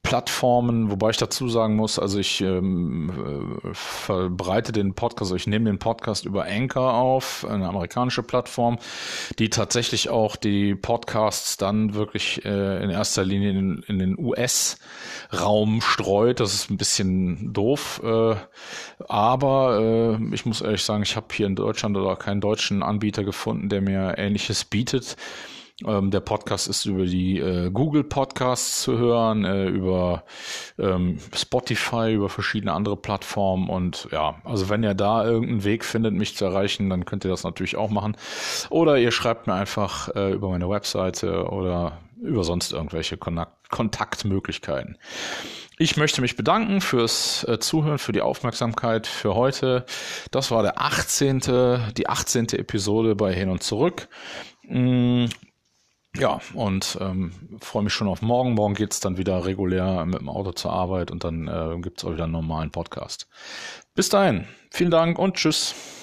Plattformen, 0.03 0.89
wobei 0.89 1.11
ich 1.11 1.17
dazu 1.17 1.47
sagen 1.47 1.75
muss, 1.75 1.99
also 1.99 2.17
ich 2.17 2.41
ähm, 2.41 3.59
äh, 3.63 3.69
verbreite 3.73 4.71
den 4.71 4.95
Podcast, 4.95 5.31
also 5.31 5.35
ich 5.35 5.45
nehme 5.45 5.69
den 5.69 5.77
Podcast 5.77 6.25
über 6.25 6.45
Anchor 6.45 6.95
auf, 6.95 7.45
eine 7.47 7.69
amerikanische 7.69 8.23
Plattform, 8.23 8.79
die 9.37 9.49
tatsächlich 9.49 10.09
auch 10.09 10.35
die 10.35 10.73
Podcasts 10.73 11.55
dann 11.57 11.93
wirklich 11.93 12.43
äh, 12.43 12.83
in 12.83 12.89
erster 12.89 13.23
Linie 13.23 13.51
in, 13.51 13.83
in 13.87 13.99
den 13.99 14.17
US-Raum 14.17 15.81
streut. 15.81 16.39
Das 16.39 16.55
ist 16.55 16.71
ein 16.71 16.77
bisschen 16.77 17.53
doof, 17.53 18.01
äh, 18.03 18.35
aber 19.07 20.17
äh, 20.19 20.33
ich 20.33 20.47
muss 20.47 20.61
ehrlich 20.61 20.83
sagen, 20.83 21.03
ich 21.03 21.15
habe 21.15 21.27
hier 21.31 21.45
in 21.45 21.55
Deutschland 21.55 21.95
oder 21.95 22.15
keinen 22.15 22.41
deutschen 22.41 22.81
Anbieter 22.81 23.23
gefunden, 23.23 23.69
der 23.69 23.81
mir 23.81 24.15
Ähnliches 24.17 24.65
bietet. 24.65 25.15
Ähm, 25.85 26.11
der 26.11 26.19
Podcast 26.19 26.67
ist 26.67 26.85
über 26.85 27.05
die 27.05 27.39
äh, 27.39 27.69
Google 27.71 28.03
Podcasts 28.03 28.81
zu 28.81 28.97
hören, 28.97 29.45
äh, 29.45 29.67
über 29.67 30.23
ähm, 30.77 31.19
Spotify, 31.35 32.13
über 32.13 32.29
verschiedene 32.29 32.73
andere 32.73 32.97
Plattformen 32.97 33.69
und 33.69 34.07
ja, 34.11 34.35
also 34.43 34.69
wenn 34.69 34.83
ihr 34.83 34.93
da 34.93 35.25
irgendeinen 35.25 35.63
Weg 35.63 35.85
findet, 35.85 36.13
mich 36.13 36.35
zu 36.35 36.45
erreichen, 36.45 36.89
dann 36.89 37.05
könnt 37.05 37.25
ihr 37.25 37.31
das 37.31 37.43
natürlich 37.43 37.77
auch 37.77 37.89
machen. 37.89 38.15
Oder 38.69 38.97
ihr 38.97 39.11
schreibt 39.11 39.47
mir 39.47 39.53
einfach 39.53 40.09
äh, 40.15 40.31
über 40.31 40.49
meine 40.49 40.69
Webseite 40.69 41.45
oder 41.49 41.99
über 42.21 42.43
sonst 42.43 42.71
irgendwelche 42.71 43.17
Kontakt 43.17 43.61
Kontaktmöglichkeiten. 43.71 44.97
Ich 45.79 45.97
möchte 45.97 46.21
mich 46.21 46.35
bedanken 46.35 46.81
fürs 46.81 47.43
äh, 47.45 47.57
Zuhören, 47.57 47.97
für 47.97 48.11
die 48.11 48.21
Aufmerksamkeit 48.21 49.07
für 49.07 49.33
heute. 49.33 49.85
Das 50.29 50.51
war 50.51 50.61
der 50.61 50.79
18., 50.79 51.39
die 51.97 52.07
18. 52.07 52.49
Episode 52.49 53.15
bei 53.15 53.33
Hin 53.33 53.49
und 53.49 53.63
Zurück. 53.63 54.07
Mm, 54.67 55.25
ja, 56.17 56.41
und 56.53 56.97
ähm, 56.99 57.31
freue 57.61 57.83
mich 57.83 57.93
schon 57.93 58.07
auf 58.07 58.21
morgen. 58.21 58.53
Morgen 58.53 58.73
geht's 58.73 58.99
dann 58.99 59.17
wieder 59.17 59.45
regulär 59.45 60.05
mit 60.05 60.19
dem 60.19 60.29
Auto 60.29 60.51
zur 60.51 60.73
Arbeit 60.73 61.09
und 61.09 61.23
dann 61.23 61.47
äh, 61.47 61.79
gibt's 61.81 62.03
auch 62.03 62.11
wieder 62.11 62.25
einen 62.25 62.33
normalen 62.33 62.71
Podcast. 62.71 63.27
Bis 63.95 64.09
dahin, 64.09 64.45
vielen 64.71 64.91
Dank 64.91 65.17
und 65.17 65.35
tschüss. 65.35 66.00